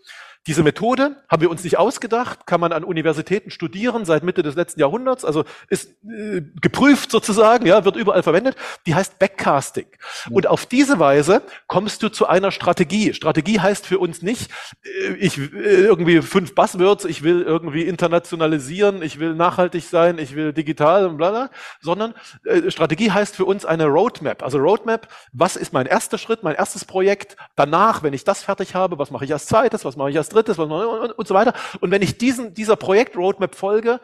Diese 0.47 0.63
Methode 0.63 1.17
haben 1.29 1.43
wir 1.43 1.51
uns 1.51 1.65
nicht 1.65 1.79
ausgedacht, 1.79 2.47
kann 2.47 2.61
man 2.61 2.73
an 2.73 2.83
Universitäten 2.83 3.51
studieren 3.51 4.05
seit 4.05 4.25
Mitte 4.25 4.43
des 4.43 4.55
letzten 4.55 4.81
Jahrhunderts, 4.81 5.25
also 5.25 5.45
ist 5.69 5.91
äh, 6.05 6.43
geprüft 6.61 7.11
sozusagen, 7.11 7.67
ja, 7.67 7.85
wird 7.85 7.97
überall 7.97 8.23
verwendet. 8.23 8.57
Die 8.87 8.95
heißt 8.95 9.19
Backcasting. 9.19 9.87
Und 10.31 10.47
auf 10.47 10.65
diese 10.67 10.99
Weise 10.99 11.43
kommst 11.67 12.03
du 12.03 12.09
zu 12.09 12.27
einer 12.27 12.53
Strategie. 12.53 13.13
Strategie 13.13 13.61
heißt 13.61 13.87
für 13.87 13.99
uns 13.99 14.23
nicht, 14.23 14.51
äh, 14.83 15.15
ich 15.15 15.37
äh, 15.39 15.51
irgendwie 15.53 16.23
fünf 16.23 16.55
Buzzwords, 16.55 17.05
ich 17.05 17.23
will 17.23 17.43
irgendwie 17.43 17.83
internationalisieren, 17.83 19.03
ich 19.03 19.21
will 19.21 19.35
nachhaltig 19.35 19.85
sein, 19.85 20.19
ich 20.19 20.35
will 20.35 20.53
digital 20.53 21.07
und 21.07 21.17
bla, 21.17 21.31
bla 21.31 21.51
sondern 21.81 22.15
äh, 22.45 22.71
Strategie 22.71 23.11
heißt 23.11 23.37
für 23.37 23.45
uns 23.45 23.65
eine 23.65 23.87
Roadmap. 23.87 24.43
Also 24.43 24.59
Roadmap, 24.59 25.09
was 25.33 25.57
ist 25.57 25.73
mein 25.73 25.87
erster 25.87 26.19
Schritt, 26.19 26.43
mein 26.43 26.55
erstes 26.57 26.85
Projekt? 26.85 27.37
Danach, 27.57 28.03
wenn 28.03 28.13
ich 28.13 28.25
das 28.25 28.43
fertig 28.43 28.75
habe, 28.75 28.99
was 28.99 29.11
mache 29.11 29.25
ich 29.25 29.33
als 29.33 29.47
zweites, 29.47 29.85
was 29.85 29.97
mache 29.97 30.11
ich 30.11 30.17
als 30.17 30.30
drittes 30.31 30.59
und, 30.59 30.71
und 30.73 31.29
so 31.29 31.35
weiter. 31.35 31.55
Und 31.81 31.91
wenn 31.91 32.03
ich 32.03 32.19
diesen, 32.19 32.55
dieser 32.55 32.77
Projekt-Roadmap 32.77 33.55
folge, 33.55 34.01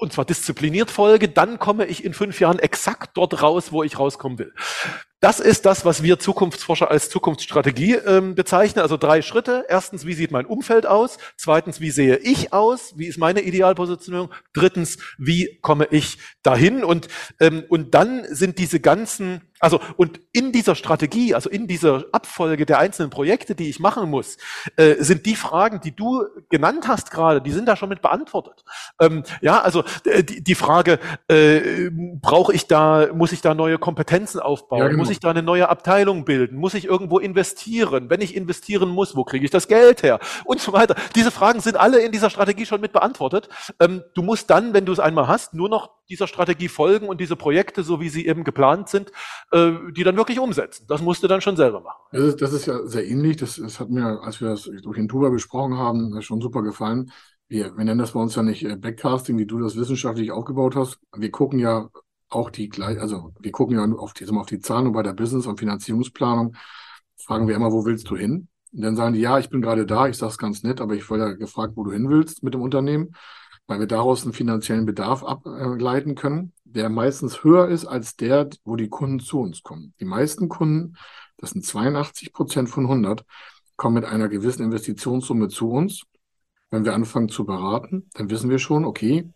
und 0.00 0.12
zwar 0.12 0.24
diszipliniert 0.24 0.90
folge, 0.90 1.28
dann 1.28 1.58
komme 1.58 1.86
ich 1.86 2.04
in 2.04 2.14
fünf 2.14 2.40
Jahren 2.40 2.58
exakt 2.58 3.16
dort 3.16 3.42
raus, 3.42 3.72
wo 3.72 3.82
ich 3.82 3.98
rauskommen 3.98 4.38
will. 4.38 4.52
Das 5.24 5.40
ist 5.40 5.64
das, 5.64 5.86
was 5.86 6.02
wir 6.02 6.18
Zukunftsforscher 6.18 6.90
als 6.90 7.08
Zukunftsstrategie 7.08 7.94
ähm, 7.94 8.34
bezeichnen. 8.34 8.82
Also 8.82 8.98
drei 8.98 9.22
Schritte. 9.22 9.64
Erstens, 9.70 10.04
wie 10.04 10.12
sieht 10.12 10.30
mein 10.30 10.44
Umfeld 10.44 10.84
aus? 10.84 11.16
Zweitens, 11.38 11.80
wie 11.80 11.90
sehe 11.90 12.18
ich 12.18 12.52
aus? 12.52 12.92
Wie 12.98 13.06
ist 13.06 13.16
meine 13.16 13.40
Idealpositionierung? 13.40 14.28
Drittens, 14.52 14.98
wie 15.16 15.58
komme 15.62 15.88
ich 15.90 16.18
dahin? 16.42 16.84
Und, 16.84 17.08
ähm, 17.40 17.64
und 17.70 17.94
dann 17.94 18.26
sind 18.34 18.58
diese 18.58 18.80
ganzen 18.80 19.40
also 19.64 19.80
und 19.96 20.20
in 20.32 20.52
dieser 20.52 20.74
Strategie, 20.74 21.34
also 21.34 21.48
in 21.48 21.66
dieser 21.66 22.04
Abfolge 22.12 22.66
der 22.66 22.78
einzelnen 22.80 23.08
Projekte, 23.08 23.54
die 23.54 23.70
ich 23.70 23.80
machen 23.80 24.10
muss, 24.10 24.36
äh, 24.76 24.96
sind 24.98 25.24
die 25.24 25.36
Fragen, 25.36 25.80
die 25.80 25.96
du 25.96 26.24
genannt 26.50 26.86
hast 26.86 27.10
gerade, 27.10 27.40
die 27.40 27.50
sind 27.50 27.66
da 27.66 27.74
schon 27.74 27.88
mit 27.88 28.02
beantwortet. 28.02 28.62
Ähm, 29.00 29.22
ja, 29.40 29.62
also 29.62 29.82
äh, 30.04 30.22
die, 30.22 30.44
die 30.44 30.54
Frage, 30.54 30.98
äh, 31.28 31.88
brauche 32.20 32.52
ich 32.52 32.66
da, 32.66 33.08
muss 33.14 33.32
ich 33.32 33.40
da 33.40 33.54
neue 33.54 33.78
Kompetenzen 33.78 34.38
aufbauen? 34.38 34.80
Ja, 34.80 34.88
genau. 34.88 34.98
Ich 35.14 35.20
da 35.20 35.30
eine 35.30 35.44
neue 35.44 35.68
Abteilung 35.68 36.24
bilden? 36.24 36.56
Muss 36.56 36.74
ich 36.74 36.86
irgendwo 36.86 37.20
investieren? 37.20 38.10
Wenn 38.10 38.20
ich 38.20 38.34
investieren 38.34 38.88
muss, 38.88 39.14
wo 39.14 39.22
kriege 39.22 39.44
ich 39.44 39.50
das 39.52 39.68
Geld 39.68 40.02
her? 40.02 40.18
Und 40.44 40.60
so 40.60 40.72
weiter. 40.72 40.96
Diese 41.14 41.30
Fragen 41.30 41.60
sind 41.60 41.76
alle 41.76 42.00
in 42.00 42.10
dieser 42.10 42.30
Strategie 42.30 42.66
schon 42.66 42.80
mit 42.80 42.92
beantwortet. 42.92 43.48
Ähm, 43.78 44.02
du 44.16 44.22
musst 44.22 44.50
dann, 44.50 44.74
wenn 44.74 44.86
du 44.86 44.92
es 44.92 44.98
einmal 44.98 45.28
hast, 45.28 45.54
nur 45.54 45.68
noch 45.68 45.90
dieser 46.10 46.26
Strategie 46.26 46.66
folgen 46.66 47.06
und 47.08 47.20
diese 47.20 47.36
Projekte, 47.36 47.84
so 47.84 48.00
wie 48.00 48.08
sie 48.08 48.26
eben 48.26 48.42
geplant 48.42 48.88
sind, 48.88 49.12
äh, 49.52 49.70
die 49.96 50.02
dann 50.02 50.16
wirklich 50.16 50.40
umsetzen. 50.40 50.84
Das 50.88 51.00
musst 51.00 51.22
du 51.22 51.28
dann 51.28 51.40
schon 51.40 51.56
selber 51.56 51.80
machen. 51.80 52.02
Das 52.10 52.22
ist, 52.22 52.42
das 52.42 52.52
ist 52.52 52.66
ja 52.66 52.84
sehr 52.84 53.06
ähnlich. 53.06 53.36
Das, 53.36 53.54
das 53.54 53.78
hat 53.78 53.90
mir, 53.90 54.20
als 54.20 54.40
wir 54.40 54.48
das 54.48 54.68
durch 54.82 54.96
den 54.96 55.06
Tuba 55.06 55.28
besprochen 55.28 55.78
haben, 55.78 56.20
schon 56.22 56.40
super 56.40 56.62
gefallen. 56.62 57.12
Wir, 57.46 57.76
wir 57.76 57.84
nennen 57.84 58.00
das 58.00 58.10
bei 58.10 58.20
uns 58.20 58.34
ja 58.34 58.42
nicht 58.42 58.64
äh, 58.64 58.74
Backcasting, 58.74 59.38
wie 59.38 59.46
du 59.46 59.60
das 59.60 59.76
wissenschaftlich 59.76 60.32
aufgebaut 60.32 60.74
hast. 60.74 60.98
Wir 61.16 61.30
gucken 61.30 61.60
ja 61.60 61.88
auch 62.34 62.50
die 62.50 62.68
gleich, 62.68 63.00
also 63.00 63.32
wir 63.40 63.52
gucken 63.52 63.76
ja 63.76 63.84
auf 63.96 64.12
die, 64.12 64.28
auf 64.28 64.46
die 64.46 64.60
Zahlen 64.60 64.92
bei 64.92 65.02
der 65.02 65.12
Business- 65.12 65.46
und 65.46 65.58
Finanzierungsplanung 65.58 66.56
fragen 67.16 67.48
wir 67.48 67.54
immer, 67.54 67.72
wo 67.72 67.84
willst 67.84 68.10
du 68.10 68.16
hin? 68.16 68.48
Und 68.72 68.82
dann 68.82 68.96
sagen 68.96 69.14
die, 69.14 69.20
ja, 69.20 69.38
ich 69.38 69.50
bin 69.50 69.62
gerade 69.62 69.86
da, 69.86 70.08
ich 70.08 70.16
sag's 70.16 70.36
ganz 70.38 70.62
nett, 70.62 70.80
aber 70.80 70.94
ich 70.94 71.08
wurde 71.08 71.22
ja 71.22 71.32
gefragt, 71.32 71.74
wo 71.76 71.84
du 71.84 71.92
hin 71.92 72.08
willst 72.10 72.42
mit 72.42 72.54
dem 72.54 72.62
Unternehmen 72.62 73.14
weil 73.66 73.80
wir 73.80 73.86
daraus 73.86 74.24
einen 74.24 74.32
finanziellen 74.32 74.84
Bedarf 74.84 75.24
ableiten 75.24 76.14
können, 76.14 76.52
der 76.64 76.88
meistens 76.88 77.44
höher 77.44 77.68
ist 77.68 77.86
als 77.86 78.16
der, 78.16 78.48
wo 78.64 78.76
die 78.76 78.88
Kunden 78.88 79.20
zu 79.20 79.40
uns 79.40 79.62
kommen. 79.62 79.94
Die 80.00 80.04
meisten 80.04 80.48
Kunden, 80.48 80.96
das 81.38 81.50
sind 81.50 81.64
82 81.64 82.32
Prozent 82.32 82.68
von 82.68 82.84
100, 82.84 83.24
kommen 83.76 83.94
mit 83.94 84.04
einer 84.04 84.28
gewissen 84.28 84.62
Investitionssumme 84.62 85.48
zu 85.48 85.70
uns. 85.70 86.02
Wenn 86.70 86.84
wir 86.84 86.94
anfangen 86.94 87.28
zu 87.28 87.44
beraten, 87.44 88.10
dann 88.14 88.30
wissen 88.30 88.50
wir 88.50 88.58
schon, 88.58 88.84
okay, 88.84 89.30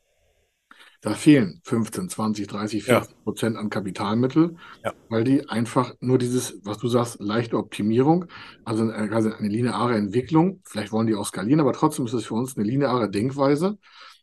da 1.00 1.14
fehlen 1.14 1.60
15, 1.64 2.08
20, 2.08 2.46
30, 2.46 2.84
40 2.84 3.24
Prozent 3.24 3.56
an 3.56 3.70
Kapitalmittel, 3.70 4.56
ja. 4.84 4.92
weil 5.08 5.24
die 5.24 5.48
einfach 5.48 5.94
nur 6.00 6.18
dieses, 6.18 6.58
was 6.64 6.78
du 6.78 6.88
sagst, 6.88 7.20
leichte 7.20 7.56
Optimierung, 7.56 8.26
also 8.64 8.82
eine, 8.82 9.14
also 9.14 9.32
eine 9.32 9.48
lineare 9.48 9.96
Entwicklung, 9.96 10.60
vielleicht 10.64 10.90
wollen 10.90 11.06
die 11.06 11.14
auch 11.14 11.26
skalieren, 11.26 11.60
aber 11.60 11.72
trotzdem 11.72 12.06
ist 12.06 12.14
es 12.14 12.26
für 12.26 12.34
uns 12.34 12.56
eine 12.56 12.66
lineare 12.66 13.10
Denkweise, 13.10 13.78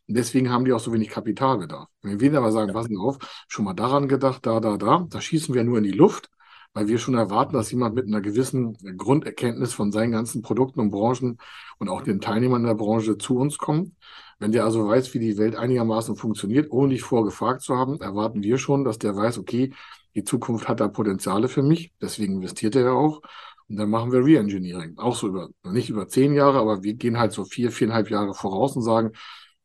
und 0.08 0.16
deswegen 0.16 0.50
haben 0.50 0.64
die 0.64 0.72
auch 0.72 0.80
so 0.80 0.92
wenig 0.92 1.08
Kapitalbedarf. 1.08 1.88
Wenn 2.02 2.20
wir 2.20 2.38
aber 2.38 2.52
sagen, 2.52 2.68
ja. 2.68 2.74
passen 2.74 2.96
auf, 2.96 3.18
schon 3.48 3.64
mal 3.64 3.74
daran 3.74 4.06
gedacht, 4.06 4.46
da, 4.46 4.60
da, 4.60 4.76
da, 4.76 5.04
da 5.08 5.20
schießen 5.20 5.54
wir 5.54 5.64
nur 5.64 5.78
in 5.78 5.84
die 5.84 5.90
Luft, 5.90 6.30
weil 6.74 6.88
wir 6.88 6.98
schon 6.98 7.14
erwarten, 7.14 7.54
dass 7.54 7.70
jemand 7.70 7.94
mit 7.94 8.06
einer 8.06 8.20
gewissen 8.20 8.76
Grunderkenntnis 8.98 9.72
von 9.72 9.92
seinen 9.92 10.12
ganzen 10.12 10.42
Produkten 10.42 10.80
und 10.80 10.90
Branchen 10.90 11.38
und 11.78 11.88
auch 11.88 12.02
den 12.02 12.20
Teilnehmern 12.20 12.64
der 12.64 12.74
Branche 12.74 13.18
zu 13.18 13.36
uns 13.38 13.58
kommt. 13.58 13.92
Wenn 14.38 14.52
der 14.52 14.64
also 14.64 14.86
weiß, 14.86 15.14
wie 15.14 15.18
die 15.18 15.38
Welt 15.38 15.56
einigermaßen 15.56 16.16
funktioniert, 16.16 16.70
ohne 16.70 16.90
dich 16.90 17.02
vorgefragt 17.02 17.62
zu 17.62 17.76
haben, 17.76 18.00
erwarten 18.00 18.42
wir 18.42 18.58
schon, 18.58 18.84
dass 18.84 18.98
der 18.98 19.16
weiß, 19.16 19.38
okay, 19.38 19.72
die 20.14 20.24
Zukunft 20.24 20.68
hat 20.68 20.80
da 20.80 20.88
Potenziale 20.88 21.48
für 21.48 21.62
mich, 21.62 21.92
deswegen 22.00 22.34
investiert 22.36 22.76
er 22.76 22.82
ja 22.82 22.92
auch. 22.92 23.22
Und 23.68 23.76
dann 23.76 23.90
machen 23.90 24.12
wir 24.12 24.24
Reengineering. 24.24 24.96
Auch 24.98 25.16
so 25.16 25.28
über, 25.28 25.48
nicht 25.64 25.90
über 25.90 26.06
zehn 26.08 26.34
Jahre, 26.34 26.58
aber 26.58 26.82
wir 26.82 26.94
gehen 26.94 27.18
halt 27.18 27.32
so 27.32 27.44
vier, 27.44 27.72
viereinhalb 27.72 28.10
Jahre 28.10 28.32
voraus 28.34 28.76
und 28.76 28.82
sagen, 28.82 29.12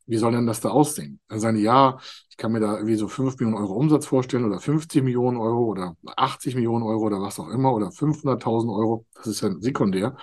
wie 0.06 0.16
soll 0.16 0.32
denn 0.32 0.46
das 0.46 0.60
da 0.60 0.70
aussehen? 0.70 1.20
Dann 1.28 1.40
sagen 1.40 1.56
die, 1.56 1.62
ja, 1.62 1.98
ich 2.28 2.36
kann 2.36 2.52
mir 2.52 2.60
da 2.60 2.74
irgendwie 2.76 2.96
so 2.96 3.08
5 3.08 3.38
Millionen 3.38 3.56
Euro 3.56 3.74
Umsatz 3.74 4.06
vorstellen 4.06 4.44
oder 4.44 4.58
50 4.60 5.02
Millionen 5.02 5.36
Euro 5.38 5.64
oder 5.66 5.96
80 6.16 6.54
Millionen 6.56 6.82
Euro 6.84 7.04
oder 7.06 7.20
was 7.20 7.38
auch 7.38 7.48
immer 7.48 7.72
oder 7.72 7.92
500.000 7.92 8.74
Euro. 8.74 9.06
Das 9.14 9.26
ist 9.28 9.40
ja 9.42 9.54
sekundär. 9.60 10.16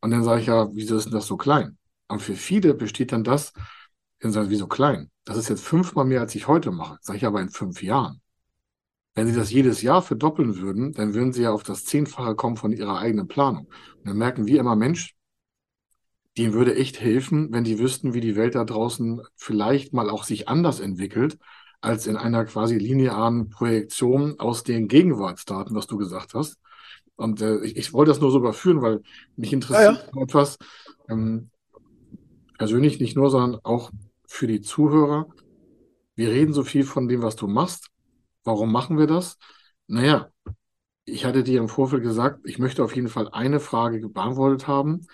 Und 0.00 0.10
dann 0.10 0.24
sage 0.24 0.40
ich 0.40 0.46
ja, 0.48 0.68
wieso 0.72 0.96
ist 0.96 1.06
denn 1.06 1.12
das 1.12 1.26
so 1.26 1.36
klein? 1.36 1.78
Und 2.14 2.20
für 2.20 2.36
viele 2.36 2.74
besteht 2.74 3.10
dann 3.10 3.24
das, 3.24 3.52
dann 4.20 4.30
sagen, 4.30 4.48
wieso 4.48 4.68
klein? 4.68 5.10
Das 5.24 5.36
ist 5.36 5.48
jetzt 5.48 5.64
fünfmal 5.64 6.04
mehr, 6.04 6.20
als 6.20 6.32
ich 6.36 6.46
heute 6.46 6.70
mache. 6.70 6.96
Sage 7.00 7.16
ich 7.16 7.26
aber 7.26 7.40
in 7.40 7.50
fünf 7.50 7.82
Jahren. 7.82 8.20
Wenn 9.16 9.26
sie 9.26 9.34
das 9.34 9.50
jedes 9.50 9.82
Jahr 9.82 10.00
verdoppeln 10.00 10.58
würden, 10.58 10.92
dann 10.92 11.12
würden 11.12 11.32
sie 11.32 11.42
ja 11.42 11.50
auf 11.50 11.64
das 11.64 11.84
Zehnfache 11.84 12.36
kommen 12.36 12.56
von 12.56 12.70
ihrer 12.70 13.00
eigenen 13.00 13.26
Planung. 13.26 13.66
Und 13.96 14.06
dann 14.06 14.16
merken 14.16 14.46
wir 14.46 14.60
immer, 14.60 14.76
Mensch, 14.76 15.16
denen 16.38 16.52
würde 16.52 16.76
echt 16.76 17.00
helfen, 17.00 17.52
wenn 17.52 17.64
die 17.64 17.80
wüssten, 17.80 18.14
wie 18.14 18.20
die 18.20 18.36
Welt 18.36 18.54
da 18.54 18.62
draußen 18.62 19.20
vielleicht 19.34 19.92
mal 19.92 20.08
auch 20.08 20.22
sich 20.22 20.46
anders 20.46 20.78
entwickelt, 20.78 21.36
als 21.80 22.06
in 22.06 22.16
einer 22.16 22.44
quasi 22.44 22.78
linearen 22.78 23.48
Projektion 23.48 24.38
aus 24.38 24.62
den 24.62 24.86
Gegenwartsdaten, 24.86 25.74
was 25.74 25.88
du 25.88 25.96
gesagt 25.96 26.34
hast. 26.34 26.60
Und 27.16 27.42
äh, 27.42 27.58
ich, 27.64 27.76
ich, 27.76 27.92
wollte 27.92 28.12
das 28.12 28.20
nur 28.20 28.30
so 28.30 28.38
überführen, 28.38 28.82
weil 28.82 29.02
mich 29.34 29.52
interessiert 29.52 29.96
ja, 29.96 30.10
ja. 30.14 30.22
etwas 30.22 30.58
ähm, 31.08 31.50
persönlich 32.58 33.00
nicht 33.00 33.16
nur, 33.16 33.30
sondern 33.30 33.60
auch 33.64 33.90
für 34.26 34.46
die 34.46 34.60
Zuhörer. 34.60 35.28
Wir 36.14 36.30
reden 36.30 36.52
so 36.52 36.64
viel 36.64 36.84
von 36.84 37.08
dem, 37.08 37.22
was 37.22 37.36
du 37.36 37.46
machst. 37.46 37.90
Warum 38.44 38.72
machen 38.72 38.98
wir 38.98 39.06
das? 39.06 39.38
Naja, 39.86 40.30
ich 41.04 41.24
hatte 41.24 41.42
dir 41.42 41.60
im 41.60 41.68
Vorfeld 41.68 42.02
gesagt, 42.02 42.40
ich 42.44 42.58
möchte 42.58 42.84
auf 42.84 42.94
jeden 42.94 43.08
Fall 43.08 43.28
eine 43.30 43.60
Frage 43.60 44.08
beantwortet 44.08 44.66
haben 44.66 45.06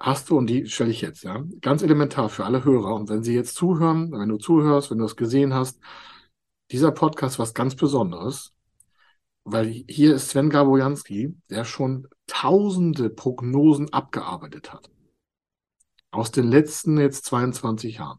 hast 0.00 0.30
du, 0.30 0.38
und 0.38 0.46
die 0.48 0.66
stelle 0.66 0.90
ich 0.90 1.00
jetzt, 1.00 1.22
ja, 1.24 1.44
ganz 1.60 1.82
elementar 1.82 2.28
für 2.28 2.44
alle 2.44 2.64
Hörer. 2.64 2.94
Und 2.94 3.08
wenn 3.08 3.22
sie 3.22 3.34
jetzt 3.34 3.54
zuhören, 3.54 4.12
wenn 4.12 4.28
du 4.28 4.36
zuhörst, 4.38 4.90
wenn 4.90 4.98
du 4.98 5.04
es 5.04 5.16
gesehen 5.16 5.54
hast, 5.54 5.80
dieser 6.70 6.92
Podcast 6.92 7.38
was 7.38 7.54
ganz 7.54 7.74
Besonderes, 7.76 8.54
weil 9.44 9.66
hier 9.88 10.14
ist 10.14 10.28
Sven 10.30 10.50
Gabojanski, 10.50 11.34
der 11.50 11.64
schon 11.64 12.08
tausende 12.26 13.10
Prognosen 13.10 13.92
abgearbeitet 13.92 14.72
hat. 14.72 14.90
Aus 16.10 16.30
den 16.30 16.48
letzten 16.48 16.98
jetzt 16.98 17.26
22 17.26 17.98
Jahren. 17.98 18.18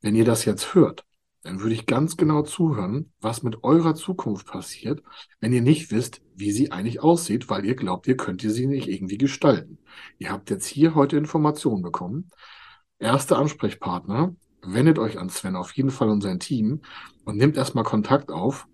Wenn 0.00 0.14
ihr 0.14 0.24
das 0.24 0.44
jetzt 0.44 0.74
hört, 0.74 1.04
dann 1.42 1.60
würde 1.60 1.74
ich 1.74 1.86
ganz 1.86 2.16
genau 2.16 2.42
zuhören, 2.42 3.12
was 3.20 3.42
mit 3.42 3.64
eurer 3.64 3.94
Zukunft 3.94 4.46
passiert, 4.46 5.02
wenn 5.40 5.52
ihr 5.52 5.62
nicht 5.62 5.90
wisst, 5.90 6.22
wie 6.34 6.52
sie 6.52 6.72
eigentlich 6.72 7.00
aussieht, 7.00 7.48
weil 7.50 7.64
ihr 7.64 7.74
glaubt, 7.74 8.06
ihr 8.06 8.16
könnt 8.16 8.42
sie 8.42 8.66
nicht 8.66 8.88
irgendwie 8.88 9.18
gestalten. 9.18 9.78
Ihr 10.18 10.30
habt 10.30 10.50
jetzt 10.50 10.66
hier 10.66 10.94
heute 10.94 11.16
Informationen 11.16 11.82
bekommen. 11.82 12.30
Erster 12.98 13.38
Ansprechpartner, 13.38 14.34
wendet 14.62 14.98
euch 14.98 15.18
an 15.18 15.28
Sven 15.28 15.56
auf 15.56 15.72
jeden 15.72 15.90
Fall 15.90 16.08
und 16.08 16.20
sein 16.20 16.40
Team 16.40 16.82
und 17.24 17.36
nehmt 17.36 17.56
erstmal 17.56 17.84
Kontakt 17.84 18.30
auf. 18.30 18.66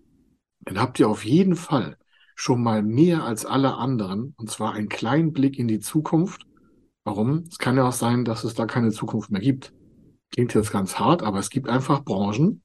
Dann 0.60 0.78
habt 0.78 0.98
ihr 1.00 1.08
auf 1.08 1.24
jeden 1.24 1.56
Fall 1.56 1.96
schon 2.34 2.62
mal 2.62 2.82
mehr 2.82 3.24
als 3.24 3.44
alle 3.44 3.74
anderen, 3.74 4.34
und 4.36 4.50
zwar 4.50 4.72
einen 4.72 4.88
kleinen 4.88 5.32
Blick 5.32 5.58
in 5.58 5.68
die 5.68 5.80
Zukunft. 5.80 6.46
Warum? 7.04 7.44
Es 7.48 7.58
kann 7.58 7.76
ja 7.76 7.88
auch 7.88 7.92
sein, 7.92 8.24
dass 8.24 8.44
es 8.44 8.54
da 8.54 8.66
keine 8.66 8.90
Zukunft 8.90 9.30
mehr 9.30 9.40
gibt. 9.40 9.72
Klingt 10.30 10.54
jetzt 10.54 10.72
ganz 10.72 10.98
hart, 10.98 11.22
aber 11.22 11.38
es 11.38 11.50
gibt 11.50 11.68
einfach 11.68 12.04
Branchen, 12.04 12.62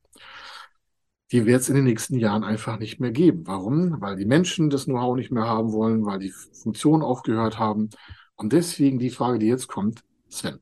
die 1.31 1.45
wird 1.45 1.61
es 1.61 1.69
in 1.69 1.75
den 1.75 1.83
nächsten 1.83 2.17
Jahren 2.17 2.43
einfach 2.43 2.79
nicht 2.79 2.99
mehr 2.99 3.11
geben. 3.11 3.45
Warum? 3.45 3.99
Weil 3.99 4.15
die 4.15 4.25
Menschen 4.25 4.69
das 4.69 4.85
Know-how 4.85 5.15
nicht 5.15 5.31
mehr 5.31 5.45
haben 5.45 5.73
wollen, 5.73 6.05
weil 6.05 6.19
die 6.19 6.31
Funktionen 6.31 7.03
aufgehört 7.03 7.59
haben. 7.59 7.89
Und 8.35 8.53
deswegen 8.53 8.99
die 8.99 9.09
Frage, 9.09 9.39
die 9.39 9.47
jetzt 9.47 9.67
kommt, 9.67 10.03
Sven, 10.29 10.59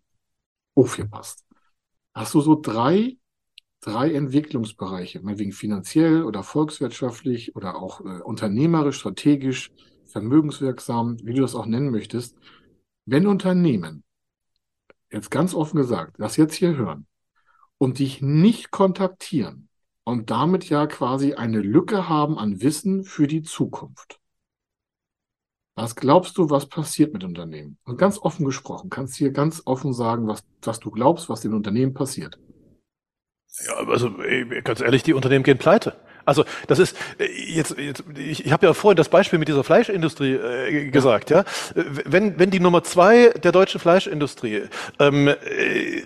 aufgepasst. 0.73 1.45
Hast 2.13 2.33
du 2.33 2.41
so 2.41 2.59
drei, 2.59 3.17
drei 3.81 4.13
Entwicklungsbereiche, 4.13 5.21
meinetwegen 5.21 5.51
finanziell 5.51 6.23
oder 6.23 6.41
volkswirtschaftlich 6.41 7.55
oder 7.55 7.75
auch 7.75 8.01
äh, 8.01 8.21
unternehmerisch, 8.21 8.97
strategisch, 8.97 9.71
vermögenswirksam, 10.05 11.17
wie 11.23 11.33
du 11.33 11.41
das 11.41 11.55
auch 11.55 11.65
nennen 11.65 11.91
möchtest, 11.91 12.35
wenn 13.05 13.27
Unternehmen 13.27 14.03
jetzt 15.11 15.31
ganz 15.31 15.53
offen 15.53 15.77
gesagt, 15.77 16.15
das 16.19 16.37
jetzt 16.37 16.55
hier 16.55 16.75
hören 16.75 17.07
und 17.77 17.99
dich 17.99 18.21
nicht 18.21 18.71
kontaktieren 18.71 19.69
und 20.03 20.29
damit 20.29 20.69
ja 20.69 20.87
quasi 20.87 21.33
eine 21.33 21.59
Lücke 21.59 22.09
haben 22.09 22.37
an 22.37 22.61
Wissen 22.61 23.03
für 23.03 23.27
die 23.27 23.43
Zukunft. 23.43 24.19
Was 25.75 25.95
glaubst 25.95 26.37
du, 26.37 26.49
was 26.49 26.67
passiert 26.67 27.11
mit 27.11 27.23
Unternehmen? 27.25 27.77
Und 27.83 27.97
ganz 27.97 28.17
offen 28.17 28.45
gesprochen, 28.45 28.89
kannst 28.89 29.15
du 29.15 29.25
hier 29.25 29.31
ganz 29.31 29.61
offen 29.65 29.93
sagen, 29.93 30.25
was, 30.27 30.45
was 30.61 30.79
du 30.79 30.89
glaubst, 30.89 31.27
was 31.27 31.41
den 31.41 31.53
Unternehmen 31.53 31.93
passiert. 31.93 32.39
Ja, 33.65 33.75
also 33.87 34.13
ganz 34.63 34.79
ehrlich, 34.81 35.03
die 35.03 35.13
Unternehmen 35.13 35.43
gehen 35.43 35.57
pleite. 35.57 35.99
Also 36.25 36.43
das 36.67 36.79
ist 36.79 36.95
äh, 37.19 37.25
jetzt, 37.25 37.77
jetzt 37.77 38.03
ich, 38.17 38.45
ich 38.45 38.51
habe 38.51 38.65
ja 38.65 38.73
vorhin 38.73 38.97
das 38.97 39.09
Beispiel 39.09 39.39
mit 39.39 39.47
dieser 39.47 39.63
Fleischindustrie 39.63 40.33
äh, 40.33 40.89
gesagt, 40.89 41.29
ja. 41.29 41.43
Wenn, 41.73 42.39
wenn 42.39 42.49
die 42.49 42.59
Nummer 42.59 42.83
zwei 42.83 43.29
der 43.29 43.51
deutschen 43.51 43.79
Fleischindustrie 43.79 44.63
ähm, 44.99 45.27
äh, 45.27 45.33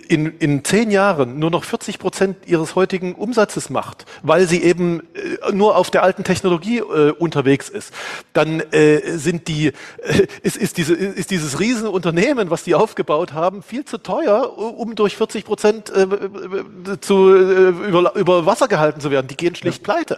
in, 0.08 0.38
in 0.38 0.64
zehn 0.64 0.90
Jahren 0.90 1.38
nur 1.38 1.50
noch 1.50 1.64
40 1.64 1.98
Prozent 1.98 2.36
ihres 2.46 2.74
heutigen 2.74 3.14
Umsatzes 3.14 3.70
macht, 3.70 4.04
weil 4.22 4.46
sie 4.46 4.62
eben 4.62 5.00
äh, 5.14 5.52
nur 5.52 5.76
auf 5.76 5.90
der 5.90 6.02
alten 6.02 6.24
Technologie 6.24 6.78
äh, 6.78 7.12
unterwegs 7.12 7.68
ist, 7.68 7.92
dann 8.32 8.60
äh, 8.72 9.16
sind 9.16 9.48
die, 9.48 9.68
äh, 9.68 9.72
ist, 10.42 10.56
ist, 10.56 10.76
diese, 10.76 10.94
ist 10.94 11.30
dieses 11.30 11.60
Riesenunternehmen, 11.60 12.50
was 12.50 12.64
die 12.64 12.74
aufgebaut 12.74 13.32
haben, 13.32 13.62
viel 13.62 13.84
zu 13.84 13.98
teuer, 13.98 14.58
um 14.58 14.94
durch 14.94 15.16
40 15.16 15.44
Prozent 15.44 15.90
äh, 15.90 17.00
zu, 17.00 17.34
äh, 17.34 17.68
über, 17.88 18.14
über 18.16 18.46
Wasser 18.46 18.68
gehalten 18.68 19.00
zu 19.00 19.10
werden. 19.10 19.28
Die 19.28 19.36
gehen 19.36 19.54
schlicht 19.54 19.82
pleite. 19.82 20.09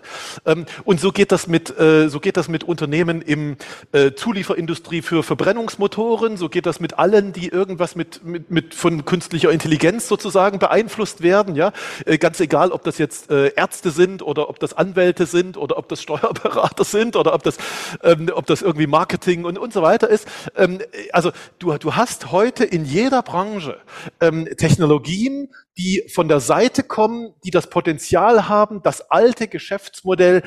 Ähm, 0.47 0.66
und 0.84 1.01
so 1.01 1.12
geht 1.12 1.32
das 1.32 1.47
mit, 1.47 1.76
äh, 1.78 2.09
so 2.09 2.20
geht 2.20 2.36
das 2.36 2.49
mit 2.49 2.64
Unternehmen 2.64 3.22
im 3.22 3.57
äh, 3.93 4.12
Zulieferindustrie 4.12 5.03
für 5.03 5.22
Verbrennungsmotoren, 5.22 6.36
so 6.36 6.49
geht 6.49 6.66
das 6.66 6.80
mit 6.80 6.99
allen, 6.99 7.32
die 7.32 7.49
irgendwas 7.49 7.97
mit, 7.97 8.24
mit, 8.24 8.51
mit 8.51 8.74
von 8.74 9.05
künstlicher 9.05 9.51
Intelligenz 9.51 10.09
sozusagen 10.09 10.59
beeinflusst 10.59 11.22
werden. 11.22 11.55
Ja, 11.57 11.72
äh, 12.07 12.18
ganz 12.18 12.40
egal, 12.40 12.72
ob 12.72 12.84
das 12.84 12.99
jetzt 12.99 13.30
äh, 13.30 13.53
Ärzte 13.55 13.90
sind 13.90 14.22
oder 14.22 14.49
ob 14.49 14.59
das 14.59 14.74
Anwälte 14.74 15.26
sind 15.26 15.57
oder 15.57 15.78
ob 15.78 15.88
das 15.88 16.03
Steuerberater 16.03 16.84
sind 16.93 17.16
oder 17.16 17.34
ob 17.34 17.43
das, 17.43 17.59
ähm, 18.03 18.30
ob 18.34 18.47
das 18.47 18.62
irgendwie 18.62 18.86
Marketing 18.86 19.45
und, 19.45 19.59
und 19.59 19.72
so 19.72 19.82
weiter 19.82 20.09
ist. 20.09 20.26
Ähm, 20.57 20.80
also 21.12 21.32
du, 21.59 21.76
du 21.78 21.95
hast 21.95 22.32
heute 22.32 22.64
in 22.64 22.84
jeder 22.84 23.22
Branche 23.22 23.78
ähm, 24.20 24.49
Technologien, 24.57 25.49
die 25.78 26.05
von 26.12 26.28
der 26.28 26.40
Seite 26.40 26.82
kommen, 26.82 27.32
die 27.45 27.51
das 27.51 27.68
Potenzial 27.68 28.49
haben, 28.49 28.82
das 28.82 29.11
alte 29.11 29.49
Geschäftsmodell 29.83 30.43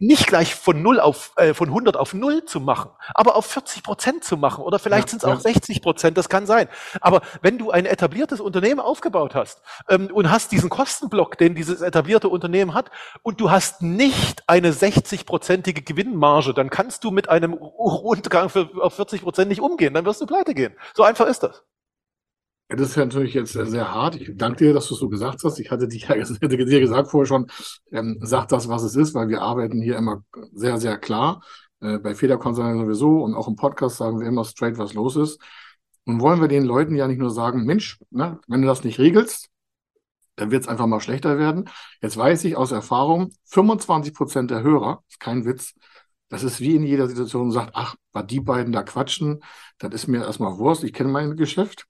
nicht 0.00 0.28
gleich 0.28 0.54
von 0.54 0.80
null 0.80 1.00
auf 1.00 1.32
äh, 1.34 1.54
von 1.54 1.70
100 1.70 1.96
auf 1.96 2.14
null 2.14 2.44
zu 2.44 2.60
machen, 2.60 2.90
aber 3.14 3.34
auf 3.34 3.46
40 3.46 3.82
Prozent 3.82 4.22
zu 4.22 4.36
machen 4.36 4.62
oder 4.62 4.78
vielleicht 4.78 5.08
ja, 5.08 5.10
sind 5.10 5.24
es 5.24 5.28
auch 5.28 5.40
60 5.40 5.82
Prozent, 5.82 6.16
das 6.16 6.28
kann 6.28 6.46
sein. 6.46 6.68
Aber 7.00 7.20
wenn 7.42 7.58
du 7.58 7.72
ein 7.72 7.84
etabliertes 7.84 8.40
Unternehmen 8.40 8.78
aufgebaut 8.78 9.34
hast 9.34 9.60
ähm, 9.88 10.08
und 10.12 10.30
hast 10.30 10.52
diesen 10.52 10.70
Kostenblock, 10.70 11.36
den 11.36 11.56
dieses 11.56 11.80
etablierte 11.80 12.28
Unternehmen 12.28 12.74
hat, 12.74 12.92
und 13.22 13.40
du 13.40 13.50
hast 13.50 13.82
nicht 13.82 14.44
eine 14.46 14.70
60-prozentige 14.70 15.84
Gewinnmarge, 15.84 16.54
dann 16.54 16.70
kannst 16.70 17.02
du 17.02 17.10
mit 17.10 17.28
einem 17.28 17.54
Rundgang 17.54 18.50
für, 18.50 18.70
auf 18.80 18.94
40 18.94 19.22
Prozent 19.22 19.48
nicht 19.48 19.60
umgehen, 19.60 19.94
dann 19.94 20.04
wirst 20.04 20.20
du 20.20 20.26
pleite 20.26 20.54
gehen. 20.54 20.76
So 20.94 21.02
einfach 21.02 21.26
ist 21.26 21.42
das. 21.42 21.64
Ja, 22.70 22.76
das 22.76 22.90
ist 22.90 22.96
ja 22.96 23.04
natürlich 23.04 23.34
jetzt 23.34 23.52
sehr 23.52 23.92
hart. 23.92 24.16
Ich 24.16 24.30
danke 24.34 24.66
dir, 24.66 24.74
dass 24.74 24.88
du 24.88 24.94
es 24.94 25.00
so 25.00 25.08
gesagt 25.08 25.42
hast. 25.42 25.58
Ich 25.58 25.70
hatte, 25.70 25.88
dich, 25.88 26.08
hätte 26.08 26.48
dir 26.48 26.80
gesagt 26.80 27.10
vorher 27.10 27.26
schon, 27.26 27.50
ähm, 27.92 28.18
sag 28.20 28.48
das, 28.48 28.68
was 28.68 28.82
es 28.82 28.94
ist, 28.94 29.14
weil 29.14 29.28
wir 29.28 29.40
arbeiten 29.42 29.80
hier 29.80 29.96
immer 29.96 30.22
sehr, 30.52 30.78
sehr 30.78 30.98
klar. 30.98 31.42
Äh, 31.80 31.98
bei 31.98 32.14
Federkonzernen 32.14 32.78
sowieso 32.78 33.22
und 33.22 33.34
auch 33.34 33.48
im 33.48 33.56
Podcast 33.56 33.96
sagen 33.96 34.20
wir 34.20 34.26
immer 34.26 34.44
straight, 34.44 34.78
was 34.78 34.94
los 34.94 35.16
ist. 35.16 35.40
Und 36.04 36.20
wollen 36.20 36.40
wir 36.40 36.48
den 36.48 36.64
Leuten 36.64 36.94
ja 36.94 37.06
nicht 37.06 37.18
nur 37.18 37.30
sagen, 37.30 37.64
Mensch, 37.64 37.98
ne, 38.10 38.38
wenn 38.48 38.62
du 38.62 38.68
das 38.68 38.84
nicht 38.84 38.98
regelst, 38.98 39.48
dann 40.36 40.50
wird 40.50 40.62
es 40.62 40.68
einfach 40.68 40.86
mal 40.86 41.00
schlechter 41.00 41.38
werden. 41.38 41.68
Jetzt 42.00 42.16
weiß 42.16 42.44
ich 42.44 42.56
aus 42.56 42.72
Erfahrung, 42.72 43.32
25 43.46 44.14
Prozent 44.14 44.50
der 44.50 44.62
Hörer, 44.62 45.02
ist 45.08 45.20
kein 45.20 45.44
Witz, 45.44 45.74
das 46.28 46.42
ist 46.42 46.60
wie 46.60 46.76
in 46.76 46.82
jeder 46.82 47.08
Situation 47.08 47.50
sagt, 47.50 47.72
ach, 47.74 47.96
war 48.12 48.22
die 48.24 48.40
beiden 48.40 48.72
da 48.72 48.82
quatschen, 48.82 49.40
das 49.78 49.94
ist 49.94 50.06
mir 50.08 50.24
erstmal 50.24 50.58
Wurst, 50.58 50.84
ich 50.84 50.92
kenne 50.92 51.10
mein 51.10 51.36
Geschäft. 51.36 51.86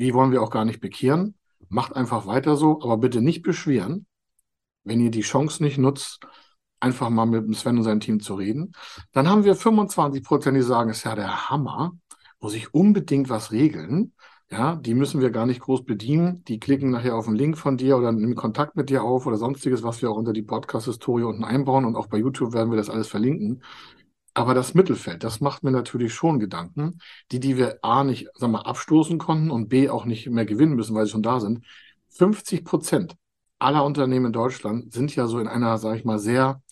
Die 0.00 0.14
wollen 0.14 0.32
wir 0.32 0.42
auch 0.42 0.50
gar 0.50 0.64
nicht 0.64 0.80
bekehren. 0.80 1.34
Macht 1.68 1.94
einfach 1.94 2.26
weiter 2.26 2.56
so, 2.56 2.80
aber 2.82 2.96
bitte 2.96 3.20
nicht 3.20 3.42
beschweren, 3.42 4.06
wenn 4.82 5.00
ihr 5.00 5.10
die 5.10 5.20
Chance 5.20 5.62
nicht 5.62 5.76
nutzt, 5.76 6.26
einfach 6.80 7.10
mal 7.10 7.26
mit 7.26 7.54
Sven 7.54 7.76
und 7.76 7.84
seinem 7.84 8.00
Team 8.00 8.20
zu 8.20 8.34
reden. 8.34 8.72
Dann 9.12 9.28
haben 9.28 9.44
wir 9.44 9.54
25 9.54 10.24
Prozent, 10.24 10.56
die 10.56 10.62
sagen, 10.62 10.88
es 10.88 10.98
ist 10.98 11.04
ja 11.04 11.14
der 11.14 11.50
Hammer, 11.50 11.92
muss 12.40 12.54
ich 12.54 12.72
unbedingt 12.72 13.28
was 13.28 13.52
regeln. 13.52 14.14
Ja, 14.50 14.74
die 14.74 14.94
müssen 14.94 15.20
wir 15.20 15.30
gar 15.30 15.46
nicht 15.46 15.60
groß 15.60 15.84
bedienen. 15.84 16.42
Die 16.44 16.58
klicken 16.58 16.90
nachher 16.90 17.14
auf 17.14 17.28
einen 17.28 17.36
Link 17.36 17.58
von 17.58 17.76
dir 17.76 17.96
oder 17.98 18.10
nehmen 18.10 18.34
Kontakt 18.34 18.76
mit 18.76 18.88
dir 18.88 19.04
auf 19.04 19.26
oder 19.26 19.36
sonstiges, 19.36 19.82
was 19.82 20.00
wir 20.02 20.10
auch 20.10 20.16
unter 20.16 20.32
die 20.32 20.42
Podcast-Historie 20.42 21.24
unten 21.24 21.44
einbauen 21.44 21.84
und 21.84 21.94
auch 21.94 22.08
bei 22.08 22.18
YouTube 22.18 22.54
werden 22.54 22.70
wir 22.70 22.78
das 22.78 22.90
alles 22.90 23.06
verlinken. 23.06 23.62
Aber 24.34 24.54
das 24.54 24.74
Mittelfeld, 24.74 25.24
das 25.24 25.40
macht 25.40 25.64
mir 25.64 25.70
natürlich 25.72 26.14
schon 26.14 26.38
Gedanken, 26.38 27.00
die, 27.32 27.40
die 27.40 27.56
wir 27.56 27.78
A 27.82 28.04
nicht, 28.04 28.28
sag 28.34 28.50
mal, 28.50 28.62
abstoßen 28.62 29.18
konnten 29.18 29.50
und 29.50 29.68
B 29.68 29.90
auch 29.90 30.04
nicht 30.04 30.28
mehr 30.28 30.46
gewinnen 30.46 30.74
müssen, 30.74 30.94
weil 30.94 31.06
sie 31.06 31.12
schon 31.12 31.22
da 31.22 31.40
sind. 31.40 31.64
50 32.10 32.64
Prozent 32.64 33.16
aller 33.58 33.84
Unternehmen 33.84 34.26
in 34.26 34.32
Deutschland 34.32 34.92
sind 34.92 35.14
ja 35.16 35.26
so 35.26 35.38
in 35.40 35.48
einer, 35.48 35.78
sag 35.78 35.96
ich 35.96 36.04
mal, 36.04 36.18
sehr 36.18 36.62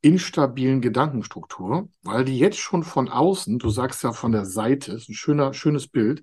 instabilen 0.00 0.80
Gedankenstruktur, 0.80 1.88
weil 2.02 2.24
die 2.24 2.38
jetzt 2.38 2.58
schon 2.58 2.84
von 2.84 3.08
außen, 3.08 3.58
du 3.58 3.70
sagst 3.70 4.02
ja 4.04 4.12
von 4.12 4.32
der 4.32 4.44
Seite, 4.44 4.92
ist 4.92 5.08
ein 5.08 5.14
schöner, 5.14 5.54
schönes 5.54 5.88
Bild. 5.88 6.22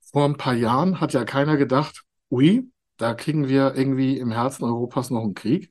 Vor 0.00 0.24
ein 0.24 0.36
paar 0.36 0.54
Jahren 0.54 1.00
hat 1.00 1.12
ja 1.12 1.24
keiner 1.24 1.56
gedacht, 1.56 2.02
ui, 2.30 2.70
da 2.96 3.14
kriegen 3.14 3.48
wir 3.48 3.74
irgendwie 3.74 4.18
im 4.18 4.30
Herzen 4.30 4.64
Europas 4.64 5.10
noch 5.10 5.22
einen 5.22 5.34
Krieg 5.34 5.70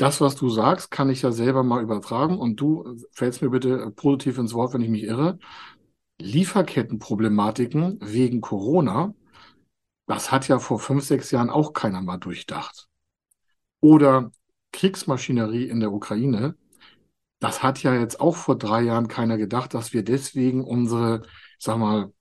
das, 0.00 0.20
was 0.22 0.34
du 0.34 0.48
sagst, 0.48 0.90
kann 0.90 1.10
ich 1.10 1.22
ja 1.22 1.30
selber 1.30 1.62
mal 1.62 1.82
übertragen 1.82 2.38
und 2.38 2.56
du 2.56 2.96
fällst 3.12 3.42
mir 3.42 3.50
bitte 3.50 3.90
positiv 3.90 4.38
ins 4.38 4.54
Wort, 4.54 4.72
wenn 4.72 4.80
ich 4.80 4.88
mich 4.88 5.02
irre. 5.02 5.38
Lieferkettenproblematiken 6.18 7.98
wegen 8.00 8.40
Corona, 8.40 9.14
das 10.06 10.32
hat 10.32 10.48
ja 10.48 10.58
vor 10.58 10.80
fünf, 10.80 11.04
sechs 11.04 11.30
Jahren 11.30 11.50
auch 11.50 11.74
keiner 11.74 12.00
mal 12.00 12.16
durchdacht. 12.16 12.88
Oder 13.80 14.32
Kriegsmaschinerie 14.72 15.68
in 15.68 15.80
der 15.80 15.92
Ukraine, 15.92 16.56
das 17.38 17.62
hat 17.62 17.82
ja 17.82 17.94
jetzt 17.94 18.20
auch 18.20 18.36
vor 18.36 18.56
drei 18.56 18.82
Jahren 18.82 19.08
keiner 19.08 19.36
gedacht, 19.36 19.74
dass 19.74 19.92
wir 19.92 20.02
deswegen 20.02 20.64
unsere, 20.64 21.22
sag 21.58 21.78
mal, 21.78 22.12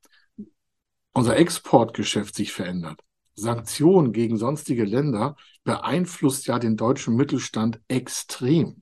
unser 1.14 1.38
Exportgeschäft 1.38 2.36
sich 2.36 2.52
verändert. 2.52 3.02
Sanktionen 3.40 4.12
gegen 4.14 4.38
sonstige 4.38 4.86
Länder 4.86 5.36
beeinflusst 5.64 6.48
ja 6.48 6.60
den 6.60 6.78
deutschen 6.78 7.16
Mittelstand 7.16 7.80
extrem. 7.88 8.82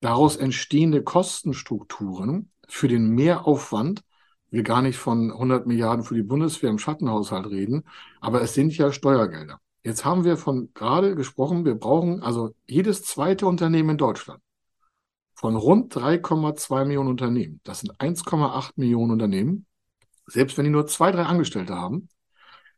Daraus 0.00 0.36
entstehende 0.36 1.02
Kostenstrukturen 1.02 2.50
für 2.68 2.88
den 2.88 3.10
Mehraufwand, 3.10 4.02
wir 4.50 4.62
gar 4.62 4.82
nicht 4.82 4.98
von 4.98 5.30
100 5.30 5.66
Milliarden 5.66 6.04
für 6.04 6.14
die 6.14 6.22
Bundeswehr 6.22 6.70
im 6.70 6.78
Schattenhaushalt 6.78 7.46
reden, 7.46 7.84
aber 8.20 8.42
es 8.42 8.54
sind 8.54 8.76
ja 8.76 8.92
Steuergelder. 8.92 9.60
Jetzt 9.84 10.04
haben 10.04 10.24
wir 10.24 10.36
von 10.36 10.72
gerade 10.74 11.14
gesprochen, 11.14 11.64
wir 11.64 11.74
brauchen 11.74 12.22
also 12.22 12.54
jedes 12.68 13.02
zweite 13.02 13.46
Unternehmen 13.46 13.90
in 13.90 13.98
Deutschland 13.98 14.40
von 15.42 15.56
rund 15.56 15.92
3,2 15.92 16.84
Millionen 16.84 17.08
Unternehmen. 17.08 17.60
Das 17.64 17.80
sind 17.80 17.98
1,8 17.98 18.74
Millionen 18.76 19.10
Unternehmen. 19.10 19.66
Selbst 20.26 20.56
wenn 20.56 20.64
die 20.64 20.70
nur 20.70 20.86
zwei, 20.86 21.10
drei 21.10 21.24
Angestellte 21.24 21.74
haben, 21.74 22.08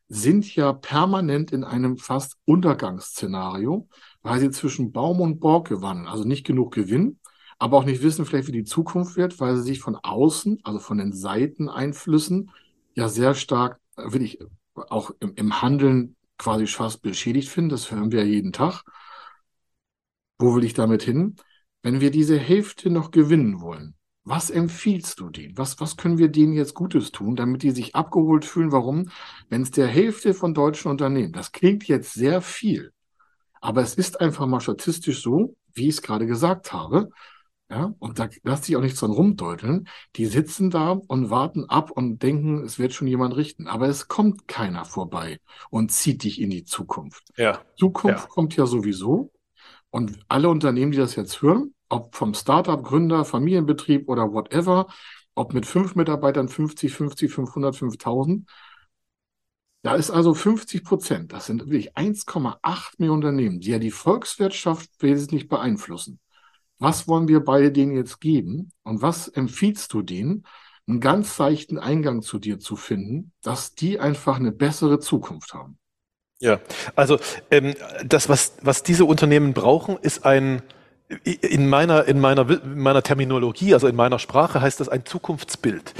sind 0.08 0.54
ja 0.54 0.72
permanent 0.72 1.52
in 1.52 1.64
einem 1.64 1.96
fast 1.96 2.36
Untergangsszenario, 2.44 3.88
weil 4.22 4.40
sie 4.40 4.50
zwischen 4.50 4.92
Baum 4.92 5.20
und 5.20 5.40
Borg 5.40 5.68
gewannen, 5.68 6.06
also 6.06 6.24
nicht 6.24 6.46
genug 6.46 6.74
Gewinn, 6.74 7.18
aber 7.58 7.78
auch 7.78 7.84
nicht 7.84 8.02
wissen 8.02 8.26
vielleicht, 8.26 8.48
wie 8.48 8.52
die 8.52 8.64
Zukunft 8.64 9.16
wird, 9.16 9.40
weil 9.40 9.56
sie 9.56 9.62
sich 9.62 9.80
von 9.80 9.96
außen, 9.96 10.60
also 10.64 10.78
von 10.78 10.98
den 10.98 11.12
Seiteneinflüssen, 11.12 12.50
ja 12.94 13.08
sehr 13.08 13.34
stark, 13.34 13.80
will 13.96 14.22
ich 14.22 14.38
auch 14.74 15.10
im, 15.20 15.34
im 15.36 15.62
Handeln 15.62 16.16
quasi 16.38 16.66
fast 16.66 17.02
beschädigt 17.02 17.48
finden. 17.48 17.70
Das 17.70 17.90
hören 17.90 18.12
wir 18.12 18.20
ja 18.20 18.26
jeden 18.26 18.52
Tag. 18.52 18.82
Wo 20.38 20.54
will 20.56 20.64
ich 20.64 20.74
damit 20.74 21.02
hin? 21.02 21.36
Wenn 21.82 22.00
wir 22.00 22.10
diese 22.10 22.38
Hälfte 22.38 22.90
noch 22.90 23.10
gewinnen 23.10 23.60
wollen, 23.60 23.94
was 24.24 24.50
empfiehlst 24.50 25.20
du 25.20 25.28
denen? 25.28 25.56
Was, 25.58 25.80
was 25.80 25.96
können 25.96 26.18
wir 26.18 26.28
denen 26.28 26.54
jetzt 26.54 26.74
Gutes 26.74 27.12
tun, 27.12 27.36
damit 27.36 27.62
die 27.62 27.70
sich 27.70 27.94
abgeholt 27.94 28.44
fühlen? 28.44 28.72
Warum? 28.72 29.10
Wenn 29.48 29.62
es 29.62 29.70
der 29.70 29.86
Hälfte 29.86 30.34
von 30.34 30.54
deutschen 30.54 30.90
Unternehmen, 30.90 31.32
das 31.32 31.52
klingt 31.52 31.86
jetzt 31.86 32.14
sehr 32.14 32.40
viel, 32.40 32.92
aber 33.60 33.82
es 33.82 33.94
ist 33.94 34.20
einfach 34.20 34.46
mal 34.46 34.60
statistisch 34.60 35.22
so, 35.22 35.56
wie 35.74 35.88
ich 35.88 35.96
es 35.96 36.02
gerade 36.02 36.26
gesagt 36.26 36.72
habe, 36.72 37.10
ja, 37.70 37.94
und 37.98 38.18
da 38.18 38.28
lässt 38.42 38.64
sich 38.64 38.76
auch 38.76 38.82
nichts 38.82 39.00
dran 39.00 39.10
rumdeuteln. 39.10 39.88
Die 40.16 40.26
sitzen 40.26 40.70
da 40.70 40.90
und 40.90 41.30
warten 41.30 41.64
ab 41.64 41.90
und 41.90 42.22
denken, 42.22 42.62
es 42.62 42.78
wird 42.78 42.92
schon 42.92 43.08
jemand 43.08 43.34
richten. 43.36 43.68
Aber 43.68 43.88
es 43.88 44.06
kommt 44.06 44.46
keiner 44.46 44.84
vorbei 44.84 45.40
und 45.70 45.90
zieht 45.90 46.24
dich 46.24 46.40
in 46.40 46.50
die 46.50 46.64
Zukunft. 46.64 47.24
Ja. 47.36 47.62
Zukunft 47.76 48.24
ja. 48.24 48.28
kommt 48.28 48.54
ja 48.54 48.66
sowieso. 48.66 49.32
Und 49.90 50.18
alle 50.28 50.50
Unternehmen, 50.50 50.92
die 50.92 50.98
das 50.98 51.16
jetzt 51.16 51.40
hören, 51.40 51.74
ob 51.88 52.14
vom 52.14 52.34
Startup, 52.34 52.82
Gründer, 52.82 53.24
Familienbetrieb 53.24 54.08
oder 54.08 54.32
whatever, 54.32 54.86
ob 55.34 55.54
mit 55.54 55.66
fünf 55.66 55.94
Mitarbeitern 55.94 56.48
50, 56.48 56.92
50, 56.92 57.32
500, 57.32 57.76
5000. 57.76 58.48
Da 59.82 59.94
ist 59.96 60.10
also 60.10 60.32
50 60.32 60.82
Prozent, 60.82 61.32
das 61.32 61.46
sind 61.46 61.60
wirklich 61.66 61.94
1,8 61.94 62.94
Millionen 62.98 63.24
Unternehmen, 63.24 63.60
die 63.60 63.70
ja 63.70 63.78
die 63.78 63.90
Volkswirtschaft 63.90 64.90
wesentlich 65.00 65.48
beeinflussen. 65.48 66.20
Was 66.78 67.06
wollen 67.06 67.28
wir 67.28 67.40
beide 67.40 67.70
denen 67.70 67.94
jetzt 67.94 68.20
geben 68.20 68.72
und 68.82 69.02
was 69.02 69.28
empfiehlst 69.28 69.92
du 69.92 70.02
denen, 70.02 70.46
einen 70.86 71.00
ganz 71.00 71.36
seichten 71.36 71.78
Eingang 71.78 72.22
zu 72.22 72.38
dir 72.38 72.58
zu 72.58 72.76
finden, 72.76 73.32
dass 73.42 73.74
die 73.74 74.00
einfach 74.00 74.36
eine 74.36 74.52
bessere 74.52 75.00
Zukunft 75.00 75.54
haben? 75.54 75.78
Ja, 76.40 76.60
also 76.94 77.18
ähm, 77.50 77.74
das, 78.04 78.28
was, 78.28 78.56
was 78.62 78.82
diese 78.82 79.04
Unternehmen 79.04 79.54
brauchen, 79.54 79.96
ist 79.98 80.26
ein 80.26 80.62
in 81.22 81.68
meiner, 81.68 82.06
in 82.06 82.18
meiner, 82.18 82.48
in 82.48 82.78
meiner 82.78 83.02
Terminologie, 83.02 83.74
also 83.74 83.86
in 83.88 83.94
meiner 83.94 84.18
Sprache 84.18 84.62
heißt 84.62 84.80
das 84.80 84.88
ein 84.88 85.04
Zukunftsbild. 85.04 85.92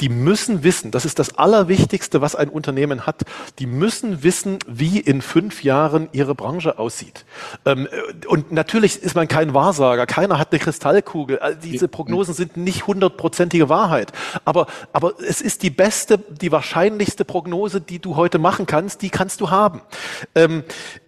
Die 0.00 0.10
müssen 0.10 0.62
wissen, 0.62 0.90
das 0.90 1.06
ist 1.06 1.18
das 1.18 1.38
Allerwichtigste, 1.38 2.20
was 2.20 2.34
ein 2.34 2.50
Unternehmen 2.50 3.06
hat, 3.06 3.22
die 3.58 3.64
müssen 3.64 4.22
wissen, 4.22 4.58
wie 4.66 5.00
in 5.00 5.22
fünf 5.22 5.64
Jahren 5.64 6.10
ihre 6.12 6.34
Branche 6.34 6.78
aussieht. 6.78 7.24
Ähm, 7.64 7.88
und 8.28 8.52
natürlich 8.52 9.02
ist 9.02 9.14
man 9.14 9.28
kein 9.28 9.54
Wahrsager, 9.54 10.04
keiner 10.04 10.38
hat 10.38 10.52
eine 10.52 10.60
Kristallkugel, 10.60 11.40
diese 11.62 11.88
Prognosen 11.88 12.34
sind 12.34 12.58
nicht 12.58 12.86
hundertprozentige 12.86 13.70
Wahrheit, 13.70 14.12
aber, 14.44 14.66
aber 14.92 15.14
es 15.26 15.40
ist 15.40 15.62
die 15.62 15.70
beste, 15.70 16.18
die 16.18 16.52
wahrscheinlichste 16.52 17.24
Prognose, 17.24 17.80
die 17.80 17.98
du 17.98 18.16
heute 18.16 18.38
machen 18.38 18.66
kannst, 18.66 19.00
die 19.00 19.10
kannst 19.10 19.40
du 19.40 19.48
haben. 19.50 19.80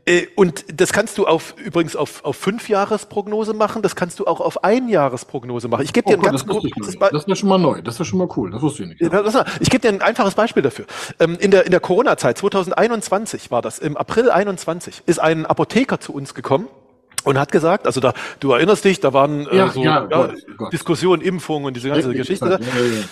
Äh, 0.05 0.27
und 0.35 0.65
das 0.81 0.93
kannst 0.93 1.17
du 1.19 1.27
auf, 1.27 1.55
übrigens 1.57 1.95
auf, 1.95 2.25
auf 2.25 2.37
Fünfjahresprognose 2.37 3.55
machen, 3.55 3.83
das 3.83 3.95
kannst 3.95 4.19
du 4.19 4.27
auch 4.27 4.41
auf 4.41 4.65
Einjahresprognose 4.65 5.69
machen. 5.69 5.85
Ich 5.85 5.93
gebe 5.93 6.09
dir 6.09 6.17
oh, 6.17 6.21
ein 6.21 6.23
ganz 6.23 6.47
kurzes 6.47 6.99
Beispiel. 6.99 7.19
Das 7.19 7.27
wäre 7.29 7.37
schon 7.37 7.49
mal 7.49 7.59
neu, 7.59 7.83
das 7.83 7.99
wäre 7.99 8.05
schon 8.05 8.19
mal 8.19 8.29
cool, 8.37 8.51
das 8.51 8.63
wusste 8.63 8.83
ich 8.83 8.89
nicht. 8.89 9.01
Ja. 9.01 9.45
Ich 9.61 9.71
gebe 9.71 9.81
dir 9.81 9.89
ein 9.89 10.03
einfaches 10.03 10.35
Beispiel 10.35 10.63
dafür. 10.63 10.87
Ähm, 11.21 11.37
in 11.39 11.53
der, 11.53 11.67
in 11.67 11.71
der 11.71 11.81
Corona-Zeit, 11.81 12.39
2021 12.39 13.51
war 13.53 13.63
das, 13.63 13.79
im 13.79 13.97
April 13.97 14.31
21, 14.31 15.03
ist 15.07 15.21
ein 15.21 15.47
Apotheker 15.47 16.01
zu 16.01 16.13
uns 16.13 16.35
gekommen 16.35 16.67
und 17.23 17.39
hat 17.39 17.53
gesagt, 17.53 17.87
also 17.87 18.01
da, 18.01 18.13
du 18.41 18.53
erinnerst 18.53 18.85
dich, 18.85 18.99
da 18.99 19.13
waren 19.13 19.47
äh, 19.47 19.57
ja, 19.57 19.69
so 19.69 19.85
ja, 19.85 20.01
Gott, 20.01 20.35
Gott. 20.57 20.73
Diskussionen, 20.73 21.23
Impfungen 21.23 21.67
und 21.67 21.77
diese 21.77 21.89
ganze 21.91 22.13
Geschichte. 22.13 22.47
Ja, 22.47 22.57
ähm, 22.57 23.05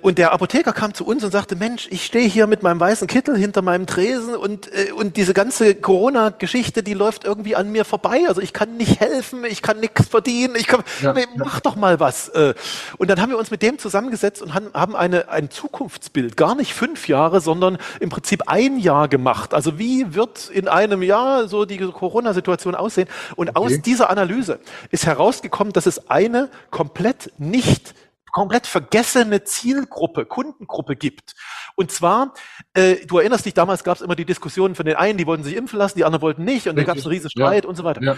und 0.00 0.16
der 0.16 0.32
Apotheker 0.32 0.72
kam 0.72 0.94
zu 0.94 1.04
uns 1.04 1.22
und 1.24 1.30
sagte, 1.30 1.54
Mensch, 1.54 1.88
ich 1.90 2.06
stehe 2.06 2.26
hier 2.26 2.46
mit 2.46 2.62
meinem 2.62 2.80
weißen 2.80 3.06
Kittel 3.06 3.36
hinter 3.36 3.60
meinem 3.60 3.86
Tresen 3.86 4.34
und, 4.34 4.72
äh, 4.72 4.92
und 4.92 5.18
diese 5.18 5.34
ganze 5.34 5.74
Corona-Geschichte, 5.74 6.82
die 6.82 6.94
läuft 6.94 7.24
irgendwie 7.24 7.54
an 7.54 7.70
mir 7.70 7.84
vorbei. 7.84 8.22
Also 8.28 8.40
ich 8.40 8.54
kann 8.54 8.78
nicht 8.78 8.98
helfen, 8.98 9.44
ich 9.44 9.60
kann 9.60 9.78
nichts 9.78 10.08
verdienen, 10.08 10.54
ich 10.56 10.68
kann, 10.68 10.82
ja, 11.02 11.12
nee, 11.12 11.26
mach 11.36 11.56
ja. 11.56 11.60
doch 11.60 11.76
mal 11.76 12.00
was. 12.00 12.30
Äh. 12.30 12.54
Und 12.96 13.10
dann 13.10 13.20
haben 13.20 13.28
wir 13.28 13.36
uns 13.36 13.50
mit 13.50 13.60
dem 13.60 13.78
zusammengesetzt 13.78 14.40
und 14.40 14.54
haben 14.54 14.96
eine, 14.96 15.28
ein 15.28 15.50
Zukunftsbild, 15.50 16.38
gar 16.38 16.54
nicht 16.54 16.72
fünf 16.72 17.06
Jahre, 17.06 17.42
sondern 17.42 17.76
im 18.00 18.08
Prinzip 18.08 18.44
ein 18.46 18.78
Jahr 18.78 19.06
gemacht. 19.06 19.52
Also 19.52 19.78
wie 19.78 20.14
wird 20.14 20.48
in 20.48 20.68
einem 20.68 21.02
Jahr 21.02 21.46
so 21.46 21.66
die 21.66 21.76
Corona-Situation 21.76 22.74
aussehen? 22.74 23.08
Und 23.36 23.50
okay. 23.50 23.58
aus 23.58 23.82
dieser 23.82 24.08
Analyse 24.08 24.60
ist 24.90 25.04
herausgekommen, 25.04 25.74
dass 25.74 25.84
es 25.84 26.08
eine 26.08 26.48
komplett 26.70 27.32
nicht 27.36 27.94
komplett 28.32 28.66
vergessene 28.66 29.44
Zielgruppe, 29.44 30.26
Kundengruppe 30.26 30.96
gibt. 30.96 31.34
Und 31.76 31.90
zwar, 31.90 32.34
äh, 32.74 33.06
du 33.06 33.18
erinnerst 33.18 33.46
dich, 33.46 33.54
damals 33.54 33.84
gab 33.84 33.96
es 33.96 34.02
immer 34.02 34.16
die 34.16 34.24
Diskussionen 34.24 34.74
von 34.74 34.86
den 34.86 34.96
einen, 34.96 35.18
die 35.18 35.26
wollten 35.26 35.44
sich 35.44 35.56
impfen 35.56 35.78
lassen, 35.78 35.98
die 35.98 36.04
anderen 36.04 36.22
wollten 36.22 36.44
nicht 36.44 36.68
und 36.68 36.76
da 36.76 36.84
gab 36.84 36.96
es 36.96 37.04
einen 37.04 37.12
riesen 37.12 37.30
Streit 37.30 37.64
ja. 37.64 37.68
und 37.68 37.76
so 37.76 37.84
weiter. 37.84 38.02
Ja. 38.02 38.16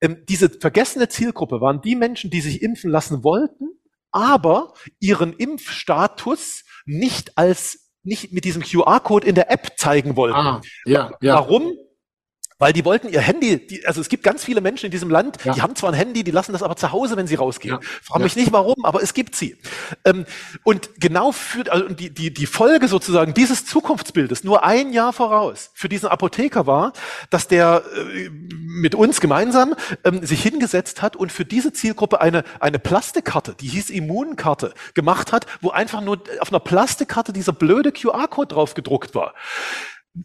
Ähm, 0.00 0.24
diese 0.28 0.48
vergessene 0.50 1.08
Zielgruppe 1.08 1.60
waren 1.60 1.80
die 1.80 1.96
Menschen, 1.96 2.30
die 2.30 2.40
sich 2.40 2.62
impfen 2.62 2.90
lassen 2.90 3.24
wollten, 3.24 3.68
aber 4.10 4.74
ihren 5.00 5.32
Impfstatus 5.32 6.64
nicht 6.86 7.36
als 7.36 7.90
nicht 8.04 8.32
mit 8.32 8.44
diesem 8.44 8.62
QR-Code 8.62 9.26
in 9.26 9.34
der 9.34 9.50
App 9.50 9.72
zeigen 9.76 10.16
wollten. 10.16 10.36
Ah, 10.36 10.60
ja, 10.86 11.12
ja. 11.20 11.34
Warum? 11.34 11.74
Weil 12.60 12.72
die 12.72 12.84
wollten 12.84 13.08
ihr 13.08 13.20
Handy, 13.20 13.64
die, 13.64 13.86
also 13.86 14.00
es 14.00 14.08
gibt 14.08 14.24
ganz 14.24 14.44
viele 14.44 14.60
Menschen 14.60 14.86
in 14.86 14.90
diesem 14.90 15.10
Land, 15.10 15.36
ja. 15.44 15.54
die 15.54 15.62
haben 15.62 15.76
zwar 15.76 15.90
ein 15.90 15.94
Handy, 15.94 16.24
die 16.24 16.32
lassen 16.32 16.52
das 16.52 16.64
aber 16.64 16.74
zu 16.74 16.90
Hause, 16.90 17.16
wenn 17.16 17.28
sie 17.28 17.36
rausgehen. 17.36 17.74
Ja. 17.74 17.88
Frage 18.02 18.24
mich 18.24 18.34
nicht 18.34 18.52
warum, 18.52 18.84
aber 18.84 19.00
es 19.00 19.14
gibt 19.14 19.36
sie. 19.36 19.56
Ähm, 20.04 20.26
und 20.64 20.90
genau 20.98 21.30
für 21.30 21.70
also 21.70 21.88
die, 21.88 22.10
die, 22.10 22.34
die 22.34 22.46
Folge 22.46 22.88
sozusagen 22.88 23.32
dieses 23.32 23.64
Zukunftsbildes, 23.64 24.42
nur 24.42 24.64
ein 24.64 24.92
Jahr 24.92 25.12
voraus, 25.12 25.70
für 25.74 25.88
diesen 25.88 26.08
Apotheker 26.08 26.66
war, 26.66 26.94
dass 27.30 27.46
der 27.46 27.84
äh, 27.94 28.28
mit 28.30 28.96
uns 28.96 29.20
gemeinsam 29.20 29.76
ähm, 30.02 30.26
sich 30.26 30.42
hingesetzt 30.42 31.00
hat 31.00 31.14
und 31.14 31.30
für 31.30 31.44
diese 31.44 31.72
Zielgruppe 31.72 32.20
eine, 32.20 32.42
eine 32.58 32.80
Plastikkarte, 32.80 33.54
die 33.60 33.68
hieß 33.68 33.90
Immunkarte, 33.90 34.74
gemacht 34.94 35.30
hat, 35.30 35.46
wo 35.60 35.70
einfach 35.70 36.00
nur 36.00 36.22
auf 36.40 36.50
einer 36.50 36.60
Plastikkarte 36.60 37.32
dieser 37.32 37.52
blöde 37.52 37.92
QR-Code 37.92 38.54
drauf 38.54 38.74
gedruckt 38.74 39.14
war. 39.14 39.34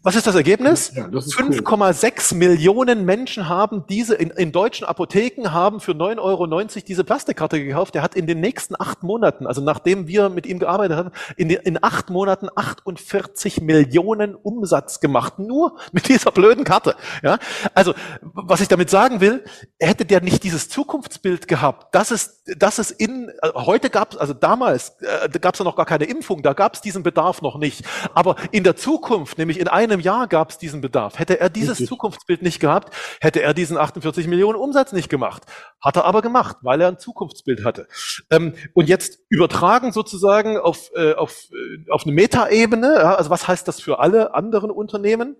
Was 0.02 0.16
ist 0.16 0.26
das 0.26 0.34
Ergebnis? 0.34 0.92
Ja, 0.94 1.04
5,6 1.06 2.32
cool. 2.32 2.38
Millionen 2.38 3.04
Menschen 3.04 3.48
haben 3.48 3.84
diese, 3.88 4.14
in, 4.14 4.30
in 4.30 4.50
deutschen 4.50 4.86
Apotheken 4.86 5.52
haben 5.52 5.78
für 5.78 5.92
9,90 5.92 6.18
Euro 6.18 6.64
diese 6.88 7.04
Plastikkarte 7.04 7.62
gekauft. 7.62 7.94
Der 7.94 8.02
hat 8.02 8.16
in 8.16 8.26
den 8.26 8.40
nächsten 8.40 8.74
acht 8.78 9.02
Monaten, 9.02 9.46
also 9.46 9.60
nachdem 9.60 10.08
wir 10.08 10.30
mit 10.30 10.46
ihm 10.46 10.58
gearbeitet 10.58 10.96
haben, 10.96 11.10
in, 11.36 11.50
in 11.50 11.82
acht 11.82 12.10
Monaten 12.10 12.48
48 12.54 13.60
Millionen 13.60 14.34
Umsatz 14.34 15.00
gemacht. 15.00 15.38
Nur 15.38 15.76
mit 15.92 16.08
dieser 16.08 16.32
blöden 16.32 16.64
Karte. 16.64 16.96
Ja? 17.22 17.38
Also, 17.74 17.94
was 18.20 18.60
ich 18.60 18.68
damit 18.68 18.90
sagen 18.90 19.20
will, 19.20 19.44
hätte 19.78 20.04
der 20.04 20.22
nicht 20.22 20.42
dieses 20.42 20.68
Zukunftsbild 20.68 21.46
gehabt, 21.46 21.94
dass 21.94 22.10
es, 22.10 22.42
dass 22.56 22.78
es 22.78 22.90
in, 22.90 23.28
äh, 23.42 23.50
heute 23.54 23.90
gab 23.90 24.14
es, 24.14 24.18
also 24.18 24.32
damals, 24.32 24.96
äh, 25.00 25.28
gab 25.38 25.54
es 25.54 25.58
ja 25.60 25.64
noch 25.64 25.76
gar 25.76 25.86
keine 25.86 26.04
Impfung, 26.04 26.42
da 26.42 26.52
gab 26.52 26.74
es 26.74 26.80
diesen 26.80 27.02
Bedarf 27.02 27.42
noch 27.42 27.58
nicht. 27.58 27.84
Aber 28.14 28.36
in 28.50 28.64
der 28.64 28.76
Zukunft, 28.76 29.38
nämlich 29.38 29.60
in 29.60 29.68
einem 29.74 30.00
Jahr 30.00 30.28
gab 30.28 30.50
es 30.50 30.58
diesen 30.58 30.80
Bedarf. 30.80 31.18
Hätte 31.18 31.40
er 31.40 31.50
dieses 31.50 31.72
Richtig. 31.72 31.88
Zukunftsbild 31.88 32.42
nicht 32.42 32.60
gehabt, 32.60 32.94
hätte 33.20 33.42
er 33.42 33.52
diesen 33.52 33.76
48 33.76 34.26
Millionen 34.28 34.56
Umsatz 34.56 34.92
nicht 34.92 35.08
gemacht. 35.08 35.42
Hat 35.80 35.96
er 35.96 36.04
aber 36.04 36.22
gemacht, 36.22 36.56
weil 36.62 36.80
er 36.80 36.88
ein 36.88 36.98
Zukunftsbild 36.98 37.64
hatte. 37.64 37.88
Ähm, 38.30 38.54
und 38.72 38.88
jetzt 38.88 39.18
übertragen 39.28 39.92
sozusagen 39.92 40.56
auf, 40.56 40.90
äh, 40.94 41.14
auf, 41.14 41.48
äh, 41.50 41.90
auf 41.90 42.04
eine 42.04 42.12
Metaebene, 42.12 42.94
ja, 42.94 43.14
also 43.16 43.30
was 43.30 43.48
heißt 43.48 43.66
das 43.68 43.80
für 43.80 43.98
alle 43.98 44.34
anderen 44.34 44.70
Unternehmen? 44.70 45.36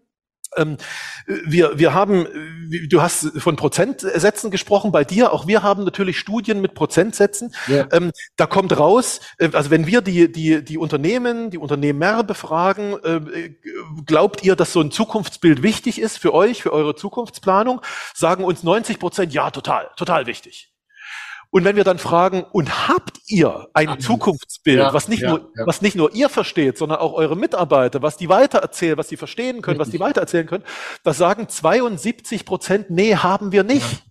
Ähm, 0.57 0.77
wir, 1.27 1.79
wir 1.79 1.95
haben, 1.95 2.27
du 2.89 3.03
hast 3.03 3.41
von 3.41 3.57
Prozentsätzen 3.57 4.51
gesprochen 4.51 4.93
bei 4.93 5.05
dir, 5.05 5.33
auch 5.33 5.47
wir 5.47 5.63
haben 5.63 5.85
natürlich 5.85 6.19
Studien 6.19 6.61
mit 6.61 6.75
Prozentsätzen. 6.75 7.55
Ja. 7.67 7.87
Ähm, 7.93 8.11
da 8.37 8.47
kommt 8.47 8.77
raus, 8.79 9.21
äh, 9.39 9.51
also 9.53 9.71
wenn 9.71 9.87
wir 9.87 10.03
die, 10.03 10.31
die, 10.31 10.65
die 10.65 10.79
Unternehmen, 10.79 11.51
die 11.51 11.59
Unternehmer 11.59 12.23
befragen, 12.23 12.95
äh, 13.03 13.51
glaubt 14.07 14.45
ihr, 14.45 14.57
dass 14.57 14.73
so 14.73 14.81
ein 14.81 14.91
Zukunftsbild 14.91 15.63
wichtig 15.63 16.01
ist 16.01 16.19
für 16.19 16.35
euch, 16.35 16.63
für 16.63 16.73
eure 16.73 16.95
Zukunftsplanung, 16.95 17.81
sagen 18.15 18.45
uns 18.45 18.63
90 18.63 18.99
Prozent, 18.99 19.33
ja, 19.33 19.51
total, 19.51 19.91
total 19.97 20.27
wichtig. 20.27 20.74
Und 21.55 21.65
wenn 21.65 21.77
wir 21.77 21.85
dann 21.85 21.99
fragen, 21.99 22.45
und 22.51 22.89
habt 22.89 23.17
ihr 23.29 23.69
ein 23.75 23.89
Ach, 23.91 23.99
Zukunftsbild, 23.99 24.77
ja, 24.77 24.93
was, 24.93 25.07
nicht 25.07 25.23
ja, 25.23 25.31
nur, 25.31 25.53
ja. 25.57 25.65
was 25.69 25.83
nicht 25.83 25.95
nur 25.95 26.13
ihr 26.13 26.29
versteht, 26.29 26.77
sondern 26.77 26.99
auch 26.99 27.13
eure 27.13 27.37
Mitarbeiter, 27.37 28.03
was 28.03 28.17
die 28.17 28.29
weitererzählen, 28.29 28.99
was 28.99 29.09
sie 29.09 29.17
verstehen 29.17 29.63
können, 29.63 29.79
Richtig. 29.79 29.87
was 29.87 29.91
die 29.93 30.01
weitererzählen 30.01 30.49
können, 30.49 30.65
das 31.05 31.17
sagen 31.17 31.49
72 31.49 32.45
Prozent, 32.45 32.91
nee, 32.91 33.15
haben 33.15 33.53
wir 33.53 33.63
nicht. 33.63 34.03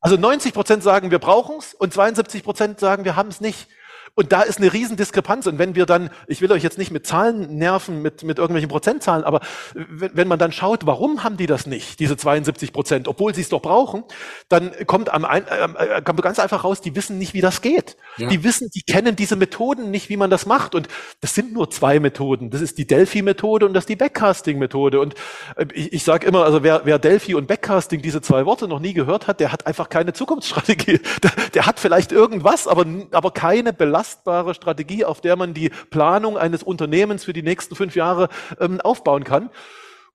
Also 0.00 0.16
90 0.16 0.54
Prozent 0.54 0.82
sagen, 0.82 1.10
wir 1.10 1.18
brauchen 1.18 1.58
es 1.58 1.74
und 1.74 1.92
72 1.92 2.42
Prozent 2.42 2.80
sagen, 2.80 3.04
wir 3.04 3.14
haben 3.14 3.28
es 3.28 3.42
nicht. 3.42 3.68
Und 4.14 4.32
da 4.32 4.42
ist 4.42 4.58
eine 4.58 4.72
Riesendiskrepanz. 4.72 5.46
Und 5.46 5.58
wenn 5.58 5.74
wir 5.74 5.86
dann, 5.86 6.10
ich 6.26 6.40
will 6.40 6.52
euch 6.52 6.62
jetzt 6.62 6.78
nicht 6.78 6.90
mit 6.90 7.06
Zahlen 7.06 7.56
nerven, 7.56 8.02
mit, 8.02 8.22
mit 8.22 8.38
irgendwelchen 8.38 8.68
Prozentzahlen, 8.68 9.24
aber 9.24 9.40
wenn, 9.74 10.10
wenn 10.14 10.28
man 10.28 10.38
dann 10.38 10.52
schaut, 10.52 10.86
warum 10.86 11.24
haben 11.24 11.36
die 11.36 11.46
das 11.46 11.66
nicht, 11.66 12.00
diese 12.00 12.16
72 12.16 12.72
Prozent, 12.72 13.08
obwohl 13.08 13.34
sie 13.34 13.40
es 13.40 13.48
doch 13.48 13.62
brauchen, 13.62 14.04
dann 14.48 14.72
kommt 14.86 15.12
am 15.12 15.24
ein, 15.24 15.46
äh, 15.46 16.02
kommt 16.02 16.20
ganz 16.22 16.38
einfach 16.38 16.64
raus, 16.64 16.80
die 16.80 16.94
wissen 16.96 17.18
nicht, 17.18 17.34
wie 17.34 17.40
das 17.40 17.62
geht. 17.62 17.96
Ja. 18.16 18.28
Die 18.28 18.44
wissen, 18.44 18.68
die 18.74 18.82
kennen 18.82 19.16
diese 19.16 19.36
Methoden 19.36 19.90
nicht, 19.90 20.08
wie 20.08 20.16
man 20.16 20.30
das 20.30 20.44
macht. 20.44 20.74
Und 20.74 20.88
das 21.20 21.34
sind 21.34 21.52
nur 21.52 21.70
zwei 21.70 22.00
Methoden. 22.00 22.50
Das 22.50 22.60
ist 22.60 22.78
die 22.78 22.86
Delphi-Methode 22.86 23.66
und 23.66 23.74
das 23.74 23.82
ist 23.82 23.88
die 23.88 23.96
Backcasting-Methode. 23.96 25.00
Und 25.00 25.14
äh, 25.56 25.66
ich, 25.72 25.92
ich 25.92 26.04
sage 26.04 26.26
immer, 26.26 26.44
also 26.44 26.62
wer, 26.62 26.82
wer 26.84 26.98
Delphi 26.98 27.34
und 27.34 27.46
Backcasting, 27.46 28.02
diese 28.02 28.20
zwei 28.20 28.44
Worte 28.44 28.68
noch 28.68 28.80
nie 28.80 28.92
gehört 28.92 29.28
hat, 29.28 29.40
der 29.40 29.52
hat 29.52 29.66
einfach 29.66 29.88
keine 29.88 30.12
Zukunftsstrategie. 30.12 31.00
Der, 31.22 31.32
der 31.54 31.66
hat 31.66 31.78
vielleicht 31.78 32.12
irgendwas, 32.12 32.66
aber, 32.66 32.86
aber 33.10 33.30
keine 33.32 33.72
Belastung 33.72 33.99
belastbare 34.00 34.54
Strategie, 34.54 35.04
auf 35.04 35.20
der 35.20 35.36
man 35.36 35.54
die 35.54 35.70
Planung 35.90 36.36
eines 36.36 36.62
Unternehmens 36.62 37.24
für 37.24 37.32
die 37.32 37.42
nächsten 37.42 37.74
fünf 37.74 37.94
Jahre 37.94 38.28
ähm, 38.58 38.80
aufbauen 38.80 39.24
kann. 39.24 39.50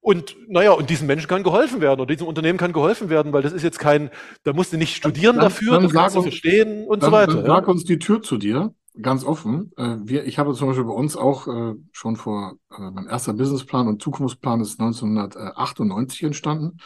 Und 0.01 0.35
naja, 0.47 0.71
und 0.71 0.89
diesen 0.89 1.07
Menschen 1.07 1.27
kann 1.27 1.41
geholfen 1.41 1.81
werden 1.81 1.99
oder 1.99 2.13
diesem 2.13 2.27
Unternehmen 2.27 2.59
kann 2.59 2.73
geholfen 2.73 3.09
werden, 3.09 3.33
weil 3.33 3.41
das 3.41 3.53
ist 3.53 3.63
jetzt 3.63 3.79
kein, 3.79 4.11
da 4.43 4.53
musst 4.53 4.71
du 4.71 4.77
nicht 4.77 4.95
studieren 4.95 5.37
dann, 5.37 5.45
dafür, 5.45 5.73
dann 5.73 5.83
das 5.83 5.93
kannst 5.93 6.15
du 6.15 6.21
verstehen 6.21 6.85
und 6.87 7.01
dann, 7.01 7.09
so 7.09 7.15
weiter. 7.15 7.33
Dann 7.33 7.45
sag 7.45 7.63
ja. 7.63 7.71
uns 7.71 7.85
die 7.85 7.97
Tür 7.97 8.21
zu 8.21 8.37
dir, 8.37 8.73
ganz 9.01 9.23
offen. 9.23 9.71
Äh, 9.77 9.97
wir, 10.03 10.25
ich 10.25 10.37
habe 10.37 10.53
zum 10.53 10.67
Beispiel 10.67 10.85
bei 10.85 10.93
uns 10.93 11.15
auch 11.15 11.47
äh, 11.47 11.73
schon 11.91 12.17
vor, 12.17 12.53
äh, 12.71 12.91
mein 12.91 13.07
erster 13.07 13.33
Businessplan 13.33 13.87
und 13.87 14.01
Zukunftsplan 14.01 14.61
ist 14.61 14.79
1998 14.79 16.23
entstanden. 16.23 16.77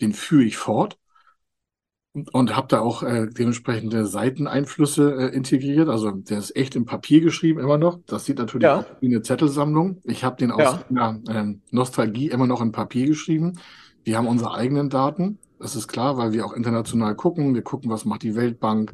Den 0.00 0.12
führe 0.12 0.44
ich 0.44 0.56
fort 0.56 0.96
und 2.12 2.56
habe 2.56 2.66
da 2.68 2.80
auch 2.80 3.02
äh, 3.02 3.28
dementsprechende 3.28 4.06
Seiteneinflüsse 4.06 5.30
äh, 5.30 5.34
integriert. 5.34 5.88
Also 5.88 6.10
der 6.10 6.38
ist 6.38 6.56
echt 6.56 6.74
im 6.74 6.84
Papier 6.84 7.20
geschrieben 7.20 7.60
immer 7.60 7.78
noch. 7.78 8.00
Das 8.06 8.24
sieht 8.24 8.38
natürlich 8.38 8.64
ja. 8.64 8.78
aus 8.78 8.84
wie 9.00 9.06
eine 9.06 9.22
Zettelsammlung. 9.22 10.00
Ich 10.04 10.24
habe 10.24 10.36
den 10.36 10.50
aus 10.50 10.60
ja. 10.60 10.84
einer 10.90 11.20
äh, 11.28 11.54
Nostalgie 11.70 12.28
immer 12.28 12.46
noch 12.46 12.60
in 12.62 12.72
Papier 12.72 13.06
geschrieben. 13.06 13.58
Wir 14.02 14.16
haben 14.16 14.26
unsere 14.26 14.54
eigenen 14.54 14.90
Daten. 14.90 15.38
Das 15.60 15.76
ist 15.76 15.88
klar, 15.88 16.16
weil 16.16 16.32
wir 16.32 16.46
auch 16.46 16.54
international 16.54 17.14
gucken. 17.14 17.54
Wir 17.54 17.62
gucken, 17.62 17.90
was 17.90 18.06
macht 18.06 18.22
die 18.22 18.34
Weltbank, 18.34 18.92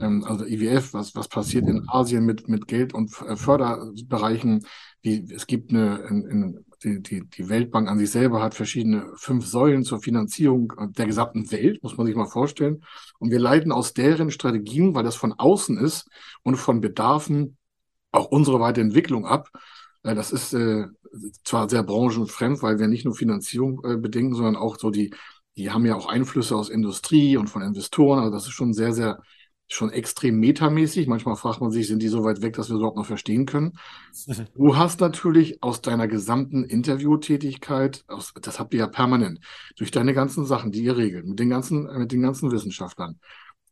ähm, 0.00 0.24
also 0.24 0.44
IWF, 0.44 0.92
was, 0.92 1.14
was 1.14 1.28
passiert 1.28 1.68
in 1.68 1.88
Asien 1.88 2.26
mit, 2.26 2.48
mit 2.48 2.66
Geld 2.66 2.92
und 2.92 3.10
äh, 3.22 3.36
Förderbereichen. 3.36 4.66
Wie, 5.00 5.32
es 5.32 5.46
gibt 5.46 5.70
eine, 5.70 6.00
in, 6.10 6.24
in 6.26 6.64
die, 6.84 7.02
die, 7.02 7.24
die 7.28 7.48
Weltbank 7.48 7.88
an 7.88 7.98
sich 7.98 8.10
selber 8.10 8.42
hat 8.42 8.54
verschiedene 8.54 9.12
fünf 9.16 9.46
Säulen 9.46 9.84
zur 9.84 10.00
Finanzierung 10.00 10.72
der 10.96 11.06
gesamten 11.06 11.50
Welt, 11.50 11.82
muss 11.82 11.96
man 11.96 12.06
sich 12.06 12.16
mal 12.16 12.26
vorstellen. 12.26 12.84
Und 13.18 13.30
wir 13.30 13.40
leiten 13.40 13.72
aus 13.72 13.94
deren 13.94 14.30
Strategien, 14.30 14.94
weil 14.94 15.04
das 15.04 15.16
von 15.16 15.32
außen 15.32 15.76
ist 15.78 16.08
und 16.42 16.56
von 16.56 16.80
Bedarfen 16.80 17.56
auch 18.12 18.26
unsere 18.26 18.60
Weiterentwicklung 18.60 19.26
ab. 19.26 19.50
Äh, 20.02 20.14
das 20.14 20.32
ist 20.32 20.54
äh, 20.54 20.86
zwar 21.44 21.68
sehr 21.68 21.82
branchenfremd, 21.82 22.62
weil 22.62 22.78
wir 22.78 22.88
nicht 22.88 23.04
nur 23.04 23.14
Finanzierung 23.14 23.84
äh, 23.84 23.96
bedenken, 23.96 24.34
sondern 24.34 24.56
auch 24.56 24.78
so 24.78 24.90
die, 24.90 25.12
die 25.56 25.70
haben 25.70 25.86
ja 25.86 25.96
auch 25.96 26.06
Einflüsse 26.06 26.56
aus 26.56 26.68
Industrie 26.68 27.36
und 27.36 27.48
von 27.48 27.62
Investoren. 27.62 28.20
Also 28.20 28.32
das 28.32 28.46
ist 28.46 28.52
schon 28.52 28.72
sehr, 28.72 28.92
sehr 28.92 29.20
schon 29.68 29.90
extrem 29.90 30.40
metamäßig. 30.40 31.06
Manchmal 31.06 31.36
fragt 31.36 31.60
man 31.60 31.70
sich, 31.70 31.86
sind 31.86 32.02
die 32.02 32.08
so 32.08 32.24
weit 32.24 32.42
weg, 32.42 32.54
dass 32.56 32.70
wir 32.70 32.76
überhaupt 32.76 32.96
noch 32.96 33.06
verstehen 33.06 33.46
können? 33.46 33.78
Du 34.54 34.76
hast 34.76 35.00
natürlich 35.00 35.62
aus 35.62 35.82
deiner 35.82 36.08
gesamten 36.08 36.64
Interviewtätigkeit, 36.64 38.04
aus, 38.08 38.32
das 38.40 38.58
habt 38.58 38.74
ihr 38.74 38.80
ja 38.80 38.86
permanent, 38.86 39.40
durch 39.76 39.90
deine 39.90 40.14
ganzen 40.14 40.44
Sachen, 40.44 40.72
die 40.72 40.82
ihr 40.82 40.96
regelt, 40.96 41.26
mit 41.26 41.38
den 41.38 41.50
ganzen, 41.50 41.84
mit 41.98 42.10
den 42.12 42.22
ganzen 42.22 42.50
Wissenschaftlern, 42.50 43.20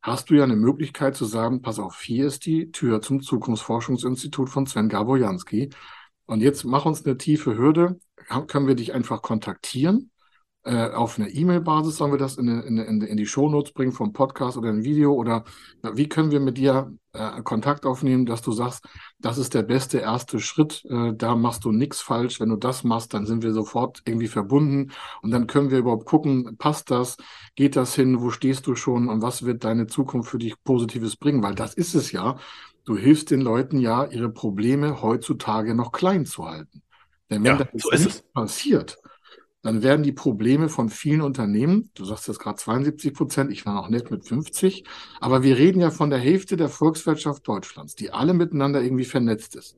hast 0.02 0.30
du 0.30 0.34
ja 0.34 0.44
eine 0.44 0.56
Möglichkeit 0.56 1.16
zu 1.16 1.24
sagen, 1.24 1.62
pass 1.62 1.78
auf, 1.78 2.00
hier 2.00 2.26
ist 2.26 2.46
die 2.46 2.70
Tür 2.70 3.00
zum 3.00 3.20
Zukunftsforschungsinstitut 3.20 4.48
von 4.48 4.66
Sven 4.66 4.88
Gaborjanski. 4.88 5.70
Und 6.26 6.40
jetzt 6.40 6.64
mach 6.64 6.84
uns 6.84 7.04
eine 7.04 7.16
tiefe 7.16 7.56
Hürde. 7.56 7.98
Können 8.46 8.66
wir 8.66 8.74
dich 8.74 8.94
einfach 8.94 9.22
kontaktieren? 9.22 10.10
Äh, 10.66 10.90
auf 10.90 11.16
einer 11.16 11.32
E-Mail-Basis 11.32 11.96
sollen 11.96 12.12
wir 12.12 12.18
das 12.18 12.36
in, 12.38 12.48
in, 12.48 12.78
in, 12.78 13.00
in 13.00 13.16
die 13.16 13.26
Shownotes 13.26 13.72
bringen 13.72 13.92
vom 13.92 14.12
Podcast 14.12 14.56
oder 14.56 14.68
ein 14.68 14.82
Video 14.82 15.14
oder 15.14 15.44
wie 15.94 16.08
können 16.08 16.32
wir 16.32 16.40
mit 16.40 16.58
dir 16.58 16.92
äh, 17.12 17.40
Kontakt 17.42 17.86
aufnehmen, 17.86 18.26
dass 18.26 18.42
du 18.42 18.50
sagst, 18.50 18.84
das 19.20 19.38
ist 19.38 19.54
der 19.54 19.62
beste 19.62 19.98
erste 19.98 20.40
Schritt, 20.40 20.84
äh, 20.90 21.12
da 21.14 21.36
machst 21.36 21.64
du 21.64 21.70
nichts 21.70 22.00
falsch. 22.00 22.40
Wenn 22.40 22.48
du 22.48 22.56
das 22.56 22.82
machst, 22.82 23.14
dann 23.14 23.26
sind 23.26 23.44
wir 23.44 23.52
sofort 23.52 24.02
irgendwie 24.06 24.26
verbunden 24.26 24.90
und 25.22 25.30
dann 25.30 25.46
können 25.46 25.70
wir 25.70 25.78
überhaupt 25.78 26.06
gucken, 26.06 26.56
passt 26.58 26.90
das, 26.90 27.16
geht 27.54 27.76
das 27.76 27.94
hin, 27.94 28.20
wo 28.20 28.30
stehst 28.30 28.66
du 28.66 28.74
schon 28.74 29.08
und 29.08 29.22
was 29.22 29.44
wird 29.44 29.62
deine 29.62 29.86
Zukunft 29.86 30.30
für 30.30 30.38
dich 30.38 30.54
Positives 30.64 31.14
bringen, 31.16 31.44
weil 31.44 31.54
das 31.54 31.74
ist 31.74 31.94
es 31.94 32.10
ja. 32.10 32.38
Du 32.84 32.96
hilfst 32.96 33.30
den 33.30 33.40
Leuten 33.40 33.78
ja, 33.78 34.04
ihre 34.04 34.30
Probleme 34.30 35.00
heutzutage 35.00 35.76
noch 35.76 35.92
klein 35.92 36.26
zu 36.26 36.44
halten. 36.44 36.82
Denn 37.30 37.44
wenn 37.44 37.58
ja, 37.58 37.64
das 37.72 37.82
so 37.82 37.90
nicht 37.90 38.32
passiert, 38.32 38.98
dann 39.66 39.82
werden 39.82 40.02
die 40.02 40.12
Probleme 40.12 40.68
von 40.68 40.88
vielen 40.88 41.20
Unternehmen, 41.20 41.90
du 41.94 42.04
sagst 42.04 42.28
jetzt 42.28 42.38
gerade 42.38 42.56
72 42.56 43.12
Prozent, 43.14 43.52
ich 43.52 43.66
war 43.66 43.74
noch 43.74 43.88
nicht 43.88 44.10
mit 44.10 44.26
50, 44.26 44.84
aber 45.20 45.42
wir 45.42 45.58
reden 45.58 45.80
ja 45.80 45.90
von 45.90 46.10
der 46.10 46.18
Hälfte 46.18 46.56
der 46.56 46.68
Volkswirtschaft 46.68 47.46
Deutschlands, 47.46 47.94
die 47.94 48.10
alle 48.12 48.34
miteinander 48.34 48.82
irgendwie 48.82 49.04
vernetzt 49.04 49.56
ist. 49.56 49.76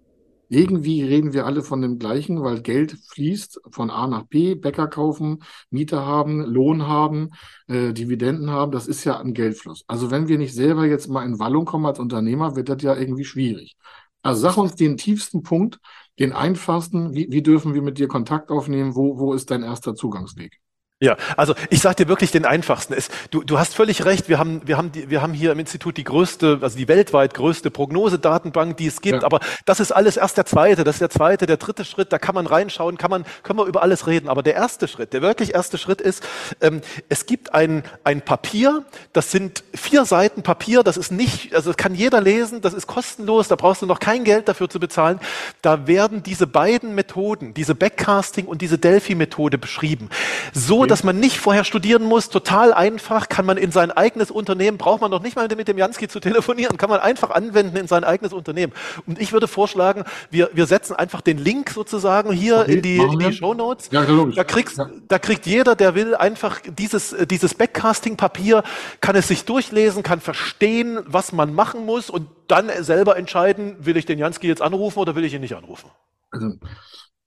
Irgendwie 0.51 1.03
reden 1.03 1.35
wir 1.35 1.45
alle 1.45 1.63
von 1.63 1.83
dem 1.83 1.99
gleichen, 1.99 2.43
weil 2.43 2.63
Geld 2.63 2.97
fließt 3.11 3.61
von 3.71 3.91
A 3.91 4.07
nach 4.07 4.25
B, 4.25 4.55
Bäcker 4.55 4.89
kaufen, 4.89 5.43
Mieter 5.71 6.07
haben, 6.07 6.41
Lohn 6.41 6.87
haben, 6.87 7.31
äh, 7.67 7.93
Dividenden 7.93 8.51
haben, 8.51 8.73
das 8.73 8.87
ist 8.87 9.05
ja 9.05 9.19
ein 9.21 9.35
Geldfluss. 9.35 9.85
Also 9.89 10.11
wenn 10.11 10.29
wir 10.29 10.39
nicht 10.39 10.55
selber 10.55 10.87
jetzt 10.87 11.09
mal 11.09 11.27
in 11.27 11.39
Wallung 11.39 11.67
kommen 11.67 11.85
als 11.85 11.99
Unternehmer, 11.99 12.57
wird 12.57 12.71
das 12.71 12.83
ja 12.83 12.97
irgendwie 12.97 13.25
schwierig. 13.25 13.77
Also 14.23 14.43
sag 14.43 14.57
uns 14.57 14.75
den 14.75 14.97
tiefsten 14.97 15.43
Punkt, 15.43 15.79
den 16.19 16.33
einfachsten, 16.33 17.15
wie, 17.15 17.29
wie 17.31 17.43
dürfen 17.43 17.75
wir 17.75 17.83
mit 17.83 17.99
dir 17.99 18.09
Kontakt 18.09 18.51
aufnehmen? 18.51 18.95
Wo, 18.97 19.19
wo 19.19 19.33
ist 19.35 19.51
dein 19.51 19.63
erster 19.63 19.95
Zugangsweg? 19.95 20.61
Ja, 21.01 21.17
also 21.37 21.55
ich 21.71 21.81
sage 21.81 21.95
dir 21.95 22.09
wirklich 22.09 22.33
den 22.33 22.45
einfachsten. 22.45 22.93
Es, 22.93 23.09
du, 23.31 23.45
du 23.45 23.57
hast 23.57 23.73
völlig 23.73 24.05
recht. 24.05 24.29
Wir 24.29 24.41
haben, 24.41 24.63
wir, 24.67 24.77
haben 24.77 24.91
die, 24.91 25.09
wir 25.09 25.23
haben 25.23 25.33
hier 25.33 25.53
im 25.53 25.61
Institut 25.61 25.97
die 25.97 26.03
größte, 26.03 26.59
also 26.61 26.77
die 26.77 26.89
weltweit 26.89 27.35
größte 27.35 27.71
Prognosedatenbank, 27.71 28.77
die 28.79 28.89
es 28.89 29.01
gibt. 29.01 29.23
Ja. 29.23 29.25
Aber 29.25 29.39
das 29.65 29.79
ist 29.79 29.93
alles 29.93 30.17
erst 30.17 30.39
der 30.39 30.45
zweite, 30.45 30.83
das 30.83 30.97
ist 30.97 31.01
der 31.01 31.11
zweite, 31.11 31.47
der 31.47 31.57
dritte 31.57 31.85
Schritt. 31.85 32.13
Da 32.13 32.19
kann 32.19 32.35
man 32.35 32.49
reinschauen, 32.49 32.99
kann 32.99 33.13
man, 33.13 33.25
können 33.45 33.61
wir 33.61 33.67
über 33.67 33.83
alles 33.83 34.09
reden. 34.09 34.29
Aber 34.29 34.43
der 34.43 34.57
erste 34.57 34.89
Schritt, 34.89 35.13
der 35.13 35.23
wirklich 35.23 35.55
erste 35.55 35.79
Schritt 35.79 36.01
ist, 36.01 36.27
ähm, 36.61 36.81
es 37.09 37.27
gibt 37.27 37.55
ein, 37.55 37.85
ein 38.03 38.21
Papier. 38.21 38.85
Das 39.13 39.31
sind 39.31 39.63
vier 39.75 40.05
Seiten 40.05 40.43
Papier. 40.43 40.83
Das 40.83 40.97
ist 40.97 41.13
nicht, 41.13 41.55
also 41.55 41.71
das 41.71 41.77
kann 41.77 41.95
jeder 41.95 42.21
lesen. 42.21 42.61
Das 42.61 42.75
ist 42.75 42.89
kostenlos. 42.89 43.47
Da 43.47 43.55
brauchst 43.55 43.83
du 43.83 43.87
noch 43.87 44.01
kein 44.01 44.25
Geld 44.25 44.49
dafür 44.49 44.69
zu 44.69 44.81
bezahlen. 44.81 45.21
Da 45.63 45.87
werden 45.87 46.25
diese 46.25 46.49
beiden 46.49 46.97
Methoden, 46.97 47.55
diese 47.55 47.77
Backcasting 47.77 48.47
und 48.47 48.63
diese 48.63 48.79
Delphi-Methode 48.79 49.59
beschrieben. 49.59 50.11
So 50.53 50.88
dass 50.89 51.05
man 51.05 51.19
nicht 51.19 51.39
vorher 51.39 51.65
studieren 51.65 52.05
muss, 52.05 52.29
total 52.29 52.73
einfach, 52.73 53.29
kann 53.29 53.47
man 53.47 53.57
in 53.57 53.71
sein 53.71 53.91
eigenes 53.91 54.31
Unternehmen, 54.31 54.79
braucht 54.79 55.01
man 55.01 55.11
noch 55.11 55.23
nicht 55.23 55.37
mal 55.37 55.49
mit 55.49 55.69
dem 55.69 55.79
Jansky 55.79 56.09
zu 56.09 56.21
telefonieren, 56.21 56.77
kann 56.77 56.91
man 56.91 57.01
einfach 57.01 57.31
anwenden 57.31 57.77
in 57.77 57.87
sein 57.87 58.05
eigenes 58.05 58.33
Unternehmen. 58.33 58.73
Und 59.07 59.21
ich 59.21 59.33
würde 59.33 59.49
vorschlagen, 59.49 60.05
wir, 60.31 60.51
wir 60.53 60.67
setzen 60.67 60.95
einfach 60.97 61.21
den 61.21 61.39
Link 61.39 61.71
sozusagen 61.71 62.33
hier 62.33 62.61
okay, 62.61 62.75
in 62.75 62.83
die, 62.83 62.97
in 62.97 63.19
die 63.19 63.33
Show 63.33 63.55
Notes. 63.55 63.89
Ja, 63.93 64.05
da, 64.05 64.45
kriegst, 64.45 64.79
ja. 64.79 64.89
da 65.09 65.19
kriegt 65.19 65.47
jeder, 65.47 65.75
der 65.75 65.95
will, 65.95 66.15
einfach 66.15 66.61
dieses, 66.67 67.15
dieses 67.31 67.55
Backcasting-Papier, 67.55 68.63
kann 69.01 69.17
es 69.17 69.29
sich 69.29 69.45
durchlesen, 69.45 70.03
kann 70.03 70.21
verstehen, 70.21 71.01
was 71.07 71.33
man 71.33 71.55
machen 71.55 71.87
muss 71.87 72.11
und 72.11 72.29
dann 72.49 72.71
selber 72.81 73.17
entscheiden, 73.17 73.77
will 73.81 73.97
ich 73.97 74.07
den 74.07 74.19
Jansky 74.19 74.47
jetzt 74.47 74.63
anrufen 74.63 74.99
oder 74.99 75.15
will 75.15 75.25
ich 75.25 75.35
ihn 75.35 75.41
nicht 75.41 75.55
anrufen. 75.55 75.91
Also 76.31 76.53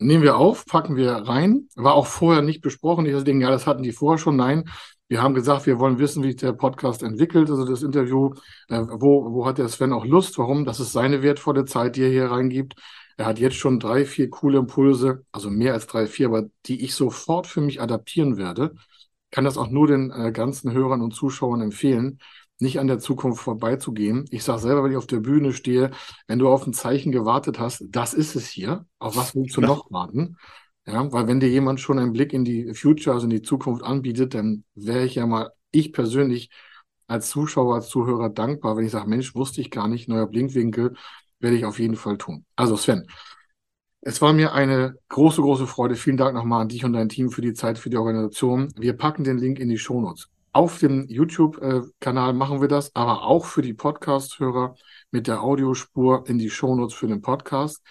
Nehmen 0.02 0.24
wir 0.24 0.38
auf, 0.38 0.66
packen 0.66 0.96
wir 0.96 1.12
rein. 1.12 1.68
War 1.76 1.94
auch 1.94 2.08
vorher 2.08 2.42
nicht 2.42 2.62
besprochen. 2.62 3.06
Ich 3.06 3.24
denke, 3.24 3.46
ja, 3.46 3.52
das 3.52 3.68
hatten 3.68 3.84
die 3.84 3.92
vorher 3.92 4.18
schon. 4.18 4.36
Nein, 4.36 4.68
wir 5.08 5.22
haben 5.22 5.36
gesagt, 5.36 5.68
wir 5.68 5.78
wollen 5.78 6.00
wissen, 6.00 6.24
wie 6.24 6.32
sich 6.32 6.38
der 6.42 6.54
Podcast 6.54 7.04
entwickelt, 7.04 7.52
also 7.52 7.66
das 7.66 7.84
Interview. 7.84 8.34
Äh, 8.70 8.82
wo, 8.90 9.32
wo 9.32 9.46
hat 9.46 9.60
der 9.60 9.70
Sven 9.70 9.94
auch 9.94 10.04
Lust? 10.04 10.40
Warum? 10.40 10.66
Das 10.66 10.80
ist 10.80 10.92
seine 10.92 11.22
wertvolle 11.22 11.66
Zeit, 11.66 11.98
die 11.98 12.02
er 12.02 12.10
hier 12.10 12.32
reingibt. 12.32 12.74
Er 13.16 13.28
hat 13.28 13.38
jetzt 13.38 13.58
schon 13.58 13.80
drei, 13.80 14.06
vier 14.06 14.32
coole 14.32 14.58
Impulse, 14.58 15.24
also 15.32 15.52
mehr 15.52 15.74
als 15.74 15.86
drei, 15.86 16.08
vier, 16.08 16.28
aber 16.28 16.46
die 16.66 16.84
ich 16.84 16.96
sofort 16.96 17.46
für 17.46 17.62
mich 17.62 17.80
adaptieren 17.80 18.38
werde. 18.38 18.74
Kann 19.30 19.46
das 19.46 19.58
auch 19.58 19.70
nur 19.70 19.86
den 19.86 20.10
äh, 20.10 20.32
ganzen 20.32 20.72
Hörern 20.72 21.02
und 21.02 21.14
Zuschauern 21.14 21.62
empfehlen 21.62 22.18
nicht 22.62 22.80
an 22.80 22.88
der 22.88 23.00
Zukunft 23.00 23.42
vorbeizugehen. 23.42 24.26
Ich 24.32 24.44
sage 24.44 24.60
selber, 24.60 24.84
wenn 24.84 24.92
ich 24.92 24.98
auf 24.98 25.08
der 25.08 25.20
Bühne 25.20 25.54
stehe, 25.54 25.92
wenn 26.28 26.40
du 26.40 26.48
auf 26.50 26.66
ein 26.66 26.74
Zeichen 26.74 27.12
gewartet 27.12 27.60
hast, 27.60 27.84
das 27.90 28.14
ist 28.14 28.36
es 28.36 28.48
hier. 28.48 28.86
Auf 29.00 29.16
was 29.16 29.36
willst 29.36 29.58
du 29.58 29.62
ja. 29.62 29.68
noch 29.68 29.92
warten? 29.92 30.38
Ja, 30.86 31.12
weil 31.12 31.28
wenn 31.28 31.40
dir 31.40 31.50
jemand 31.50 31.80
schon 31.80 32.00
einen 32.00 32.14
Blick 32.14 32.34
in 32.34 32.44
die 32.44 32.74
Future, 32.74 33.14
also 33.14 33.26
in 33.26 33.32
die 33.32 33.42
Zukunft 33.42 33.84
anbietet, 33.84 34.34
dann 34.34 34.64
wäre 34.74 35.06
ich 35.06 35.16
ja 35.16 35.26
mal, 35.28 35.52
ich 35.72 35.94
persönlich 35.94 36.50
als 37.08 37.30
Zuschauer, 37.30 37.76
als 37.76 37.90
Zuhörer 37.90 38.30
dankbar, 38.30 38.78
wenn 38.78 38.86
ich 38.86 38.92
sage, 38.92 39.10
Mensch, 39.10 39.36
wusste 39.36 39.62
ich 39.62 39.70
gar 39.70 39.88
nicht, 39.88 40.08
neuer 40.08 40.28
Blinkwinkel, 40.28 40.96
werde 41.40 41.56
ich 41.56 41.66
auf 41.66 41.80
jeden 41.80 41.96
Fall 41.96 42.18
tun. 42.18 42.46
Also 42.56 42.78
Sven, 42.78 43.06
es 44.04 44.20
war 44.22 44.34
mir 44.34 44.54
eine 44.54 44.96
große, 45.10 45.42
große 45.42 45.68
Freude. 45.68 45.96
Vielen 45.96 46.18
Dank 46.18 46.34
nochmal 46.34 46.62
an 46.62 46.70
dich 46.70 46.84
und 46.84 46.94
dein 46.94 47.10
Team 47.10 47.30
für 47.30 47.42
die 47.42 47.54
Zeit, 47.54 47.78
für 47.78 47.92
die 47.92 47.98
Organisation. 47.98 48.74
Wir 48.76 48.94
packen 48.94 49.24
den 49.24 49.38
Link 49.38 49.60
in 49.60 49.70
die 49.70 49.78
Shownotes. 49.78 50.31
Auf 50.54 50.80
dem 50.80 51.08
YouTube-Kanal 51.08 52.34
machen 52.34 52.60
wir 52.60 52.68
das, 52.68 52.94
aber 52.94 53.24
auch 53.24 53.46
für 53.46 53.62
die 53.62 53.74
Podcast-Hörer 53.74 54.76
mit 55.10 55.28
der 55.28 55.42
Audiospur 55.42 56.28
in 56.28 56.40
die 56.40 56.50
Shownotes 56.50 56.94
für 56.94 57.08
den 57.08 57.22
Podcast. 57.22 57.82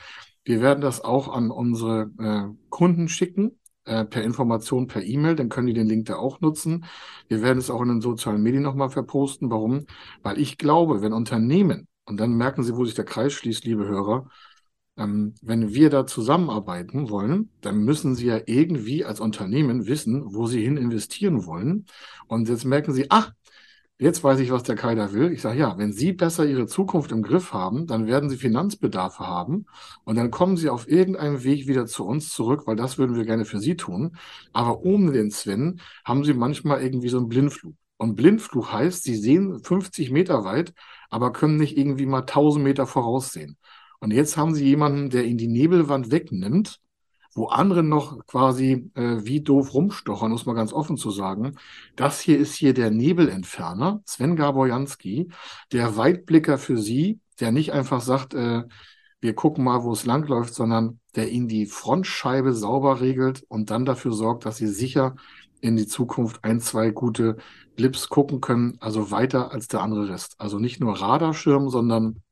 Wir 0.44 0.60
werden 0.60 0.82
das 0.82 1.00
auch 1.00 1.28
an 1.28 1.50
unsere 1.50 2.10
äh, 2.18 2.54
Kunden 2.68 3.08
schicken, 3.08 3.58
äh, 3.84 4.04
per 4.04 4.22
Information, 4.22 4.88
per 4.88 5.02
E-Mail, 5.02 5.36
dann 5.36 5.48
können 5.48 5.68
die 5.68 5.72
den 5.72 5.88
Link 5.88 6.04
da 6.06 6.16
auch 6.16 6.42
nutzen. 6.42 6.84
Wir 7.28 7.40
werden 7.40 7.58
es 7.58 7.70
auch 7.70 7.80
in 7.80 7.88
den 7.88 8.00
sozialen 8.02 8.42
Medien 8.42 8.62
nochmal 8.62 8.90
verposten. 8.90 9.50
Warum? 9.50 9.86
Weil 10.22 10.38
ich 10.38 10.58
glaube, 10.58 11.00
wenn 11.00 11.14
Unternehmen, 11.14 11.88
und 12.04 12.20
dann 12.20 12.34
merken 12.34 12.62
Sie, 12.62 12.76
wo 12.76 12.84
sich 12.84 12.94
der 12.94 13.06
Kreis 13.06 13.32
schließt, 13.32 13.64
liebe 13.64 13.86
Hörer, 13.86 14.28
ähm, 15.00 15.34
wenn 15.42 15.74
wir 15.74 15.90
da 15.90 16.06
zusammenarbeiten 16.06 17.08
wollen, 17.10 17.50
dann 17.62 17.78
müssen 17.78 18.14
Sie 18.14 18.26
ja 18.26 18.40
irgendwie 18.46 19.04
als 19.04 19.20
Unternehmen 19.20 19.86
wissen, 19.86 20.34
wo 20.34 20.46
Sie 20.46 20.62
hin 20.62 20.76
investieren 20.76 21.46
wollen. 21.46 21.86
Und 22.28 22.48
jetzt 22.48 22.64
merken 22.66 22.92
Sie, 22.92 23.06
ach, 23.10 23.32
jetzt 23.98 24.22
weiß 24.22 24.40
ich, 24.40 24.50
was 24.50 24.62
der 24.62 24.76
Kai 24.76 24.94
da 24.94 25.12
will. 25.12 25.32
Ich 25.32 25.40
sage, 25.42 25.58
ja, 25.58 25.78
wenn 25.78 25.92
Sie 25.92 26.12
besser 26.12 26.44
Ihre 26.46 26.66
Zukunft 26.66 27.12
im 27.12 27.22
Griff 27.22 27.52
haben, 27.54 27.86
dann 27.86 28.06
werden 28.06 28.28
Sie 28.28 28.36
Finanzbedarfe 28.36 29.26
haben 29.26 29.66
und 30.04 30.16
dann 30.16 30.30
kommen 30.30 30.56
Sie 30.58 30.68
auf 30.68 30.86
irgendeinem 30.88 31.44
Weg 31.44 31.66
wieder 31.66 31.86
zu 31.86 32.04
uns 32.06 32.30
zurück, 32.30 32.66
weil 32.66 32.76
das 32.76 32.98
würden 32.98 33.16
wir 33.16 33.24
gerne 33.24 33.46
für 33.46 33.58
Sie 33.58 33.76
tun. 33.76 34.16
Aber 34.52 34.82
ohne 34.82 35.12
den 35.12 35.30
Sven 35.30 35.80
haben 36.04 36.24
Sie 36.24 36.34
manchmal 36.34 36.82
irgendwie 36.82 37.08
so 37.08 37.18
einen 37.18 37.28
Blindflug. 37.28 37.74
Und 37.96 38.16
Blindflug 38.16 38.72
heißt, 38.72 39.02
Sie 39.04 39.16
sehen 39.16 39.62
50 39.62 40.10
Meter 40.10 40.44
weit, 40.44 40.72
aber 41.10 41.32
können 41.32 41.56
nicht 41.56 41.76
irgendwie 41.76 42.06
mal 42.06 42.20
1000 42.20 42.64
Meter 42.64 42.86
voraussehen. 42.86 43.56
Und 44.00 44.12
jetzt 44.12 44.36
haben 44.36 44.54
sie 44.54 44.64
jemanden, 44.64 45.10
der 45.10 45.24
ihnen 45.24 45.38
die 45.38 45.48
Nebelwand 45.48 46.10
wegnimmt, 46.10 46.80
wo 47.34 47.46
andere 47.46 47.82
noch 47.82 48.26
quasi 48.26 48.90
äh, 48.94 49.18
wie 49.24 49.40
doof 49.40 49.74
rumstochern, 49.74 50.32
muss 50.32 50.46
man 50.46 50.56
ganz 50.56 50.72
offen 50.72 50.96
zu 50.96 51.10
sagen. 51.10 51.56
Das 51.96 52.20
hier 52.20 52.38
ist 52.38 52.54
hier 52.54 52.74
der 52.74 52.90
Nebelentferner, 52.90 54.02
Sven 54.04 54.36
Gaborjanski, 54.36 55.28
der 55.72 55.96
Weitblicker 55.96 56.58
für 56.58 56.76
sie, 56.78 57.20
der 57.38 57.52
nicht 57.52 57.72
einfach 57.72 58.00
sagt, 58.00 58.34
äh, 58.34 58.64
wir 59.20 59.34
gucken 59.34 59.64
mal, 59.64 59.84
wo 59.84 59.92
es 59.92 60.06
langläuft, 60.06 60.54
sondern 60.54 60.98
der 61.14 61.30
ihnen 61.30 61.46
die 61.46 61.66
Frontscheibe 61.66 62.54
sauber 62.54 63.00
regelt 63.00 63.44
und 63.48 63.70
dann 63.70 63.84
dafür 63.84 64.12
sorgt, 64.12 64.46
dass 64.46 64.56
sie 64.56 64.66
sicher 64.66 65.14
in 65.60 65.76
die 65.76 65.86
Zukunft 65.86 66.42
ein, 66.42 66.60
zwei 66.60 66.90
gute 66.90 67.36
Blips 67.76 68.08
gucken 68.08 68.40
können, 68.40 68.78
also 68.80 69.10
weiter 69.10 69.52
als 69.52 69.68
der 69.68 69.82
andere 69.82 70.08
Rest. 70.08 70.36
Also 70.38 70.58
nicht 70.58 70.80
nur 70.80 71.00
Radarschirm, 71.00 71.68
sondern 71.68 72.22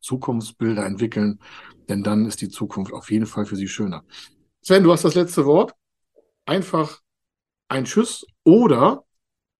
Zukunftsbilder 0.00 0.84
entwickeln, 0.84 1.40
denn 1.88 2.02
dann 2.02 2.26
ist 2.26 2.40
die 2.40 2.48
Zukunft 2.48 2.92
auf 2.92 3.10
jeden 3.10 3.26
Fall 3.26 3.46
für 3.46 3.56
Sie 3.56 3.68
schöner. 3.68 4.04
Sven, 4.62 4.84
du 4.84 4.92
hast 4.92 5.04
das 5.04 5.14
letzte 5.14 5.46
Wort. 5.46 5.74
Einfach 6.44 7.00
ein 7.68 7.84
Tschüss 7.84 8.26
oder 8.44 9.04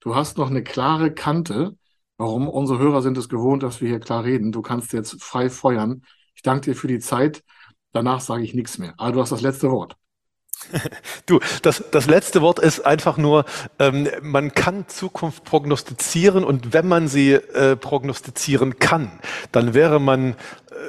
du 0.01 0.15
hast 0.15 0.39
noch 0.39 0.51
eine 0.51 0.63
klare 0.63 1.13
Kante. 1.13 1.77
Warum? 2.17 2.49
Unsere 2.49 2.79
Hörer 2.79 3.03
sind 3.03 3.17
es 3.17 3.29
gewohnt, 3.29 3.63
dass 3.63 3.81
wir 3.81 3.89
hier 3.89 4.01
klar 4.01 4.25
reden. 4.25 4.53
Du 4.53 4.63
kannst 4.63 4.93
jetzt 4.93 5.23
frei 5.23 5.49
feuern. 5.49 6.03
Ich 6.35 6.43
danke 6.43 6.71
dir 6.71 6.77
für 6.77 6.89
die 6.89 6.99
Zeit. 6.99 7.43
Danach 7.93 8.21
sage 8.21 8.45
ich 8.45 8.55
nichts 8.55 8.79
mehr. 8.79 8.95
Aber 8.99 9.13
du 9.13 9.21
hast 9.21 9.33
das 9.33 9.43
letzte 9.43 9.71
Wort. 9.71 9.97
Du, 11.27 11.41
das, 11.63 11.85
das 11.91 12.07
letzte 12.07 12.43
Wort 12.43 12.59
ist 12.59 12.81
einfach 12.81 13.17
nur, 13.17 13.45
ähm, 13.79 14.09
man 14.21 14.53
kann 14.53 14.89
Zukunft 14.89 15.45
prognostizieren 15.45 16.45
und 16.45 16.73
wenn 16.73 16.89
man 16.89 17.09
sie 17.09 17.33
äh, 17.33 17.77
prognostizieren 17.77 18.79
kann, 18.79 19.13
dann 19.53 19.75
wäre 19.75 20.01
man 20.01 20.35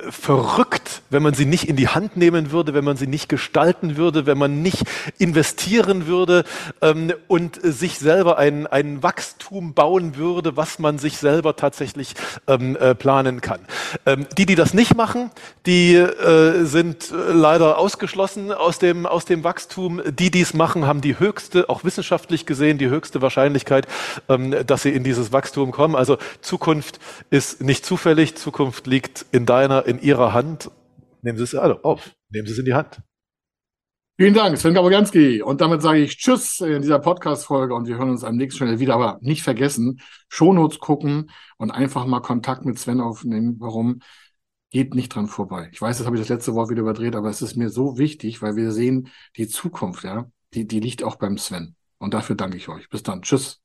verrückt, 0.09 1.01
wenn 1.09 1.23
man 1.23 1.34
sie 1.34 1.45
nicht 1.45 1.67
in 1.67 1.75
die 1.75 1.88
Hand 1.88 2.15
nehmen 2.15 2.51
würde, 2.51 2.73
wenn 2.75 2.84
man 2.84 2.97
sie 2.97 3.07
nicht 3.07 3.29
gestalten 3.29 3.97
würde, 3.97 4.27
wenn 4.27 4.38
man 4.38 4.61
nicht 4.61 4.84
investieren 5.17 6.05
würde 6.05 6.43
ähm, 6.82 7.13
und 7.27 7.59
sich 7.63 7.97
selber 7.97 8.38
ein, 8.38 8.67
ein 8.67 9.01
Wachstum 9.01 9.73
bauen 9.73 10.17
würde, 10.17 10.55
was 10.55 10.77
man 10.77 10.99
sich 10.99 11.17
selber 11.17 11.55
tatsächlich 11.55 12.13
ähm, 12.47 12.75
äh, 12.75 12.93
planen 12.93 13.41
kann. 13.41 13.59
Ähm, 14.05 14.27
die, 14.38 14.45
die 14.45 14.55
das 14.55 14.75
nicht 14.75 14.95
machen, 14.95 15.32
die 15.65 15.95
äh, 15.95 16.63
sind 16.63 17.11
äh, 17.11 17.32
leider 17.32 17.79
ausgeschlossen 17.79 18.51
aus 18.51 18.77
dem, 18.77 19.07
aus 19.07 19.25
dem 19.25 19.43
Wachstum. 19.43 20.01
Die, 20.05 20.29
die 20.29 20.41
es 20.41 20.53
machen, 20.53 20.86
haben 20.86 21.01
die 21.01 21.17
höchste, 21.17 21.69
auch 21.69 21.84
wissenschaftlich 21.84 22.45
gesehen, 22.45 22.77
die 22.77 22.89
höchste 22.89 23.21
Wahrscheinlichkeit, 23.21 23.88
ähm, 24.29 24.55
dass 24.67 24.84
sie 24.84 24.91
in 24.91 25.03
dieses 25.03 25.32
Wachstum 25.32 25.71
kommen. 25.71 25.95
Also 25.95 26.17
Zukunft 26.41 26.99
ist 27.32 27.61
nicht 27.61 27.84
zufällig, 27.84 28.36
Zukunft 28.36 28.86
liegt 28.86 29.25
in 29.32 29.47
deiner 29.47 29.70
in 29.80 30.01
Ihrer 30.01 30.34
Hand. 30.34 30.72
Nehmen 31.22 31.38
Sie 31.38 31.43
es 31.43 31.55
also 31.55 31.82
auf, 31.84 32.11
nehmen 32.30 32.47
Sie 32.47 32.53
es 32.53 32.59
in 32.59 32.65
die 32.65 32.74
Hand. 32.74 33.01
Vielen 34.17 34.34
Dank, 34.36 34.55
Sven 34.57 34.76
Gaboganski. 34.76 35.41
Und 35.41 35.61
damit 35.61 35.82
sage 35.82 35.99
ich 35.99 36.17
Tschüss 36.17 36.59
in 36.59 36.82
dieser 36.82 36.99
Podcast-Folge 36.99 37.74
und 37.74 37.88
wir 37.88 37.97
hören 37.97 38.11
uns 38.11 38.24
am 38.24 38.36
nächsten 38.36 38.59
Schnell 38.59 38.80
wieder. 38.80 38.93
Aber 38.93 39.17
nicht 39.22 39.41
vergessen, 39.41 39.99
Shownotes 40.30 40.80
gucken 40.80 41.32
und 41.57 41.72
einfach 41.72 42.05
mal 42.05 42.19
Kontakt 42.19 42.63
mit 42.65 42.78
Sven 42.78 43.01
aufnehmen. 43.01 43.55
Warum? 43.59 44.01
Geht 44.69 44.93
nicht 44.95 45.15
dran 45.15 45.28
vorbei. 45.28 45.69
Ich 45.74 45.82
weiß, 45.82 45.97
das 45.97 46.05
habe 46.05 46.15
ich 46.15 46.22
das 46.22 46.30
letzte 46.30 46.53
Wort 46.53 46.69
wieder 46.69 46.82
überdreht, 46.82 47.15
aber 47.15 47.30
es 47.30 47.41
ist 47.41 47.55
mir 47.57 47.69
so 47.69 47.97
wichtig, 47.97 48.41
weil 48.41 48.55
wir 48.55 48.72
sehen, 48.72 49.09
die 49.38 49.47
Zukunft, 49.47 50.03
ja, 50.03 50.30
die, 50.53 50.67
die 50.67 50.80
liegt 50.80 51.03
auch 51.03 51.15
beim 51.15 51.38
Sven. 51.38 51.76
Und 51.97 52.13
dafür 52.13 52.36
danke 52.36 52.57
ich 52.57 52.69
euch. 52.69 52.89
Bis 52.89 53.03
dann. 53.03 53.22
Tschüss. 53.22 53.61